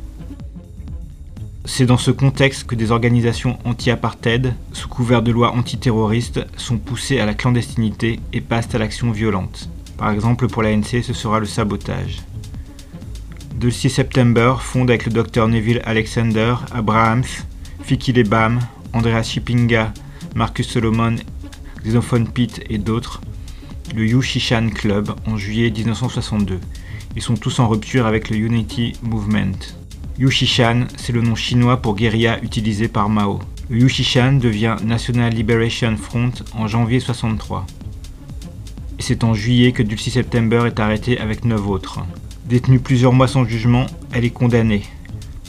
C'est 1.66 1.86
dans 1.86 1.98
ce 1.98 2.10
contexte 2.10 2.66
que 2.66 2.74
des 2.74 2.90
organisations 2.90 3.60
anti-apartheid, 3.64 4.56
sous 4.72 4.88
couvert 4.90 5.22
de 5.22 5.32
lois 5.32 5.54
antiterroristes, 5.54 6.44
sont 6.58 6.80
poussées 6.80 7.20
à 7.20 7.28
la 7.28 7.36
clandestinité 7.36 8.20
et 8.34 8.42
passent 8.42 8.74
à 8.74 8.80
l'action 8.80 9.12
violente. 9.12 9.70
Par 9.96 10.10
exemple, 10.10 10.48
pour 10.48 10.64
l'ANC, 10.64 11.04
ce 11.04 11.14
sera 11.14 11.40
le 11.40 11.46
sabotage. 11.46 12.24
De 13.56 13.70
6 13.70 13.92
septembre 13.92 14.60
fonde 14.60 14.90
avec 14.90 15.06
le 15.06 15.12
docteur 15.12 15.48
Neville 15.48 15.84
Alexander, 15.86 16.56
Abrahams, 16.72 17.24
Fiki 17.84 18.14
Lebam, 18.14 18.62
Andreas 18.94 19.26
Shipinga, 19.26 19.94
Marcus 20.34 20.68
Solomon, 20.68 21.18
Xenophone 21.86 22.28
Pitt 22.28 22.64
et 22.70 22.78
d'autres, 22.78 23.22
le 23.96 24.06
Yushishan 24.06 24.70
Club 24.70 25.12
en 25.28 25.38
juillet 25.38 25.70
1962. 25.70 26.60
Ils 27.16 27.22
sont 27.22 27.36
tous 27.36 27.60
en 27.60 27.68
rupture 27.68 28.06
avec 28.06 28.30
le 28.30 28.38
Unity 28.38 28.94
Movement. 29.04 29.76
Yushishan, 30.18 30.86
c'est 30.96 31.12
le 31.12 31.22
nom 31.22 31.36
chinois 31.36 31.78
pour 31.78 31.96
guérilla 31.96 32.40
utilisé 32.42 32.88
par 32.88 33.10
Mao. 33.10 33.40
Le 33.70 33.80
Yushishan 33.80 34.34
devient 34.34 34.78
National 34.84 35.34
Liberation 35.34 35.98
Front 35.98 36.32
en 36.54 36.68
janvier 36.68 37.00
63. 37.00 37.66
Et 39.00 39.02
c'est 39.02 39.24
en 39.24 39.34
juillet 39.34 39.72
que 39.72 39.84
Dulcie 39.84 40.12
September 40.12 40.64
est 40.66 40.80
arrêtée 40.80 41.20
avec 41.20 41.46
neuf 41.46 41.68
autres. 41.68 42.00
Détenue 42.46 42.80
plusieurs 42.80 43.14
mois 43.14 43.28
sans 43.28 43.46
jugement, 43.46 43.86
elle 44.12 44.26
est 44.26 44.30
condamnée 44.30 44.84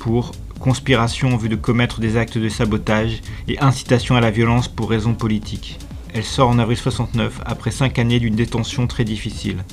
pour 0.00 0.32
conspiration 0.58 1.34
en 1.34 1.36
vue 1.36 1.48
de 1.48 1.56
commettre 1.56 2.00
des 2.00 2.16
actes 2.16 2.38
de 2.38 2.48
sabotage 2.48 3.20
et 3.48 3.58
incitation 3.60 4.16
à 4.16 4.20
la 4.20 4.30
violence 4.30 4.66
pour 4.66 4.90
raisons 4.90 5.14
politiques. 5.14 5.78
Elle 6.14 6.24
sort 6.24 6.48
en 6.48 6.60
avril 6.60 6.76
69 6.76 7.40
après 7.44 7.72
cinq 7.72 7.98
années 7.98 8.20
d'une 8.20 8.36
détention 8.36 8.86
très 8.86 9.02
difficile. 9.02 9.64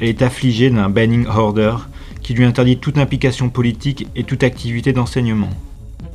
Elle 0.00 0.08
est 0.08 0.22
affligée 0.22 0.68
d'un 0.68 0.88
banning 0.88 1.26
order 1.28 1.76
qui 2.22 2.34
lui 2.34 2.44
interdit 2.44 2.78
toute 2.78 2.98
implication 2.98 3.50
politique 3.50 4.08
et 4.16 4.24
toute 4.24 4.42
activité 4.42 4.92
d'enseignement. 4.92 5.50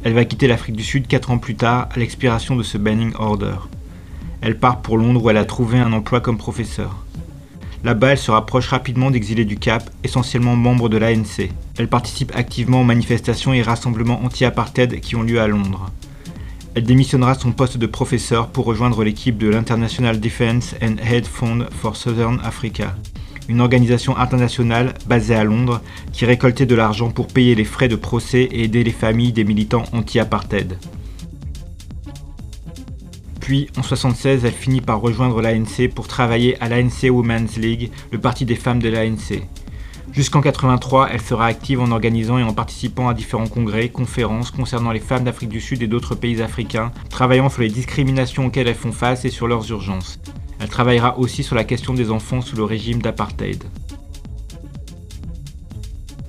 Elle 0.03 0.11
va 0.11 0.25
quitter 0.25 0.47
l'Afrique 0.47 0.75
du 0.75 0.83
Sud 0.83 1.07
4 1.07 1.31
ans 1.31 1.37
plus 1.37 1.55
tard 1.55 1.87
à 1.95 1.99
l'expiration 1.99 2.57
de 2.57 2.63
ce 2.63 2.77
banning 2.77 3.13
order. 3.17 3.55
Elle 4.41 4.59
part 4.59 4.81
pour 4.81 4.97
Londres 4.97 5.23
où 5.23 5.29
elle 5.29 5.37
a 5.37 5.45
trouvé 5.45 5.79
un 5.79 5.93
emploi 5.93 6.19
comme 6.19 6.37
professeur. 6.37 6.97
Là-bas, 7.85 8.09
elle 8.09 8.17
se 8.17 8.31
rapproche 8.31 8.67
rapidement 8.67 9.09
d'exilés 9.09 9.45
du 9.45 9.57
Cap, 9.57 9.89
essentiellement 10.03 10.57
membre 10.57 10.89
de 10.89 10.97
l'ANC. 10.97 11.49
Elle 11.77 11.87
participe 11.87 12.35
activement 12.35 12.81
aux 12.81 12.85
manifestations 12.85 13.53
et 13.53 13.61
rassemblements 13.61 14.21
anti-apartheid 14.21 14.99
qui 14.99 15.15
ont 15.15 15.23
lieu 15.23 15.39
à 15.39 15.47
Londres. 15.47 15.89
Elle 16.75 16.83
démissionnera 16.83 17.33
son 17.33 17.51
poste 17.51 17.77
de 17.77 17.87
professeur 17.87 18.49
pour 18.49 18.65
rejoindre 18.65 19.03
l'équipe 19.03 19.37
de 19.37 19.49
l'International 19.49 20.19
Defence 20.19 20.75
and 20.81 20.95
Aid 21.11 21.25
Fund 21.25 21.67
for 21.71 21.95
Southern 21.95 22.39
Africa, 22.43 22.95
une 23.47 23.59
organisation 23.59 24.15
internationale 24.15 24.93
basée 25.07 25.35
à 25.35 25.43
Londres 25.43 25.81
qui 26.13 26.25
récoltait 26.25 26.67
de 26.67 26.75
l'argent 26.75 27.09
pour 27.09 27.27
payer 27.27 27.55
les 27.55 27.65
frais 27.65 27.87
de 27.87 27.95
procès 27.95 28.43
et 28.43 28.65
aider 28.65 28.83
les 28.83 28.91
familles 28.91 29.33
des 29.33 29.43
militants 29.43 29.85
anti-apartheid. 29.93 30.77
Puis, 33.39 33.63
en 33.75 33.81
1976, 33.81 34.45
elle 34.45 34.51
finit 34.51 34.81
par 34.81 35.01
rejoindre 35.01 35.41
l'ANC 35.41 35.89
pour 35.95 36.07
travailler 36.07 36.61
à 36.61 36.69
l'ANC 36.69 37.09
Women's 37.09 37.57
League, 37.57 37.89
le 38.11 38.19
parti 38.19 38.45
des 38.45 38.55
femmes 38.55 38.79
de 38.79 38.89
l'ANC. 38.89 39.41
Jusqu'en 40.11 40.41
83, 40.41 41.09
elle 41.11 41.21
sera 41.21 41.45
active 41.45 41.79
en 41.79 41.91
organisant 41.91 42.39
et 42.39 42.43
en 42.43 42.53
participant 42.53 43.09
à 43.09 43.13
différents 43.13 43.47
congrès, 43.47 43.89
conférences 43.89 44.51
concernant 44.51 44.91
les 44.91 44.99
femmes 44.99 45.23
d'Afrique 45.23 45.49
du 45.49 45.61
Sud 45.61 45.83
et 45.83 45.87
d'autres 45.87 46.15
pays 46.15 46.41
africains, 46.41 46.91
travaillant 47.09 47.49
sur 47.49 47.61
les 47.61 47.69
discriminations 47.69 48.47
auxquelles 48.47 48.67
elles 48.67 48.75
font 48.75 48.91
face 48.91 49.25
et 49.25 49.29
sur 49.29 49.47
leurs 49.47 49.69
urgences. 49.69 50.19
Elle 50.59 50.67
travaillera 50.67 51.17
aussi 51.19 51.43
sur 51.43 51.55
la 51.55 51.63
question 51.63 51.93
des 51.93 52.11
enfants 52.11 52.41
sous 52.41 52.55
le 52.55 52.63
régime 52.63 53.01
d'apartheid. 53.01 53.63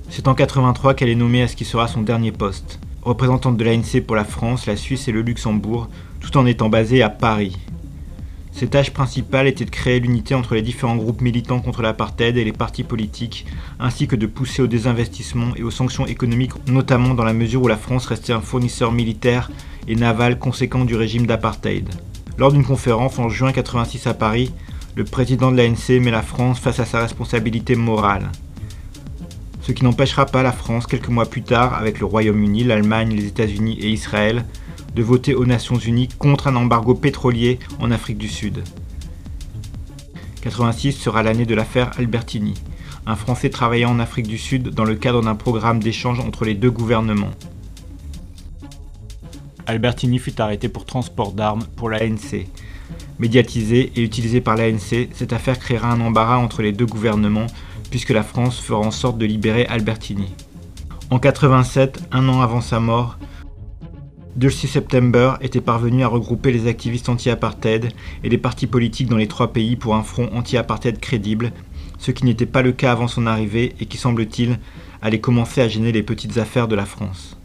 C'est 0.09 0.27
en 0.27 0.35
83 0.35 0.93
qu'elle 0.93 1.09
est 1.09 1.15
nommée 1.15 1.41
à 1.41 1.47
ce 1.47 1.55
qui 1.55 1.65
sera 1.65 1.87
son 1.87 2.01
dernier 2.01 2.31
poste, 2.31 2.79
représentante 3.01 3.57
de 3.57 3.63
l'ANC 3.63 4.01
pour 4.05 4.15
la 4.15 4.25
France, 4.25 4.67
la 4.67 4.75
Suisse 4.75 5.07
et 5.07 5.11
le 5.11 5.21
Luxembourg, 5.21 5.89
tout 6.19 6.37
en 6.37 6.45
étant 6.45 6.69
basée 6.69 7.01
à 7.01 7.09
Paris. 7.09 7.57
Ses 8.51 8.67
tâches 8.67 8.91
principales 8.91 9.47
étaient 9.47 9.65
de 9.65 9.69
créer 9.69 9.99
l'unité 9.99 10.35
entre 10.35 10.55
les 10.55 10.61
différents 10.61 10.97
groupes 10.97 11.21
militants 11.21 11.61
contre 11.61 11.81
l'apartheid 11.81 12.37
et 12.37 12.43
les 12.43 12.51
partis 12.51 12.83
politiques, 12.83 13.45
ainsi 13.79 14.07
que 14.07 14.15
de 14.15 14.27
pousser 14.27 14.61
au 14.61 14.67
désinvestissement 14.67 15.55
et 15.55 15.63
aux 15.63 15.71
sanctions 15.71 16.05
économiques, 16.05 16.51
notamment 16.67 17.13
dans 17.13 17.23
la 17.23 17.33
mesure 17.33 17.63
où 17.63 17.67
la 17.67 17.77
France 17.77 18.05
restait 18.05 18.33
un 18.33 18.41
fournisseur 18.41 18.91
militaire 18.91 19.49
et 19.87 19.95
naval 19.95 20.37
conséquent 20.37 20.85
du 20.85 20.95
régime 20.95 21.25
d'apartheid. 21.25 21.89
Lors 22.37 22.51
d'une 22.51 22.65
conférence 22.65 23.19
en 23.19 23.29
juin 23.29 23.51
86 23.51 24.07
à 24.07 24.13
Paris, 24.13 24.51
le 24.95 25.05
président 25.05 25.51
de 25.51 25.57
l'ANC 25.57 26.01
met 26.01 26.11
la 26.11 26.21
France 26.21 26.59
face 26.59 26.79
à 26.79 26.85
sa 26.85 26.99
responsabilité 26.99 27.75
morale. 27.75 28.29
Ce 29.61 29.71
qui 29.71 29.83
n'empêchera 29.83 30.25
pas 30.25 30.43
la 30.43 30.51
France, 30.51 30.87
quelques 30.87 31.09
mois 31.09 31.29
plus 31.29 31.43
tard, 31.43 31.75
avec 31.75 31.99
le 31.99 32.05
Royaume-Uni, 32.05 32.63
l'Allemagne, 32.63 33.15
les 33.15 33.27
États-Unis 33.27 33.77
et 33.79 33.89
Israël, 33.89 34.43
de 34.95 35.03
voter 35.03 35.35
aux 35.35 35.45
Nations 35.45 35.77
Unies 35.77 36.07
contre 36.07 36.47
un 36.47 36.55
embargo 36.55 36.93
pétrolier 36.95 37.59
en 37.79 37.91
Afrique 37.91 38.17
du 38.17 38.27
Sud. 38.27 38.63
86 40.41 40.93
sera 40.93 41.23
l'année 41.23 41.45
de 41.45 41.55
l'affaire 41.55 41.91
Albertini, 41.97 42.55
un 43.05 43.15
Français 43.15 43.49
travaillant 43.49 43.91
en 43.91 43.99
Afrique 43.99 44.27
du 44.27 44.37
Sud 44.37 44.69
dans 44.69 44.85
le 44.85 44.95
cadre 44.95 45.21
d'un 45.21 45.35
programme 45.35 45.79
d'échange 45.79 46.19
entre 46.19 46.45
les 46.45 46.55
deux 46.55 46.71
gouvernements. 46.71 47.31
Albertini 49.65 50.19
fut 50.19 50.41
arrêté 50.41 50.69
pour 50.69 50.85
transport 50.85 51.31
d'armes 51.31 51.63
pour 51.75 51.89
l'ANC. 51.89 52.47
Médiatisée 53.19 53.91
et 53.95 54.01
utilisée 54.01 54.41
par 54.41 54.55
l'ANC, 54.55 55.09
cette 55.13 55.33
affaire 55.33 55.59
créera 55.59 55.91
un 55.91 56.01
embarras 56.01 56.37
entre 56.37 56.61
les 56.61 56.71
deux 56.71 56.85
gouvernements 56.85 57.47
puisque 57.89 58.09
la 58.09 58.23
France 58.23 58.59
fera 58.59 58.79
en 58.79 58.91
sorte 58.91 59.17
de 59.17 59.25
libérer 59.25 59.65
Albertini. 59.67 60.33
En 61.09 61.19
87, 61.19 62.01
un 62.11 62.29
an 62.29 62.41
avant 62.41 62.61
sa 62.61 62.79
mort, 62.79 63.17
Dulcie 64.35 64.67
September 64.67 65.33
était 65.41 65.59
parvenu 65.59 66.03
à 66.03 66.07
regrouper 66.07 66.53
les 66.53 66.67
activistes 66.67 67.09
anti-apartheid 67.09 67.89
et 68.23 68.29
les 68.29 68.37
partis 68.37 68.67
politiques 68.67 69.09
dans 69.09 69.17
les 69.17 69.27
trois 69.27 69.51
pays 69.51 69.75
pour 69.75 69.93
un 69.93 70.03
front 70.03 70.29
anti-apartheid 70.33 70.99
crédible, 71.01 71.51
ce 71.99 72.11
qui 72.11 72.23
n'était 72.23 72.45
pas 72.45 72.61
le 72.61 72.71
cas 72.71 72.93
avant 72.93 73.09
son 73.09 73.27
arrivée 73.27 73.75
et 73.81 73.85
qui 73.85 73.97
semble-t-il 73.97 74.57
allait 75.01 75.19
commencer 75.19 75.61
à 75.61 75.67
gêner 75.67 75.91
les 75.91 76.03
petites 76.03 76.37
affaires 76.37 76.69
de 76.69 76.75
la 76.75 76.85
France. 76.85 77.40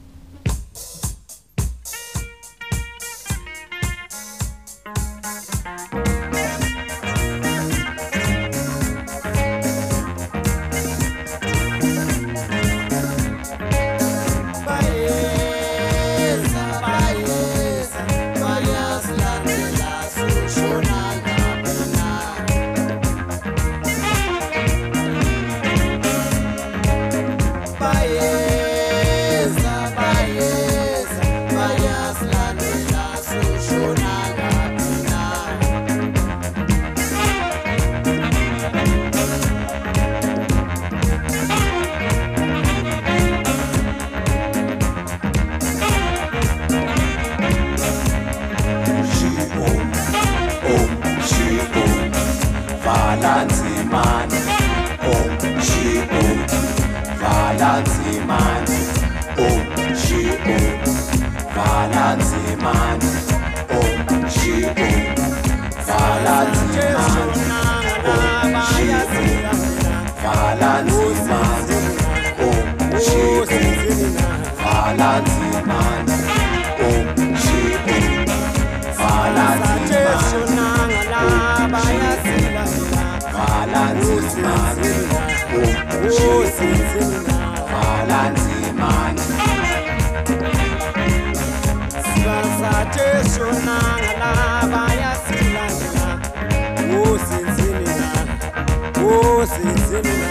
você, 99.46 99.60
você 99.60 100.02
não 100.02 100.22
é. 100.22 100.25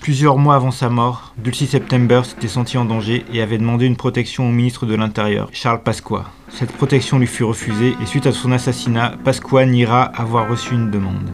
Plusieurs 0.00 0.36
mois 0.36 0.56
avant 0.56 0.70
sa 0.70 0.90
mort, 0.90 1.32
Dulcie 1.38 1.66
September 1.66 2.20
s'était 2.24 2.46
sentie 2.46 2.76
en 2.76 2.84
danger 2.84 3.24
et 3.32 3.40
avait 3.40 3.56
demandé 3.56 3.86
une 3.86 3.96
protection 3.96 4.46
au 4.46 4.52
ministre 4.52 4.84
de 4.84 4.94
l'Intérieur, 4.94 5.48
Charles 5.52 5.82
Pasqua. 5.82 6.26
Cette 6.54 6.70
protection 6.70 7.18
lui 7.18 7.26
fut 7.26 7.42
refusée 7.42 7.96
et 8.00 8.06
suite 8.06 8.28
à 8.28 8.32
son 8.32 8.52
assassinat, 8.52 9.16
Pasqua 9.24 9.66
niera 9.66 10.04
avoir 10.04 10.48
reçu 10.48 10.74
une 10.74 10.88
demande. 10.88 11.28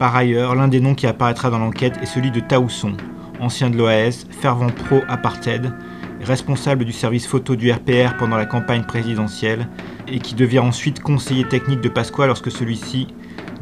Par 0.00 0.16
ailleurs, 0.16 0.56
l'un 0.56 0.66
des 0.66 0.80
noms 0.80 0.96
qui 0.96 1.06
apparaîtra 1.06 1.50
dans 1.50 1.60
l'enquête 1.60 1.98
est 2.02 2.06
celui 2.06 2.32
de 2.32 2.40
Taousson, 2.40 2.96
ancien 3.38 3.70
de 3.70 3.76
l'OAS, 3.76 4.26
fervent 4.40 4.72
pro-apartheid, 4.72 5.72
responsable 6.20 6.84
du 6.84 6.90
service 6.90 7.28
photo 7.28 7.54
du 7.54 7.70
RPR 7.70 8.16
pendant 8.18 8.36
la 8.36 8.46
campagne 8.46 8.82
présidentielle 8.82 9.68
et 10.08 10.18
qui 10.18 10.34
devient 10.34 10.58
ensuite 10.58 10.98
conseiller 10.98 11.44
technique 11.44 11.80
de 11.80 11.88
Pasqua 11.88 12.26
lorsque 12.26 12.50
celui-ci 12.50 13.06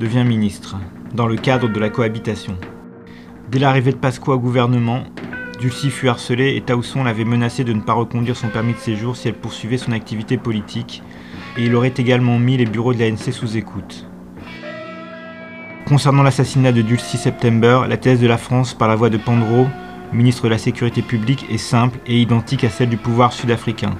devient 0.01 0.25
ministre 0.25 0.79
dans 1.13 1.27
le 1.27 1.37
cadre 1.37 1.69
de 1.69 1.79
la 1.79 1.91
cohabitation. 1.91 2.57
Dès 3.51 3.59
l'arrivée 3.59 3.93
de 3.93 3.99
Pasqua 3.99 4.33
au 4.33 4.39
gouvernement, 4.39 5.05
Dulcie 5.61 5.91
fut 5.91 6.09
harcelée 6.09 6.55
et 6.57 6.61
Tausson 6.61 7.05
l'avait 7.05 7.25
menacé 7.25 7.65
de 7.65 7.73
ne 7.73 7.81
pas 7.81 7.95
reconduire 7.95 8.37
son 8.37 8.49
permis 8.49 8.75
de 8.75 8.79
séjour 8.79 9.17
si 9.17 9.29
elle 9.29 9.35
poursuivait 9.35 9.79
son 9.79 9.93
activité 9.93 10.37
politique, 10.37 11.03
et 11.57 11.65
il 11.65 11.75
aurait 11.75 11.95
également 11.97 12.39
mis 12.39 12.59
les 12.59 12.67
bureaux 12.67 12.93
de 12.93 12.99
l'ANC 12.99 13.33
sous 13.33 13.57
écoute. 13.57 14.07
Concernant 15.87 16.23
l'assassinat 16.23 16.73
de 16.73 16.83
Dulcie 16.83 17.17
September, 17.17 17.83
la 17.89 17.97
thèse 17.97 18.21
de 18.21 18.27
la 18.27 18.37
France 18.37 18.75
par 18.75 18.89
la 18.89 18.97
voix 18.97 19.09
de 19.09 19.17
Pandro, 19.17 19.67
ministre 20.13 20.45
de 20.45 20.49
la 20.49 20.59
Sécurité 20.59 21.01
publique, 21.01 21.47
est 21.51 21.59
simple 21.59 21.99
et 22.07 22.21
identique 22.21 22.65
à 22.65 22.69
celle 22.69 22.91
du 22.91 22.99
pouvoir 22.99 23.33
sud-africain. 23.33 23.95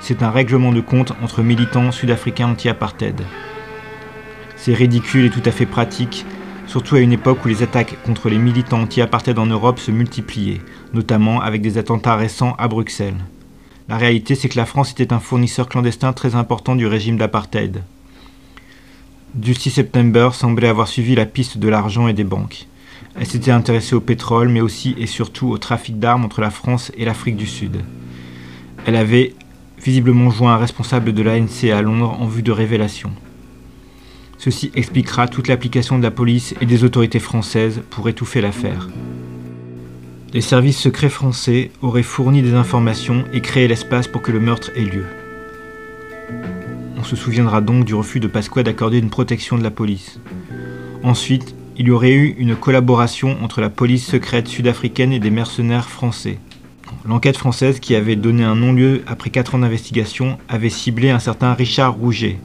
C'est 0.00 0.24
un 0.24 0.30
règlement 0.30 0.72
de 0.72 0.80
compte 0.80 1.12
entre 1.22 1.42
militants 1.42 1.92
sud-africains 1.92 2.48
anti-apartheid. 2.48 3.20
C'est 4.56 4.74
ridicule 4.74 5.26
et 5.26 5.30
tout 5.30 5.42
à 5.44 5.52
fait 5.52 5.66
pratique, 5.66 6.26
surtout 6.72 6.96
à 6.96 7.00
une 7.00 7.12
époque 7.12 7.44
où 7.44 7.48
les 7.48 7.62
attaques 7.62 7.98
contre 8.02 8.30
les 8.30 8.38
militants 8.38 8.80
anti-apartheid 8.80 9.38
en 9.38 9.44
Europe 9.44 9.78
se 9.78 9.90
multipliaient, 9.90 10.62
notamment 10.94 11.42
avec 11.42 11.60
des 11.60 11.76
attentats 11.76 12.16
récents 12.16 12.54
à 12.56 12.66
Bruxelles. 12.66 13.18
La 13.90 13.98
réalité, 13.98 14.34
c'est 14.34 14.48
que 14.48 14.56
la 14.56 14.64
France 14.64 14.90
était 14.90 15.12
un 15.12 15.20
fournisseur 15.20 15.68
clandestin 15.68 16.14
très 16.14 16.34
important 16.34 16.74
du 16.74 16.86
régime 16.86 17.18
d'apartheid. 17.18 17.82
Du 19.34 19.52
6 19.52 19.68
septembre 19.68 20.32
semblait 20.32 20.68
avoir 20.68 20.88
suivi 20.88 21.14
la 21.14 21.26
piste 21.26 21.58
de 21.58 21.68
l'argent 21.68 22.08
et 22.08 22.14
des 22.14 22.24
banques. 22.24 22.66
Elle 23.20 23.26
s'était 23.26 23.50
intéressée 23.50 23.94
au 23.94 24.00
pétrole, 24.00 24.48
mais 24.48 24.62
aussi 24.62 24.94
et 24.96 25.06
surtout 25.06 25.48
au 25.48 25.58
trafic 25.58 25.98
d'armes 25.98 26.24
entre 26.24 26.40
la 26.40 26.50
France 26.50 26.90
et 26.96 27.04
l'Afrique 27.04 27.36
du 27.36 27.46
Sud. 27.46 27.82
Elle 28.86 28.96
avait 28.96 29.34
visiblement 29.84 30.30
joint 30.30 30.54
un 30.54 30.58
responsable 30.58 31.12
de 31.12 31.22
l'ANC 31.22 31.70
à 31.70 31.82
Londres 31.82 32.16
en 32.18 32.26
vue 32.26 32.42
de 32.42 32.50
révélation. 32.50 33.10
Ceci 34.44 34.72
expliquera 34.74 35.28
toute 35.28 35.46
l'application 35.46 35.98
de 35.98 36.02
la 36.02 36.10
police 36.10 36.56
et 36.60 36.66
des 36.66 36.82
autorités 36.82 37.20
françaises 37.20 37.80
pour 37.90 38.08
étouffer 38.08 38.40
l'affaire. 38.40 38.88
Les 40.32 40.40
services 40.40 40.80
secrets 40.80 41.10
français 41.10 41.70
auraient 41.80 42.02
fourni 42.02 42.42
des 42.42 42.54
informations 42.54 43.22
et 43.32 43.40
créé 43.40 43.68
l'espace 43.68 44.08
pour 44.08 44.20
que 44.20 44.32
le 44.32 44.40
meurtre 44.40 44.72
ait 44.74 44.80
lieu. 44.80 45.04
On 46.98 47.04
se 47.04 47.14
souviendra 47.14 47.60
donc 47.60 47.84
du 47.84 47.94
refus 47.94 48.18
de 48.18 48.26
Pasqua 48.26 48.64
d'accorder 48.64 48.98
une 48.98 49.10
protection 49.10 49.56
de 49.56 49.62
la 49.62 49.70
police. 49.70 50.18
Ensuite, 51.04 51.54
il 51.76 51.86
y 51.86 51.92
aurait 51.92 52.10
eu 52.10 52.34
une 52.36 52.56
collaboration 52.56 53.36
entre 53.44 53.60
la 53.60 53.70
police 53.70 54.04
secrète 54.04 54.48
sud-africaine 54.48 55.12
et 55.12 55.20
des 55.20 55.30
mercenaires 55.30 55.88
français. 55.88 56.40
L'enquête 57.06 57.36
française, 57.36 57.78
qui 57.78 57.94
avait 57.94 58.16
donné 58.16 58.42
un 58.42 58.56
non-lieu 58.56 59.02
après 59.06 59.30
4 59.30 59.54
ans 59.54 59.58
d'investigation, 59.60 60.36
avait 60.48 60.68
ciblé 60.68 61.10
un 61.10 61.20
certain 61.20 61.54
Richard 61.54 61.94
Rouget, 61.94 62.40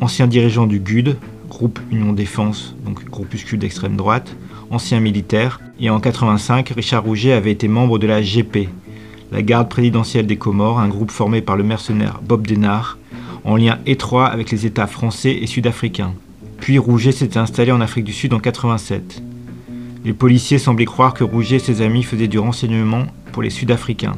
ancien 0.00 0.26
dirigeant 0.26 0.66
du 0.66 0.80
GUD, 0.80 1.16
groupe 1.48 1.80
Union 1.90 2.12
Défense, 2.12 2.74
donc 2.84 3.04
groupuscule 3.10 3.58
d'extrême 3.58 3.96
droite, 3.96 4.36
ancien 4.70 5.00
militaire, 5.00 5.60
et 5.80 5.90
en 5.90 6.00
85, 6.00 6.68
Richard 6.70 7.04
Rouget 7.04 7.32
avait 7.32 7.52
été 7.52 7.68
membre 7.68 7.98
de 7.98 8.06
la 8.06 8.22
GP, 8.22 8.68
la 9.32 9.42
garde 9.42 9.68
présidentielle 9.68 10.26
des 10.26 10.36
Comores, 10.36 10.80
un 10.80 10.88
groupe 10.88 11.10
formé 11.10 11.40
par 11.40 11.56
le 11.56 11.64
mercenaire 11.64 12.20
Bob 12.26 12.46
Denard, 12.46 12.98
en 13.44 13.56
lien 13.56 13.78
étroit 13.86 14.26
avec 14.26 14.50
les 14.50 14.66
États 14.66 14.86
français 14.86 15.38
et 15.40 15.46
sud-africains. 15.46 16.14
Puis 16.58 16.78
Rouget 16.78 17.12
s'était 17.12 17.38
installé 17.38 17.72
en 17.72 17.80
Afrique 17.80 18.04
du 18.04 18.12
Sud 18.12 18.34
en 18.34 18.38
87. 18.38 19.22
Les 20.04 20.12
policiers 20.12 20.58
semblaient 20.58 20.84
croire 20.84 21.14
que 21.14 21.24
Rouget 21.24 21.56
et 21.56 21.60
ses 21.60 21.82
amis 21.82 22.02
faisaient 22.02 22.28
du 22.28 22.38
renseignement 22.38 23.04
pour 23.32 23.42
les 23.42 23.50
Sud-Africains. 23.50 24.16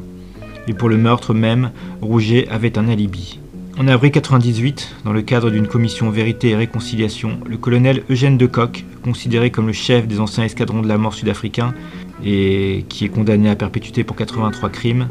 Et 0.68 0.74
pour 0.74 0.88
le 0.88 0.96
meurtre 0.96 1.34
même, 1.34 1.70
Rouget 2.00 2.48
avait 2.48 2.78
un 2.78 2.88
alibi. 2.88 3.38
En 3.78 3.88
avril 3.88 4.10
1998, 4.10 4.96
dans 5.04 5.14
le 5.14 5.22
cadre 5.22 5.50
d'une 5.50 5.66
commission 5.66 6.10
Vérité 6.10 6.50
et 6.50 6.56
Réconciliation, 6.56 7.38
le 7.46 7.56
colonel 7.56 8.04
Eugène 8.10 8.36
Decoq, 8.36 8.84
considéré 9.02 9.50
comme 9.50 9.66
le 9.66 9.72
chef 9.72 10.06
des 10.06 10.20
anciens 10.20 10.44
escadrons 10.44 10.82
de 10.82 10.88
la 10.88 10.98
mort 10.98 11.14
sud-africains 11.14 11.72
et 12.22 12.84
qui 12.90 13.06
est 13.06 13.08
condamné 13.08 13.48
à 13.48 13.56
perpétuité 13.56 14.04
pour 14.04 14.14
83 14.14 14.68
crimes, 14.68 15.08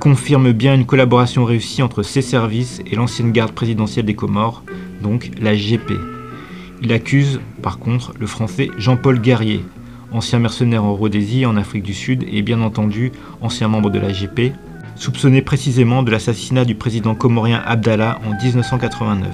confirme 0.00 0.50
bien 0.50 0.74
une 0.74 0.84
collaboration 0.84 1.44
réussie 1.44 1.80
entre 1.80 2.02
ses 2.02 2.22
services 2.22 2.80
et 2.90 2.96
l'ancienne 2.96 3.30
garde 3.30 3.52
présidentielle 3.52 4.04
des 4.04 4.16
Comores, 4.16 4.64
donc 5.00 5.30
la 5.40 5.54
GP. 5.54 5.92
Il 6.82 6.92
accuse, 6.92 7.40
par 7.62 7.78
contre, 7.78 8.14
le 8.18 8.26
français 8.26 8.68
Jean-Paul 8.78 9.20
Guerrier, 9.20 9.64
ancien 10.10 10.40
mercenaire 10.40 10.84
en 10.84 10.94
Rhodésie 10.94 11.46
en 11.46 11.56
Afrique 11.56 11.84
du 11.84 11.94
Sud 11.94 12.24
et 12.30 12.42
bien 12.42 12.60
entendu 12.62 13.12
ancien 13.40 13.68
membre 13.68 13.90
de 13.90 14.00
la 14.00 14.12
GP, 14.12 14.52
soupçonné 14.96 15.42
précisément 15.42 16.02
de 16.02 16.10
l'assassinat 16.10 16.64
du 16.64 16.74
président 16.74 17.14
comorien 17.14 17.62
Abdallah 17.64 18.18
en 18.26 18.42
1989. 18.42 19.28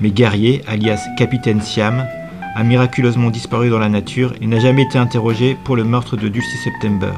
Mais 0.00 0.10
guerrier, 0.10 0.62
alias 0.66 1.04
Capitaine 1.16 1.60
Siam, 1.60 2.06
a 2.54 2.64
miraculeusement 2.64 3.30
disparu 3.30 3.70
dans 3.70 3.78
la 3.78 3.88
nature 3.88 4.34
et 4.40 4.46
n'a 4.46 4.58
jamais 4.58 4.82
été 4.82 4.98
interrogé 4.98 5.56
pour 5.64 5.76
le 5.76 5.84
meurtre 5.84 6.16
de 6.16 6.28
Dulcie 6.28 6.58
September. 6.64 7.12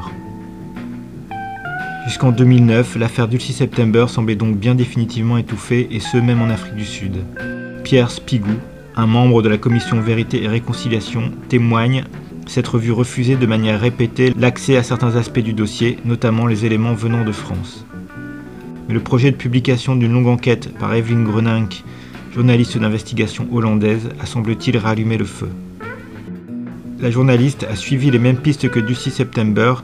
Jusqu'en 2.06 2.32
2009, 2.32 2.96
l'affaire 2.96 3.28
Dulcie 3.28 3.52
September 3.52 4.06
semblait 4.08 4.34
donc 4.34 4.56
bien 4.56 4.74
définitivement 4.74 5.38
étouffée, 5.38 5.88
et 5.90 6.00
ce 6.00 6.16
même 6.16 6.42
en 6.42 6.50
Afrique 6.50 6.74
du 6.74 6.84
Sud. 6.84 7.18
Pierre 7.84 8.10
Spigou, 8.10 8.54
un 8.96 9.06
membre 9.06 9.42
de 9.42 9.48
la 9.48 9.56
commission 9.56 10.00
Vérité 10.00 10.42
et 10.42 10.48
Réconciliation, 10.48 11.32
témoigne 11.48 12.04
s'être 12.46 12.78
vu 12.78 12.92
refuser 12.92 13.36
de 13.36 13.46
manière 13.46 13.80
répétée 13.80 14.32
l'accès 14.38 14.76
à 14.76 14.82
certains 14.82 15.16
aspects 15.16 15.38
du 15.38 15.52
dossier, 15.52 15.98
notamment 16.04 16.46
les 16.46 16.66
éléments 16.66 16.94
venant 16.94 17.24
de 17.24 17.32
France. 17.32 17.84
Mais 18.88 18.94
le 18.94 19.00
projet 19.00 19.30
de 19.30 19.36
publication 19.36 19.96
d'une 19.96 20.12
longue 20.12 20.26
enquête 20.26 20.72
par 20.78 20.94
Evelyn 20.94 21.22
Grenink, 21.22 21.84
journaliste 22.34 22.78
d'investigation 22.78 23.46
hollandaise, 23.52 24.08
a 24.20 24.26
semble-t-il 24.26 24.76
rallumé 24.78 25.18
le 25.18 25.24
feu. 25.24 25.48
La 27.00 27.10
journaliste 27.10 27.66
a 27.68 27.76
suivi 27.76 28.10
les 28.10 28.18
mêmes 28.18 28.36
pistes 28.36 28.68
que 28.68 28.80
Dulcie 28.80 29.10
September 29.10 29.74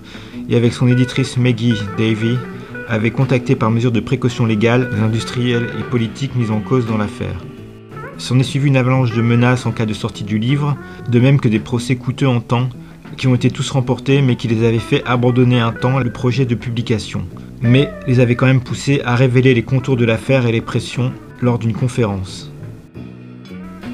et 0.49 0.57
avec 0.57 0.73
son 0.73 0.89
éditrice 0.89 1.37
Maggie 1.37 1.75
Davy 1.99 2.37
avait 2.89 3.11
contacté 3.11 3.55
par 3.55 3.71
mesure 3.71 3.93
de 3.93 4.01
précaution 4.01 4.47
légale 4.47 4.89
les 4.93 5.01
industriels 5.01 5.69
et 5.79 5.83
politiques 5.83 6.37
mis 6.37 6.51
en 6.51 6.61
cause 6.61 6.87
dans 6.87 6.97
l'affaire. 6.97 7.39
S'en 8.19 8.39
est 8.41 8.43
suivi 8.43 8.67
une 8.67 8.77
avalanche 8.77 9.15
de 9.15 9.23
menaces 9.23 9.65
en 9.65 9.71
cas 9.71 9.87
de 9.87 9.95
sortie 9.95 10.25
du 10.25 10.39
livre, 10.39 10.77
de 11.09 11.21
même 11.21 11.39
que 11.39 11.49
des 11.49 11.61
procès 11.61 11.95
coûteux 11.95 12.27
en 12.29 12.41
temps 12.41 12.69
qui 13.17 13.29
ont 13.29 13.35
été 13.35 13.51
tous 13.51 13.71
remportés 13.71 14.23
mais 14.23 14.35
qui 14.35 14.49
les 14.49 14.67
avaient 14.67 14.81
fait 14.81 15.05
abandonner 15.07 15.61
un 15.61 15.73
temps 15.73 16.01
le 16.01 16.11
projet 16.11 16.45
de 16.45 16.57
publication, 16.57 17.23
mais 17.63 17.89
les 18.09 18.19
avaient 18.19 18.35
quand 18.35 18.47
même 18.47 18.61
poussés 18.61 19.01
à 19.05 19.15
révéler 19.15 19.55
les 19.55 19.63
contours 19.63 19.97
de 19.97 20.05
l'affaire 20.05 20.47
et 20.47 20.53
les 20.53 20.61
pressions 20.61 21.13
lors 21.41 21.61
d'une 21.61 21.73
conférence. 21.73 22.53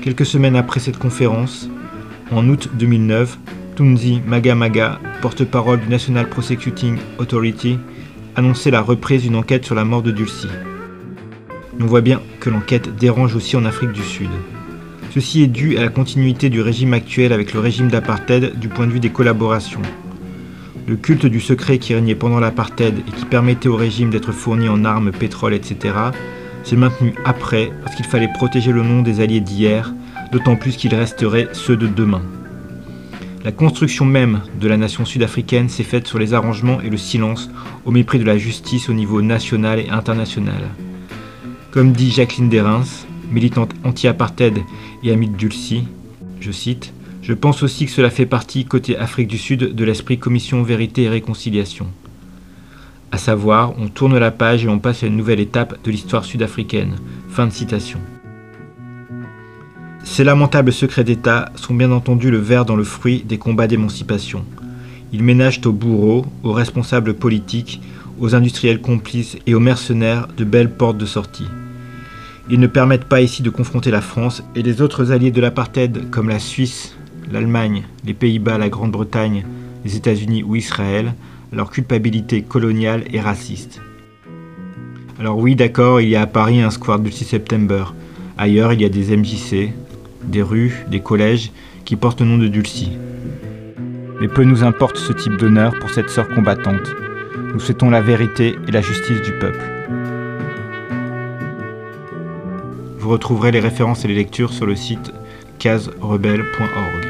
Quelques 0.02 0.26
semaines 0.26 0.56
après 0.56 0.80
cette 0.80 0.98
conférence, 0.98 1.68
en 2.32 2.48
août 2.48 2.70
2009, 2.74 3.38
Tunzi 3.76 4.22
Magamaga, 4.26 5.00
porte-parole 5.20 5.80
du 5.80 5.88
National 5.88 6.28
Prosecuting 6.30 6.96
Authority, 7.18 7.78
annonçait 8.36 8.70
la 8.70 8.80
reprise 8.80 9.22
d'une 9.22 9.36
enquête 9.36 9.66
sur 9.66 9.74
la 9.74 9.84
mort 9.84 10.02
de 10.02 10.10
Dulcie. 10.10 10.48
On 11.80 11.86
voit 11.86 12.00
bien 12.00 12.20
que 12.40 12.50
l'enquête 12.50 12.94
dérange 12.94 13.34
aussi 13.34 13.56
en 13.56 13.64
Afrique 13.64 13.92
du 13.92 14.02
Sud. 14.02 14.28
Ceci 15.12 15.42
est 15.42 15.48
dû 15.48 15.76
à 15.76 15.80
la 15.80 15.88
continuité 15.88 16.48
du 16.48 16.60
régime 16.60 16.94
actuel 16.94 17.32
avec 17.32 17.52
le 17.52 17.60
régime 17.60 17.88
d'apartheid 17.88 18.58
du 18.58 18.68
point 18.68 18.86
de 18.86 18.92
vue 18.92 19.00
des 19.00 19.10
collaborations. 19.10 19.82
Le 20.86 20.96
culte 20.96 21.26
du 21.26 21.40
secret 21.40 21.78
qui 21.78 21.94
régnait 21.94 22.14
pendant 22.14 22.40
l'apartheid 22.40 22.98
et 22.98 23.10
qui 23.10 23.24
permettait 23.24 23.68
au 23.68 23.76
régime 23.76 24.10
d'être 24.10 24.32
fourni 24.32 24.68
en 24.68 24.84
armes, 24.84 25.10
pétrole, 25.12 25.54
etc., 25.54 25.94
s'est 26.62 26.76
maintenu 26.76 27.14
après 27.24 27.70
parce 27.82 27.96
qu'il 27.96 28.06
fallait 28.06 28.32
protéger 28.32 28.72
le 28.72 28.82
nom 28.82 29.02
des 29.02 29.20
alliés 29.20 29.40
d'hier, 29.40 29.94
d'autant 30.32 30.56
plus 30.56 30.76
qu'ils 30.76 30.94
resteraient 30.94 31.48
ceux 31.52 31.76
de 31.76 31.86
demain. 31.86 32.22
La 33.44 33.52
construction 33.52 34.04
même 34.04 34.40
de 34.58 34.68
la 34.68 34.76
nation 34.76 35.04
sud-africaine 35.04 35.68
s'est 35.68 35.82
faite 35.82 36.06
sur 36.06 36.18
les 36.18 36.34
arrangements 36.34 36.80
et 36.80 36.88
le 36.88 36.96
silence 36.96 37.50
au 37.84 37.90
mépris 37.90 38.18
de 38.18 38.24
la 38.24 38.38
justice 38.38 38.88
au 38.88 38.94
niveau 38.94 39.22
national 39.22 39.80
et 39.80 39.90
international. 39.90 40.70
Comme 41.74 41.90
dit 41.90 42.12
Jacqueline 42.12 42.48
Derins, 42.48 42.84
militante 43.32 43.74
anti-apartheid 43.82 44.60
et 45.02 45.10
amie 45.10 45.28
de 45.28 45.36
Dulcie, 45.36 45.82
je 46.38 46.52
cite, 46.52 46.94
Je 47.20 47.32
pense 47.32 47.64
aussi 47.64 47.86
que 47.86 47.90
cela 47.90 48.10
fait 48.10 48.26
partie, 48.26 48.64
côté 48.64 48.96
Afrique 48.96 49.26
du 49.26 49.38
Sud, 49.38 49.74
de 49.74 49.84
l'esprit 49.84 50.20
Commission 50.20 50.62
Vérité 50.62 51.02
et 51.02 51.08
Réconciliation. 51.08 51.88
À 53.10 53.18
savoir, 53.18 53.74
on 53.76 53.88
tourne 53.88 54.16
la 54.16 54.30
page 54.30 54.64
et 54.64 54.68
on 54.68 54.78
passe 54.78 55.02
à 55.02 55.08
une 55.08 55.16
nouvelle 55.16 55.40
étape 55.40 55.82
de 55.82 55.90
l'histoire 55.90 56.24
sud-africaine. 56.24 56.94
Fin 57.28 57.48
de 57.48 57.52
citation. 57.52 57.98
Ces 60.04 60.22
lamentables 60.22 60.72
secrets 60.72 61.02
d'État 61.02 61.50
sont 61.56 61.74
bien 61.74 61.90
entendu 61.90 62.30
le 62.30 62.38
ver 62.38 62.66
dans 62.66 62.76
le 62.76 62.84
fruit 62.84 63.24
des 63.24 63.38
combats 63.38 63.66
d'émancipation. 63.66 64.44
Ils 65.12 65.24
ménagent 65.24 65.66
aux 65.66 65.72
bourreaux, 65.72 66.24
aux 66.44 66.52
responsables 66.52 67.14
politiques, 67.14 67.80
aux 68.20 68.36
industriels 68.36 68.80
complices 68.80 69.38
et 69.48 69.56
aux 69.56 69.60
mercenaires 69.60 70.28
de 70.36 70.44
belles 70.44 70.76
portes 70.76 70.98
de 70.98 71.06
sortie. 71.06 71.48
Ils 72.50 72.60
ne 72.60 72.66
permettent 72.66 73.06
pas 73.06 73.22
ici 73.22 73.42
de 73.42 73.48
confronter 73.48 73.90
la 73.90 74.02
France 74.02 74.42
et 74.54 74.62
les 74.62 74.82
autres 74.82 75.12
alliés 75.12 75.30
de 75.30 75.40
l'apartheid 75.40 76.10
comme 76.10 76.28
la 76.28 76.38
Suisse, 76.38 76.94
l'Allemagne, 77.32 77.84
les 78.04 78.12
Pays-Bas, 78.12 78.58
la 78.58 78.68
Grande-Bretagne, 78.68 79.46
les 79.84 79.96
États-Unis 79.96 80.42
ou 80.42 80.54
Israël, 80.54 81.14
leur 81.52 81.70
culpabilité 81.70 82.42
coloniale 82.42 83.04
et 83.12 83.20
raciste. 83.20 83.80
Alors 85.18 85.38
oui, 85.38 85.56
d'accord, 85.56 86.02
il 86.02 86.10
y 86.10 86.16
a 86.16 86.22
à 86.22 86.26
Paris 86.26 86.60
un 86.60 86.70
square 86.70 86.98
du 86.98 87.10
6 87.10 87.24
septembre. 87.24 87.94
Ailleurs, 88.36 88.74
il 88.74 88.82
y 88.82 88.84
a 88.84 88.90
des 88.90 89.16
MJC, 89.16 89.72
des 90.24 90.42
rues, 90.42 90.84
des 90.90 91.00
collèges 91.00 91.50
qui 91.86 91.96
portent 91.96 92.20
le 92.20 92.26
nom 92.26 92.36
de 92.36 92.48
Dulcie. 92.48 92.92
Mais 94.20 94.28
peu 94.28 94.44
nous 94.44 94.64
importe 94.64 94.98
ce 94.98 95.12
type 95.14 95.36
d'honneur 95.38 95.78
pour 95.78 95.90
cette 95.90 96.10
sœur 96.10 96.28
combattante. 96.28 96.94
Nous 97.54 97.60
souhaitons 97.60 97.88
la 97.88 98.02
vérité 98.02 98.56
et 98.68 98.70
la 98.70 98.82
justice 98.82 99.22
du 99.22 99.32
peuple. 99.38 99.73
Vous 103.04 103.10
retrouverez 103.10 103.52
les 103.52 103.60
références 103.60 104.06
et 104.06 104.08
les 104.08 104.14
lectures 104.14 104.50
sur 104.50 104.64
le 104.64 104.74
site 104.74 105.12
caserebelle.org. 105.58 107.06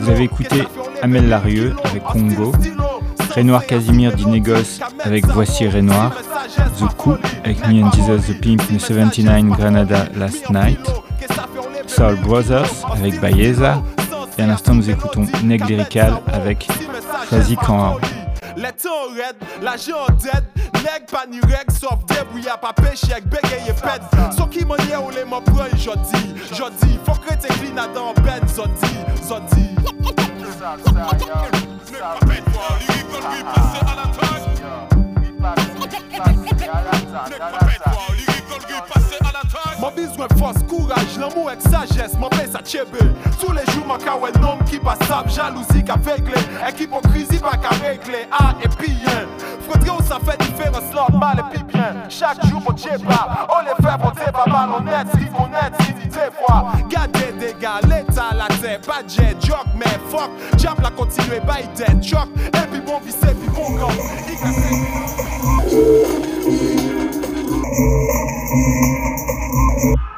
Vous 0.00 0.08
avez 0.08 0.24
écouté 0.24 0.62
Amel 1.02 1.28
Larieux 1.28 1.76
avec 1.84 2.02
Congo, 2.02 2.52
Renoir 3.36 3.66
Casimir 3.66 4.14
dit 4.14 4.26
négoce 4.26 4.80
avec 5.00 5.26
Voici 5.26 5.68
Renoir, 5.68 6.14
The 6.78 6.96
Coup 6.96 7.16
avec 7.44 7.58
Me 7.68 7.84
and 7.84 7.92
Jesus 7.92 8.32
the 8.32 8.40
Pimp 8.40 8.62
in 8.72 8.78
79 8.78 9.50
Granada 9.58 10.08
Last 10.16 10.48
Night, 10.48 10.80
Soul 11.86 12.16
Brothers 12.22 12.86
avec 12.90 13.20
Bayeza, 13.20 13.82
et 14.38 14.42
à 14.42 14.46
l'instant 14.46 14.74
nous 14.74 14.88
écoutons 14.88 15.26
Neg 15.42 15.64
Lyrical 15.68 16.14
avec 16.32 16.68
quand 17.56 17.98
Les 18.56 18.72
temps 18.72 19.08
l'argent 19.60 20.06
dead 20.18 20.44
Nèg 20.82 21.06
pas 21.10 21.26
ni 21.30 21.40
règle 21.40 21.72
sauf 21.72 22.04
débrouille 22.06 22.48
à 22.48 22.56
pas 22.56 22.72
péché 22.72 23.12
avec 23.12 23.28
bégaye 23.28 23.72
pète 23.82 24.34
So 24.36 24.46
qui 24.46 24.64
ou 24.64 25.10
les 25.10 25.24
m'en 25.24 25.40
prend 25.40 25.64
faut 27.04 27.12
que 27.20 27.34
t'es 27.34 27.48
clean 27.48 27.76
à 27.76 27.88
dans 27.88 28.12
ben 28.14 28.46
Zodi, 28.48 28.96
Zodi 29.22 29.72
Mon 39.78 39.90
besoin 39.90 40.28
force, 40.38 40.62
courage, 40.68 41.18
l'amour 41.18 41.48
avec 41.48 41.62
sagesse, 41.62 42.14
mon 42.18 42.28
baisse 42.28 42.54
à 42.54 42.60
tchébé. 42.60 42.98
Tous 43.40 43.52
les 43.52 43.64
jours, 43.72 43.98
cas 43.98 44.12
un 44.12 44.42
homme 44.42 44.64
qui 44.64 44.78
passe 44.78 44.98
jalousie 45.34 45.84
aveugle, 45.88 46.34
et 46.68 46.72
qui 46.72 46.84
hypocrisie 46.84 47.38
pas 47.38 47.56
qu'à 47.56 47.70
régler. 47.70 48.28
Ah, 48.30 48.54
et 48.62 48.68
puis 48.68 48.96
faudrait 49.68 49.90
où 49.90 50.02
ça 50.02 50.18
fait 50.24 50.40
différence, 50.40 50.94
là, 50.94 51.06
mal 51.18 51.38
et 51.38 51.54
puis 51.54 51.64
bien. 51.64 51.94
Chaque 52.08 52.44
jour, 52.46 52.60
mon 52.60 52.76
tchéba, 52.76 53.48
on 53.48 53.62
les 53.64 53.74
fait 53.84 53.98
pour 54.00 54.12
tes 54.12 54.30
babas, 54.30 54.68
honnête, 54.78 55.08
si 55.14 55.26
honnête, 55.36 55.74
si 55.80 55.92
dit 55.94 56.08
des 56.08 56.30
fois. 56.38 56.72
Gardez 56.88 57.32
des 57.40 57.54
gars, 57.60 57.80
l'état, 57.82 58.32
la 58.36 58.46
tête, 58.46 58.86
pas 58.86 59.02
de 59.02 59.08
jet, 59.08 59.36
joke, 59.44 59.66
mais 59.76 59.98
fuck. 60.08 60.30
Jam 60.58 60.76
la 60.80 60.90
continuer, 60.90 61.40
by 61.40 61.66
dead, 61.74 62.02
choc, 62.02 62.28
et 62.36 62.66
puis 62.70 62.80
bon, 62.80 63.00
vissé, 63.04 63.34
puis 63.34 63.48
bon 63.48 63.66
Thank 67.74 67.84
you. 69.84 70.11